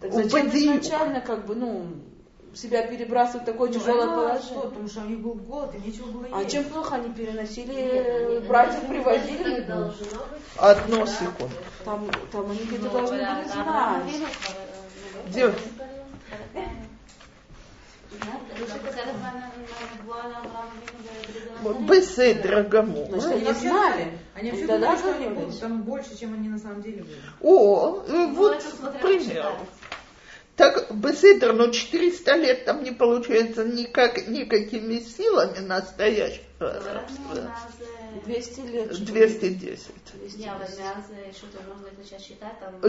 Так 0.00 0.12
зачем 0.12 0.48
изначально, 0.50 1.20
как 1.20 1.46
бы, 1.46 1.56
ну, 1.56 1.86
себя 2.54 2.86
перебрасывать 2.86 3.42
в 3.42 3.46
такое 3.46 3.70
ну, 3.70 3.74
тяжелое 3.74 4.06
положение. 4.06 4.42
Что, 4.42 4.60
потому 4.62 4.88
что 4.88 5.00
у 5.00 5.04
них 5.04 5.20
был 5.20 5.34
голод, 5.34 5.74
и 5.74 5.88
нечего 5.88 6.06
было 6.06 6.22
есть. 6.24 6.34
А 6.34 6.44
чем 6.50 6.64
плохо 6.64 6.96
они 6.96 7.12
переносили, 7.12 7.72
Нет, 7.72 8.46
братьев 8.46 8.86
привозили? 8.86 9.66
Одну 10.56 11.06
секунду. 11.06 11.54
Там, 11.84 12.08
там 12.30 12.50
они 12.50 12.60
где-то 12.60 12.90
должны 12.90 13.16
были 13.16 13.48
знать. 13.48 14.04
Где? 15.28 15.54
Беседра 21.88 22.62
Гаму. 22.62 23.06
Значит, 23.08 23.32
они 23.32 23.52
знали. 23.52 24.18
Они 24.34 24.50
вообще 24.50 24.66
думали, 24.66 24.96
что 24.96 25.14
они 25.14 25.28
будут 25.28 25.60
там 25.60 25.82
больше, 25.82 26.18
чем 26.18 26.34
они 26.34 26.48
на 26.48 26.58
самом 26.58 26.82
деле 26.82 27.02
были. 27.02 27.16
О, 27.40 28.02
ну, 28.06 28.34
вот 28.34 28.62
пример. 29.00 29.52
Так, 30.62 30.94
Беседр, 30.94 31.52
но 31.54 31.72
400 31.72 32.36
лет 32.36 32.64
там 32.64 32.84
не 32.84 32.92
получается 32.92 33.64
никак, 33.64 34.28
никакими 34.28 35.00
силами 35.00 35.58
настоящего 35.58 36.44
рабства. 36.60 37.52
200 38.24 38.60
лет. 38.60 39.04
210. 39.04 39.90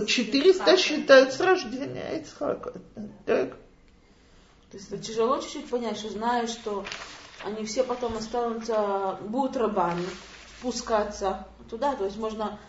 400 0.05 0.77
считают 0.77 1.33
с 1.33 1.39
рождения 1.39 2.19
Ицхака. 2.19 2.73
Так? 3.25 3.49
То 4.69 4.77
есть 4.77 4.91
это 4.91 5.01
тяжело 5.01 5.39
чуть-чуть 5.39 5.67
понять, 5.67 5.97
что 5.97 6.09
знаешь, 6.09 6.51
что 6.51 6.85
они 7.43 7.65
все 7.65 7.83
потом 7.83 8.17
останутся, 8.17 9.17
будут 9.21 9.57
рабами, 9.57 10.05
спускаться 10.59 11.47
туда. 11.71 11.95
То 11.95 12.05
есть 12.05 12.17
можно 12.17 12.59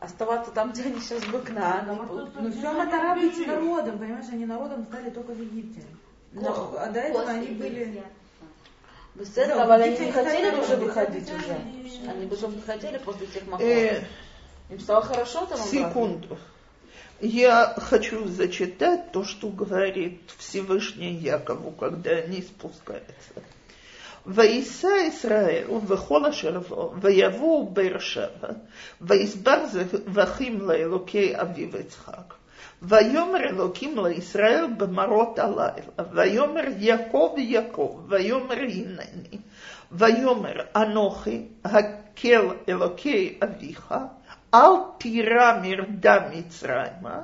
оставаться 0.00 0.50
там, 0.50 0.72
где 0.72 0.84
они 0.84 1.00
сейчас 1.00 1.22
в 1.22 1.42
Кнаане. 1.42 1.92
Но 1.92 2.50
все 2.50 2.82
это 2.82 3.14
быть 3.14 3.46
народом, 3.46 3.98
понимаешь, 3.98 4.26
они 4.30 4.46
народом 4.46 4.84
стали 4.86 5.10
только 5.10 5.32
в 5.32 5.40
Египте. 5.40 5.82
Но, 6.32 6.74
а 6.78 6.86
до 6.90 7.00
этого 7.00 7.28
они 7.28 7.48
были... 7.48 8.02
Беседа, 9.14 9.56
да, 9.56 9.74
они 9.74 9.98
не 9.98 10.12
хотели 10.12 10.60
уже 10.60 10.76
выходить 10.76 11.28
уже. 11.28 11.58
Они 12.08 12.26
бы 12.26 12.36
уже 12.36 12.46
не 12.46 12.60
хотели 12.60 12.98
после 12.98 13.26
тех 13.26 13.46
махов. 13.46 13.66
Э, 13.66 14.04
Им 14.70 14.78
стало 14.78 15.02
хорошо 15.02 15.44
там 15.46 15.58
Секунду. 15.58 16.38
Я 17.20 17.74
хочу 17.78 18.28
зачитать 18.28 19.10
то, 19.10 19.24
что 19.24 19.48
говорит 19.48 20.20
Всевышний 20.38 21.14
Якову, 21.14 21.72
когда 21.72 22.12
они 22.12 22.42
спускаются. 22.42 23.42
וייסע 24.26 24.96
ישראל 25.06 25.70
ובכל 25.70 26.26
אשר 26.26 26.60
בו, 26.60 26.92
ויבואו 27.00 27.70
באר 27.72 27.98
שבע, 27.98 28.48
ויסבר 29.00 29.66
זבחים 29.66 30.60
לאלוקי 30.60 31.40
אביו 31.40 31.76
יצחק. 31.76 32.34
ויאמר 32.82 33.40
אלוקים 33.48 33.98
לישראל 34.04 34.66
במרות 34.76 35.38
הלילה, 35.38 36.04
ויאמר 36.12 36.64
יעקב 36.78 37.34
יעקב, 37.38 38.00
ויאמר 38.08 38.58
הנני, 38.58 39.38
ויאמר 39.92 40.54
אנוכי 40.76 41.42
הקל 41.64 42.48
אלוקי 42.68 43.38
אביך, 43.44 43.94
אל 44.54 44.74
תירא 44.98 45.60
מרדה 45.62 46.18
מצרימה, 46.32 47.20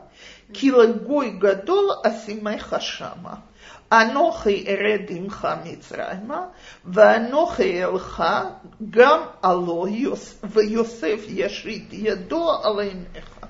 כי 0.52 0.70
לגוי 0.70 1.30
גדול 1.38 1.84
אשימך 2.06 2.76
שמה. 2.80 3.34
Анохи 4.00 4.64
эред 4.72 5.10
имха 5.10 5.52
Мицраима, 5.64 6.52
ванохи 6.82 7.68
элха, 7.86 8.60
гам 8.80 9.20
алло, 9.40 9.86
в 9.86 10.54
Йосеф 10.60 11.28
яшит 11.28 11.92
ядо 11.92 12.44
алейнеха. 12.64 13.48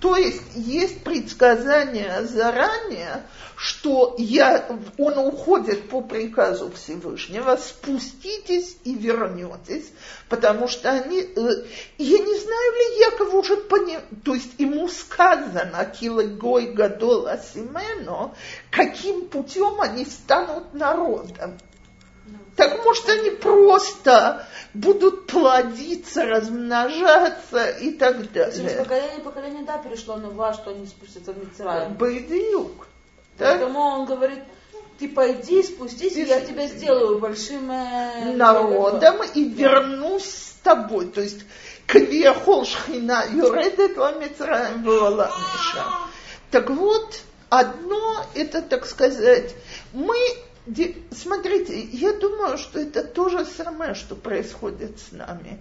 То 0.00 0.14
есть 0.14 0.42
есть 0.54 1.02
предсказание 1.04 2.22
заранее, 2.26 3.22
что 3.56 4.14
я, 4.18 4.66
он 4.98 5.18
уходит 5.18 5.88
по 5.88 6.02
приказу 6.02 6.70
Всевышнего, 6.70 7.56
спуститесь 7.56 8.76
и 8.84 8.94
вернетесь, 8.94 9.90
потому 10.28 10.68
что 10.68 10.90
они, 10.90 11.20
э, 11.20 11.64
я 11.96 12.18
не 12.18 12.38
знаю 12.38 12.72
ли 12.74 12.98
Яков 13.00 13.32
уже 13.32 13.56
понял, 13.56 14.00
то 14.22 14.34
есть 14.34 14.50
ему 14.58 14.86
сказано, 14.88 15.86
килогой 15.86 16.72
гадола 16.72 17.40
симено, 17.54 18.34
каким 18.70 19.28
путем 19.28 19.80
они 19.80 20.04
станут 20.04 20.74
народом. 20.74 21.58
Так 22.56 22.84
может 22.84 23.08
они 23.08 23.30
просто 23.30 24.46
будут 24.76 25.26
плодиться, 25.26 26.24
размножаться 26.24 27.68
и 27.68 27.92
так 27.92 28.32
далее. 28.32 28.78
Поколение 28.78 29.20
поколение, 29.20 29.64
да, 29.64 29.78
перешло 29.78 30.16
на 30.16 30.30
вас, 30.30 30.56
что 30.56 30.70
они 30.70 30.86
спустятся 30.86 31.32
в 31.32 31.38
Мицраим. 31.38 31.94
Бейдиюк. 31.94 32.86
Поэтому 33.38 33.80
он 33.80 34.06
говорит, 34.06 34.40
ты 34.98 35.08
пойди, 35.08 35.62
спустись, 35.62 36.14
ты... 36.14 36.24
я 36.24 36.40
тебя 36.40 36.66
сделаю 36.68 37.18
большим 37.18 37.70
э, 37.70 38.32
народом 38.34 39.16
и 39.34 39.44
вернусь 39.44 40.24
с 40.24 40.54
тобой. 40.62 41.06
То 41.06 41.20
есть, 41.20 41.40
квиахол 41.86 42.64
шхина 42.64 43.24
юредет 43.30 43.96
миша. 45.26 45.84
Так 46.50 46.70
вот, 46.70 47.20
одно 47.50 48.24
это, 48.34 48.62
так 48.62 48.86
сказать, 48.86 49.54
мы 49.92 50.16
Смотрите, 51.12 51.80
я 51.80 52.12
думаю, 52.12 52.58
что 52.58 52.80
это 52.80 53.04
то 53.04 53.28
же 53.28 53.44
самое, 53.44 53.94
что 53.94 54.14
происходит 54.16 54.98
с 54.98 55.12
нами. 55.12 55.60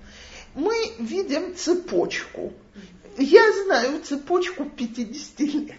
Мы 0.55 0.73
видим 0.97 1.55
цепочку. 1.55 2.53
Я 3.17 3.51
знаю 3.63 4.01
цепочку 4.01 4.65
50 4.65 5.39
лет. 5.39 5.75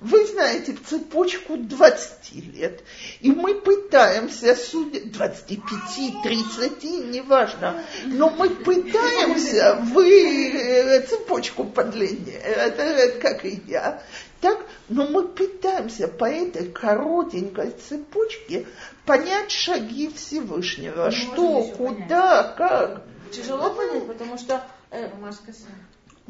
Вы 0.00 0.26
знаете 0.26 0.76
цепочку 0.86 1.56
20 1.56 2.54
лет. 2.54 2.82
И 3.20 3.30
мы 3.30 3.54
пытаемся 3.54 4.54
судить, 4.54 5.12
25, 5.12 6.22
30, 6.22 6.84
неважно, 7.10 7.82
но 8.04 8.28
мы 8.28 8.50
пытаемся, 8.50 9.80
вы 9.94 10.50
э, 10.52 11.00
цепочку 11.06 11.64
подлиннее, 11.64 12.38
это, 12.38 13.18
как 13.20 13.46
и 13.46 13.62
я, 13.66 14.02
так, 14.42 14.58
но 14.88 15.06
мы 15.08 15.26
пытаемся 15.26 16.08
по 16.08 16.26
этой 16.26 16.70
коротенькой 16.70 17.70
цепочке 17.70 18.66
понять 19.04 19.50
шаги 19.50 20.08
Всевышнего. 20.08 21.06
Мы 21.06 21.12
что, 21.12 21.62
куда, 21.76 22.42
понять. 22.42 22.56
как. 22.56 23.02
Тяжело 23.32 23.70
понять, 23.70 24.06
потому 24.06 24.38
что 24.38 24.64
э, 24.90 25.10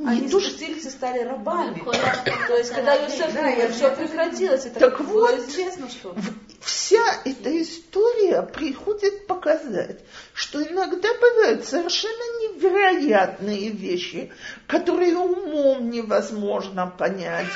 они 0.05 0.29
то, 0.29 0.41
спустились 0.41 0.85
и 0.85 0.91
стали 0.91 1.21
рабами. 1.21 1.83
То 1.83 2.57
есть, 2.57 2.71
когда 2.71 2.97
Иосиф 2.97 3.29
умер, 3.29 3.73
все 3.73 3.97
прекратилось. 3.97 4.67
Это 4.67 4.81
так 4.81 5.01
вот, 5.01 5.39
известно, 5.39 5.89
что... 5.89 6.15
вся 6.61 7.23
эта 7.25 7.63
история 7.63 8.43
приходит 8.43 9.27
показать, 9.27 10.01
что 10.35 10.63
иногда 10.63 11.09
бывают 11.15 11.65
совершенно 11.65 12.13
невероятные 12.43 13.71
вещи, 13.71 14.33
которые 14.67 15.17
умом 15.17 15.91
невозможно 15.91 16.87
понять, 16.87 17.51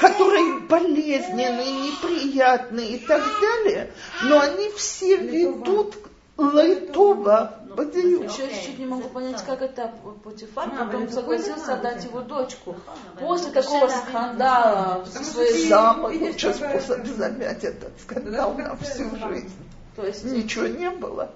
которые 0.00 0.60
болезненные, 0.60 1.90
неприятные 1.90 2.96
и 2.96 2.98
так 2.98 3.22
далее, 3.40 3.92
но 4.22 4.40
они 4.40 4.70
все 4.70 5.16
ведут 5.16 5.96
Лайтова 6.36 7.60
Бадию. 7.76 8.24
Еще 8.24 8.48
чуть 8.64 8.78
не 8.78 8.86
могу 8.86 9.08
понять, 9.08 9.44
как 9.44 9.62
это 9.62 9.92
Путифар 10.22 10.70
потом 10.70 11.08
согласился 11.08 11.74
отдать 11.74 12.04
его 12.04 12.20
дочку. 12.20 12.76
После 13.18 13.50
такого 13.50 13.88
скандала 13.88 15.04
со 15.04 15.24
своей... 15.24 15.68
Самый 15.68 16.18
лучший 16.18 16.54
способ 16.54 17.06
замять 17.06 17.64
этот 17.64 17.92
скандал 18.00 18.54
на 18.54 18.76
всю 18.76 19.10
жизнь. 19.16 19.52
То 19.96 20.06
есть 20.06 20.24
ничего 20.24 20.66
не 20.66 20.90
было. 20.90 21.30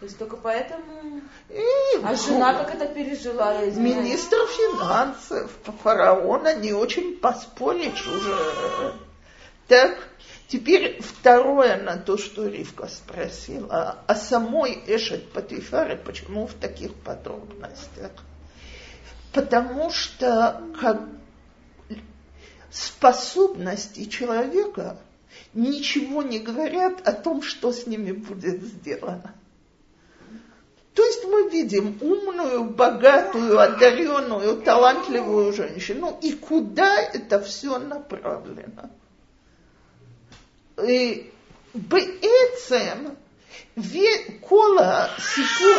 То 0.00 0.06
есть 0.06 0.18
только 0.18 0.36
поэтому... 0.36 1.20
И, 1.48 1.62
а 2.02 2.14
жена 2.14 2.54
как 2.54 2.74
это 2.74 2.86
пережила? 2.86 3.62
Министр 3.64 4.36
финансов, 4.48 5.50
фараона 5.82 6.54
не 6.56 6.72
очень 6.72 7.16
поспоришь 7.16 8.06
уже. 8.06 8.94
Так, 9.68 9.96
Теперь 10.54 11.02
второе 11.02 11.82
на 11.82 11.96
то, 11.96 12.16
что 12.16 12.46
Ривка 12.46 12.86
спросила, 12.86 13.98
о 14.06 14.14
самой 14.14 14.80
Эшет 14.86 15.32
Патифаре, 15.32 15.96
почему 15.96 16.46
в 16.46 16.54
таких 16.54 16.94
подробностях? 16.94 18.12
Потому 19.32 19.90
что 19.90 20.62
как 20.80 21.08
способности 22.70 24.04
человека 24.04 24.96
ничего 25.54 26.22
не 26.22 26.38
говорят 26.38 27.04
о 27.04 27.14
том, 27.14 27.42
что 27.42 27.72
с 27.72 27.88
ними 27.88 28.12
будет 28.12 28.62
сделано. 28.62 29.34
То 30.94 31.04
есть 31.04 31.24
мы 31.24 31.50
видим 31.50 31.98
умную, 32.00 32.62
богатую, 32.62 33.58
одаренную, 33.58 34.62
талантливую 34.62 35.52
женщину, 35.52 36.16
и 36.22 36.32
куда 36.32 37.00
это 37.00 37.40
все 37.40 37.80
направлено? 37.80 38.90
בעצם 41.75 43.05
כל 44.41 44.77
הסיפור 44.79 45.75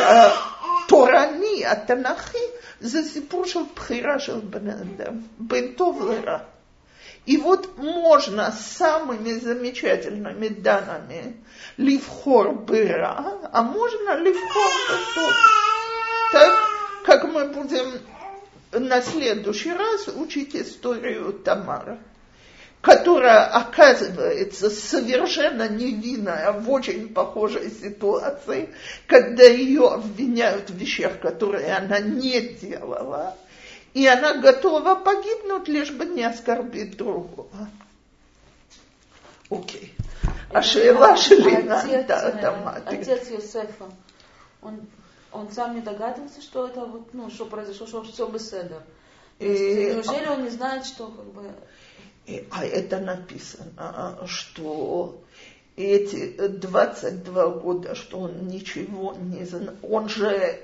התורני, 0.87 1.67
התנ"כי, 1.67 2.39
זה 2.81 3.03
סיפור 3.03 3.45
של 3.45 3.61
בחירה 3.75 4.19
של 4.19 4.41
בן 4.41 4.71
אדם, 4.71 5.21
בין 5.39 5.73
טוב 5.77 6.11
לרע. 6.11 6.39
И 7.27 7.37
вот 7.37 7.77
можно 7.77 8.51
самыми 8.51 9.33
замечательными 9.33 10.49
данными 10.49 11.45
ливхор 11.77 12.53
быра, 12.53 13.51
а 13.53 13.63
можно 13.63 14.17
ливхор 14.17 14.73
бытот. 14.89 15.35
Так, 16.33 16.53
как 17.05 17.25
мы 17.25 17.49
будем 17.49 18.01
на 18.73 19.03
следующий 19.03 19.73
раз 19.73 20.09
учить 20.09 20.57
историю 20.57 21.35
Тамара 21.45 21.99
которая 22.86 23.48
оказывается 23.48 24.70
совершенно 24.70 25.68
невинная 25.68 26.52
в 26.52 26.70
очень 26.70 27.12
похожей 27.12 27.72
ситуации, 27.72 28.70
когда 29.08 29.44
ее 29.44 29.88
обвиняют 29.88 30.70
в 30.70 30.76
вещах, 30.76 31.20
которые 31.20 31.74
она 31.74 31.98
не 31.98 32.42
делала, 32.42 33.36
и 33.96 34.06
она 34.06 34.36
готова 34.36 34.94
погибнуть, 34.94 35.68
лишь 35.68 35.90
бы 35.90 36.06
не 36.06 36.24
оскорбить 36.26 36.96
другого. 36.96 37.50
Окей. 39.50 39.96
А 40.54 40.62
Шейла 40.62 41.18
Шелина, 41.18 41.84
да, 42.08 42.84
Отец 42.86 43.32
Йосефа, 43.32 43.86
он, 44.62 44.82
он 45.32 45.52
сам 45.52 45.74
не 45.74 45.82
догадывался, 45.82 46.40
что 46.40 46.68
это 46.68 46.82
вот, 46.82 47.12
ну, 47.16 47.32
что 47.32 47.46
произошло, 47.48 47.88
что 47.88 48.04
все 48.04 48.28
бы 48.28 48.38
седер. 48.38 48.84
Неужели 49.40 50.28
он 50.28 50.44
не 50.44 50.50
знает, 50.50 50.86
что 50.86 51.08
как 51.08 51.26
бы 51.34 51.52
а 52.52 52.66
это 52.66 53.00
написано, 53.00 54.18
что 54.26 55.22
эти 55.76 56.36
22 56.48 57.48
года, 57.50 57.96
что 57.96 58.20
он 58.20 58.48
ничего 58.48 59.16
не 59.20 59.46
знал, 59.46 59.76
он 59.84 60.10
же 60.10 60.60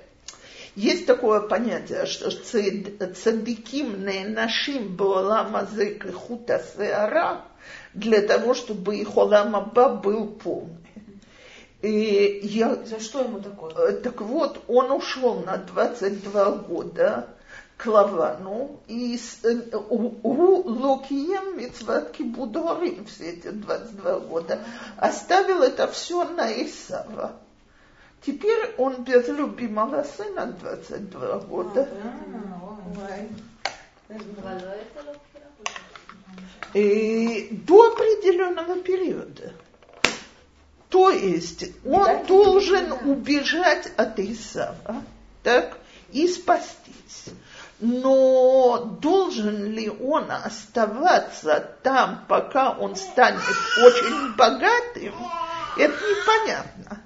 есть 0.76 1.06
такое 1.06 1.42
понятие, 1.42 2.06
что 2.06 2.32
цадиким 2.32 4.06
нашим 4.34 4.96
боламазек 4.96 6.06
и 6.06 6.12
хута 6.12 6.64
сеара 6.76 7.42
для 7.94 8.22
того, 8.22 8.54
чтобы 8.54 8.96
их 8.96 9.18
оламаба 9.18 9.90
был 9.90 10.28
полный. 10.28 10.78
И 11.82 12.42
я, 12.44 12.76
За 12.86 13.00
что 13.00 13.22
ему 13.22 13.40
такое? 13.40 13.74
Э, 13.74 13.92
так 13.94 14.22
вот, 14.22 14.62
он 14.68 14.92
ушел 14.92 15.40
на 15.40 15.58
22 15.58 16.52
года, 16.52 17.28
к 17.82 17.88
Лавану, 17.88 18.80
и 18.88 19.20
у 19.90 20.70
Локием 20.70 21.58
Мицват 21.58 22.12
Кибудорим 22.12 23.06
все 23.06 23.32
эти 23.32 23.48
22 23.50 24.20
года 24.20 24.64
оставил 24.98 25.64
это 25.64 25.88
все 25.88 26.24
на 26.24 26.52
Исава. 26.64 27.34
Теперь 28.24 28.76
он 28.78 29.04
без 29.04 29.28
любимого 29.30 30.04
сына 30.04 30.46
22 30.62 31.38
года. 31.40 31.90
И 36.76 37.50
до 37.66 37.94
определенного 37.94 38.80
периода. 38.82 39.54
То 40.90 41.10
есть 41.10 41.66
он 41.84 42.26
должен 42.28 42.92
убежать 43.10 43.92
от 43.98 44.20
Исава, 44.20 45.04
так, 45.42 45.80
и 46.12 46.28
спастись 46.28 47.32
но 47.82 48.98
должен 49.02 49.74
ли 49.74 49.90
он 49.90 50.32
оставаться 50.32 51.76
там, 51.82 52.26
пока 52.28 52.72
он 52.78 52.96
станет 52.96 53.42
очень 53.84 54.36
богатым, 54.36 55.16
это 55.78 55.94
непонятно. 55.94 57.02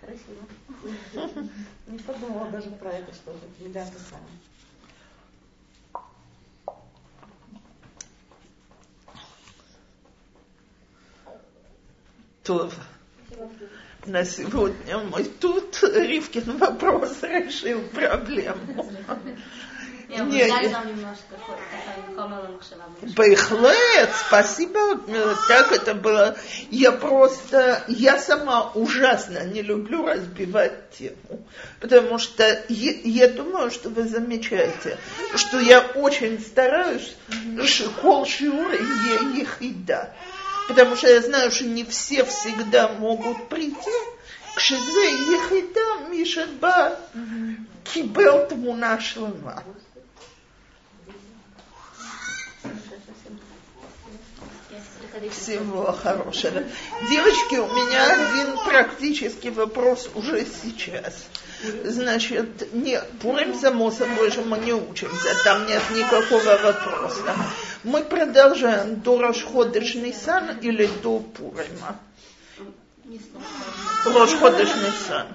Красиво. 0.00 1.36
Не 1.86 1.98
подумала 1.98 2.50
даже 2.50 2.70
про 2.70 2.90
это, 2.90 3.12
что 3.12 3.32
это 3.32 3.68
даст 3.70 3.92
самое. 4.08 4.26
То 12.42 12.70
на 14.06 14.24
сегодня. 14.24 14.98
Мы 14.98 15.24
тут 15.24 15.82
Ривкин 15.82 16.58
вопрос 16.58 17.22
решил 17.22 17.80
проблему. 17.88 18.86
Бейхлет, 23.16 24.10
спасибо, 24.26 25.00
так 25.46 25.70
это 25.70 25.94
было. 25.94 26.36
Я 26.70 26.90
просто, 26.90 27.84
я 27.86 28.18
сама 28.18 28.72
ужасно 28.74 29.44
не 29.44 29.62
люблю 29.62 30.04
разбивать 30.04 30.90
тему, 30.90 31.46
потому 31.80 32.18
что 32.18 32.44
я, 32.68 32.92
я 33.04 33.28
думаю, 33.28 33.70
что 33.70 33.88
вы 33.88 34.08
замечаете, 34.08 34.98
что 35.36 35.60
я 35.60 35.80
очень 35.94 36.40
стараюсь, 36.40 37.14
школ 37.64 38.26
шиур 38.26 38.72
и 38.72 39.40
их 39.40 39.62
и 39.62 39.70
да 39.70 40.12
потому 40.69 40.95
что 40.95 41.07
я 41.07 41.21
знаю, 41.21 41.51
что 41.51 41.65
не 41.65 41.83
все 41.83 42.23
всегда 42.25 42.87
могут 42.87 43.49
прийти. 43.49 43.91
כשזה 44.55 45.05
יחידה 45.35 46.09
מי 46.09 46.25
שבא 46.25 46.89
קיבל 47.83 48.45
תמונה 48.49 48.99
שלמה. 48.99 49.55
Всего 55.32 55.92
хорошего. 55.92 56.62
Девочки, 57.10 57.56
у 57.56 57.66
меня 57.66 58.12
один 58.12 58.58
практический 58.64 59.50
вопрос 59.50 60.08
уже 60.14 60.46
сейчас. 60.46 61.26
Значит, 61.84 62.72
нет, 62.72 63.06
Пурим, 63.20 63.54
само 63.54 63.90
собой 63.90 64.30
же 64.30 64.42
мы 64.42 64.58
не 64.58 64.72
учимся, 64.72 65.28
там 65.44 65.66
нет 65.66 65.82
никакого 65.94 66.56
вопроса. 66.56 67.36
Мы 67.84 68.02
продолжаем 68.02 69.00
до 69.00 69.18
Рошходыш 69.18 69.94
Нисан 69.96 70.58
или 70.60 70.88
до 71.02 71.18
Пурима? 71.18 71.98
Рошходыш 74.04 74.68
Нисан. 74.68 75.26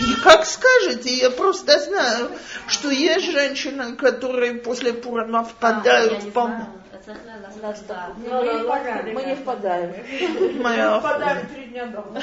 И 0.00 0.14
как 0.22 0.44
скажете, 0.44 1.14
я 1.14 1.30
просто 1.30 1.80
знаю, 1.80 2.30
что 2.68 2.90
есть 2.90 3.30
женщины, 3.30 3.96
которые 3.96 4.54
после 4.54 4.92
Пурима 4.92 5.44
впадают 5.44 6.22
в 6.22 6.30
полноту 7.06 7.94
мы 9.12 9.22
не 9.24 9.34
впадаем. 9.34 9.94
Мы 10.62 10.70
не 10.76 10.98
впадаем. 10.98 11.46
Три 11.46 11.64
дня 11.66 11.86
дома. 11.94 12.20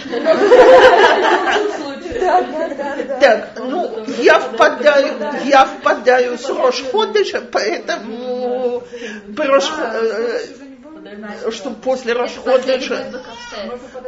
Так, 3.20 3.60
ну, 3.60 4.06
я 4.20 4.40
впадаю, 4.40 5.14
я 5.46 5.66
впадаю 5.66 6.38
с 6.38 6.50
Рошходыша, 6.50 7.42
поэтому 7.52 8.84
что, 11.52 11.72
после 11.84 12.14
расхода 12.14 12.80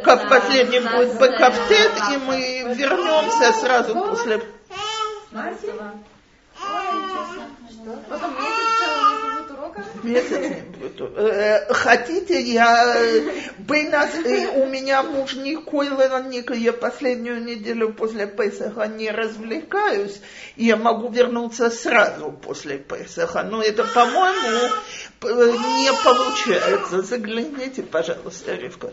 как 0.03 0.30
последний 0.30 0.80
будет 0.80 1.19
Бекафтет, 1.19 1.91
и 2.13 2.17
мы 2.17 2.76
вернемся 2.76 3.51
сразу 3.59 3.95
после... 3.95 4.41
Потом 8.09 8.34
будет 10.06 10.32
урока? 10.32 10.39
Месяц 10.39 10.56
не 10.56 10.62
будет. 10.78 11.01
Э, 11.18 11.74
хотите, 11.74 12.41
я... 12.41 12.95
Нас, 13.68 14.10
э, 14.14 14.47
у 14.62 14.68
меня 14.68 15.03
муж 15.03 15.36
николи 15.36 15.89
я 16.53 16.74
последнюю 16.74 17.43
неделю 17.43 17.93
после 17.93 18.28
Песаха 18.28 18.88
не 18.88 19.12
развлекаюсь, 19.12 20.22
и 20.56 20.66
я 20.66 20.78
могу 20.78 21.10
вернуться 21.10 21.70
сразу 21.70 22.32
после 22.32 22.78
Песаха. 22.78 23.43
Но 23.43 23.62
это, 23.62 23.84
по-моему, 23.84 24.74
не 25.24 25.91
получается. 26.03 27.01
Загляните, 27.01 27.84
пожалуйста, 27.84 28.53
Ривка. 28.53 28.91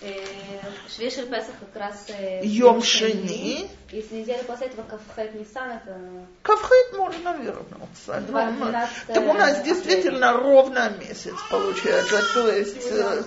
Э, 0.00 0.24
швей 0.94 1.10
шель 1.10 1.26
Песах 1.26 1.54
как 1.58 1.74
раз... 1.74 2.06
Э, 2.08 2.40
Йом 2.44 2.82
Шини. 2.82 3.68
Если 3.90 4.16
неделю 4.16 4.44
после 4.44 4.68
этого 4.68 4.84
Кавхет 4.86 5.34
Нисан, 5.34 5.70
это... 5.70 5.96
Ну, 5.98 6.26
Кавхет 6.42 6.96
можно 6.96 7.36
вернуться. 7.36 8.20
12... 8.28 8.60
Ну, 8.60 8.66
а 8.68 8.88
так 9.06 9.28
у 9.28 9.32
нас 9.32 9.62
действительно 9.64 10.34
ровно 10.34 10.90
месяц 11.00 11.34
получается. 11.50 12.22
То 12.34 12.50
есть... 12.50 12.86
Э, 12.90 13.22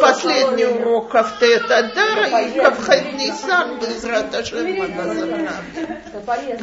последний 0.00 0.66
урок 0.66 1.10
Кафтет 1.10 1.70
Адара 1.70 2.40
и 2.40 2.58
Кавхет 2.58 3.14
Нисан 3.14 3.78
без 3.78 4.04
Раташем 4.04 4.66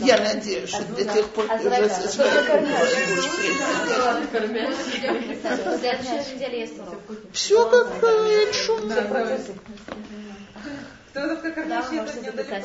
Я 0.03 0.17
надеюсь, 0.17 0.69
что 0.69 0.83
до 0.83 1.05
тех 1.05 1.27
пор 1.29 1.45
ты 1.47 1.69
уже 1.69 1.89
со 1.89 2.07
своей 2.07 2.31
Все 7.33 7.69
как 7.69 7.87
шум. 8.53 8.91
Кто-то 11.11 11.35
в 11.35 11.45
это 11.45 11.65
недалеко 12.21 12.55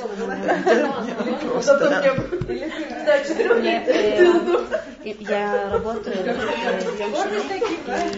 Я 5.21 5.71
работаю 5.71 6.17
и 6.17 6.21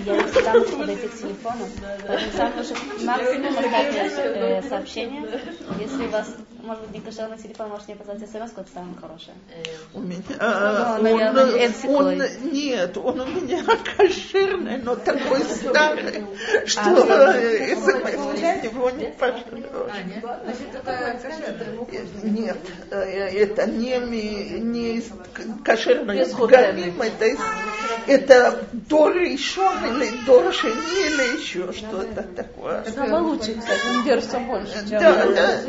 я 0.05 0.26
всегда 0.26 0.55
могу 0.55 0.76
подойти 0.79 1.09
к 1.09 1.14
телефону. 1.14 1.64
Самое 2.37 2.64
максимум 3.05 3.59
оставьте 3.59 4.62
сообщение. 4.68 5.22
Если 5.81 6.07
у 6.07 6.11
вас 6.11 6.35
может 6.69 6.85
быть, 6.85 6.95
не 6.95 7.01
кошерный 7.01 7.39
телефон, 7.39 7.71
можешь 7.71 7.89
мне 7.89 7.97
позвать 7.97 8.19
смс 8.21 8.53
это 8.55 8.66
самое 8.75 8.95
хорошее. 9.01 9.37
У 9.95 10.01
меня... 10.01 10.23
Ну, 11.33 11.97
он, 11.97 12.23
нет, 12.53 12.97
он 12.99 13.21
у 13.21 13.27
меня 13.27 13.64
кошерный, 13.97 14.77
но 14.79 14.95
такой 14.95 15.41
старый, 15.45 16.25
что 16.66 16.95
смс 16.95 18.64
его 18.64 18.91
не 18.91 19.09
пошлешь. 19.09 19.64
Нет, 22.23 22.59
это 22.91 23.66
не, 23.66 23.99
не 24.61 25.03
кошерный 25.64 26.27
гамим, 26.49 27.01
это, 27.01 27.43
это 28.07 28.64
до 28.73 29.11
решен 29.11 29.85
или 29.87 30.25
до 30.27 30.53
шени 30.53 31.07
или 31.07 31.41
еще 31.41 31.73
что-то 31.73 32.23
такое. 32.23 32.83
Это 32.83 32.91
кстати, 33.39 33.97
он 33.97 34.05
держится 34.05 34.39
больше, 34.41 34.89
чем 34.89 35.01
да, 35.01 35.27
да. 35.27 35.61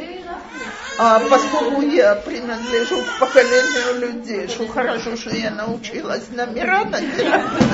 А 1.02 1.18
поскольку 1.30 1.82
я 1.82 2.14
принадлежу 2.16 3.02
к 3.02 3.20
поколению 3.20 4.02
людей, 4.02 4.50
что 4.50 4.68
хорошо, 4.68 5.16
что 5.16 5.34
я 5.34 5.50
научилась 5.50 6.28
номера 6.30 6.84
на 6.84 7.00
телефоне. 7.00 7.70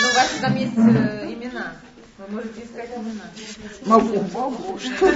Ну, 0.00 0.08
у 0.08 0.14
вас 0.14 0.30
там 0.40 0.54
есть 0.54 0.78
э, 0.78 1.32
имена. 1.32 1.72
Вы 2.18 2.34
можете 2.36 2.62
искать 2.62 2.90
имена. 2.96 3.24
Могу, 3.86 4.24
могу. 4.32 4.78
Что 4.78 5.12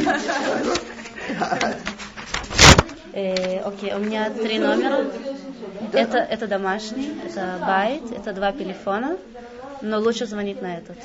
Э, 3.13 3.61
окей, 3.61 3.95
у 3.95 3.99
меня 3.99 4.31
три 4.31 4.59
номера. 4.59 5.07
Это, 5.93 6.19
это 6.19 6.49
домашний, 6.49 7.13
это 7.25 7.59
байт, 7.61 8.11
это 8.11 8.33
два 8.33 8.51
телефона, 8.51 9.17
но 9.81 10.01
лучше 10.01 10.27
звонить 10.27 10.61
на 10.61 10.77
этот. 10.79 10.97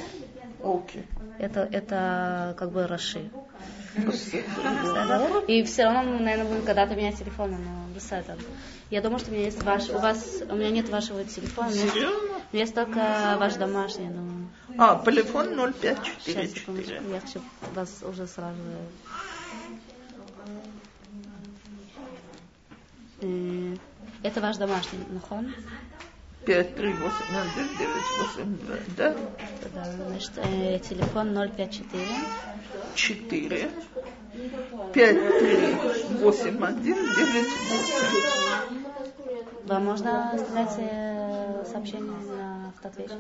Окей. 0.64 1.06
Это, 1.38 1.68
это 1.72 2.56
как 2.58 2.72
бы 2.72 2.88
Раши. 2.88 3.30
И 5.48 5.64
все 5.64 5.84
равно, 5.86 6.20
наверное, 6.20 6.46
будем 6.46 6.64
когда-то 6.64 6.96
менять 6.96 7.18
телефоны, 7.18 7.58
но 7.58 7.94
без 7.94 8.12
этого. 8.12 8.38
Я 8.90 9.02
думаю, 9.02 9.20
что 9.20 9.32
у 9.32 9.34
меня 9.34 9.46
есть 9.46 9.64
ваш, 9.64 9.90
у 9.90 10.00
вас, 10.00 10.44
у 10.50 10.56
меня 10.56 10.70
нет 10.70 10.90
вашего 10.90 11.24
телефона, 11.24 11.70
но 11.70 11.76
есть, 11.76 11.96
есть 12.52 12.76
только 12.76 13.36
ваш 13.40 13.56
домашний, 13.56 14.10
но... 14.10 14.24
А, 14.78 15.02
телефон 15.04 15.56
0544. 15.74 16.48
Сейчас, 16.48 17.02
я 17.12 17.20
хочу 17.20 17.42
вас 17.74 18.04
уже 18.04 18.28
сразу... 18.28 18.60
Э, 23.22 23.76
это 24.24 24.42
ваш 24.42 24.58
домашний, 24.58 25.00
нахон? 25.10 25.54
5, 26.46 26.76
3, 26.76 26.94
8, 26.94 27.32
0, 27.32 27.48
9, 27.80 27.90
8, 28.36 28.58
2, 28.58 28.78
да? 28.98 29.16
Да, 29.74 29.84
значит, 30.10 30.32
э, 30.38 30.80
телефон 30.80 31.34
054. 31.34 32.06
4, 32.96 33.70
5, 34.94 35.40
3, 35.40 35.76
8, 36.22 36.58
1, 36.58 36.84
9, 36.84 36.98
8. 37.20 38.95
Вам 39.66 39.86
можно 39.86 40.32
оставлять 40.32 40.76
э, 40.78 41.64
сообщение 41.72 42.12
на 42.12 42.68
автоответчик? 42.70 43.18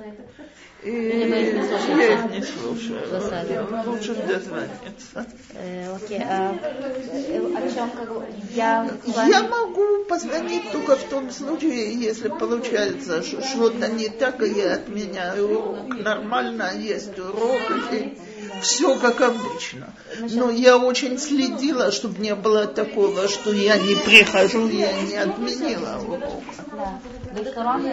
Или 0.84 1.28
вы 1.28 1.42
их 1.42 1.54
не 1.56 1.68
слушаете? 1.68 1.98
Я 1.98 2.14
их 2.14 2.32
не 2.32 2.42
слушаю. 2.44 3.84
Лучше 3.88 4.14
дозвониться. 4.14 5.26
Э, 5.56 5.96
окей. 5.96 6.22
А, 6.24 6.54
э, 6.54 7.40
о 7.40 7.74
чем 7.74 7.90
как 7.90 8.10
я... 8.52 8.88
Я 9.28 9.44
могу 9.48 10.06
позвонить 10.06 10.72
только 10.72 10.96
в 10.98 11.04
том 11.06 11.32
случае, 11.32 11.94
если 11.94 12.28
получается 12.28 13.24
что-то 13.24 13.88
не 13.88 14.10
так, 14.10 14.44
и 14.44 14.52
я 14.52 14.76
отменяю 14.76 15.50
урок. 15.50 15.98
Нормально 15.98 16.74
есть 16.78 17.18
урок, 17.18 17.60
и 17.92 18.16
все 18.62 18.98
как 18.98 19.22
обычно. 19.22 19.94
Но 20.32 20.50
я 20.50 20.78
очень 20.78 21.18
следила, 21.18 21.92
чтобы 21.92 22.20
не 22.20 22.36
было 22.36 22.68
такого, 22.68 23.28
что 23.28 23.52
я 23.52 23.78
не 23.78 23.96
прихожу, 23.96 24.68
я 24.68 24.92
не 25.02 25.16
отменила 25.16 26.00
урок. 26.08 26.44
Да. 26.72 27.00
Ресторан 27.38 27.86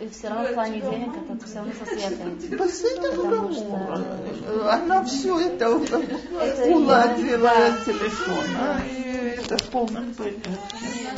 и 0.00 0.08
все 0.08 0.28
равно 0.28 0.46
в 0.48 0.54
плане 0.54 0.80
денег 0.80 1.12
это 1.30 1.46
все 1.46 1.56
равно 1.56 1.72
со 1.78 1.86
светом. 1.86 2.38
Потому 2.50 3.52
что 3.52 4.72
она 4.72 5.04
все 5.04 5.40
это 5.40 5.70
уладила 6.66 7.52
телефона, 7.84 8.82
и 8.90 9.38
это 9.38 9.56
в 9.58 9.68
полном 9.68 10.14
порядке. 10.14 10.50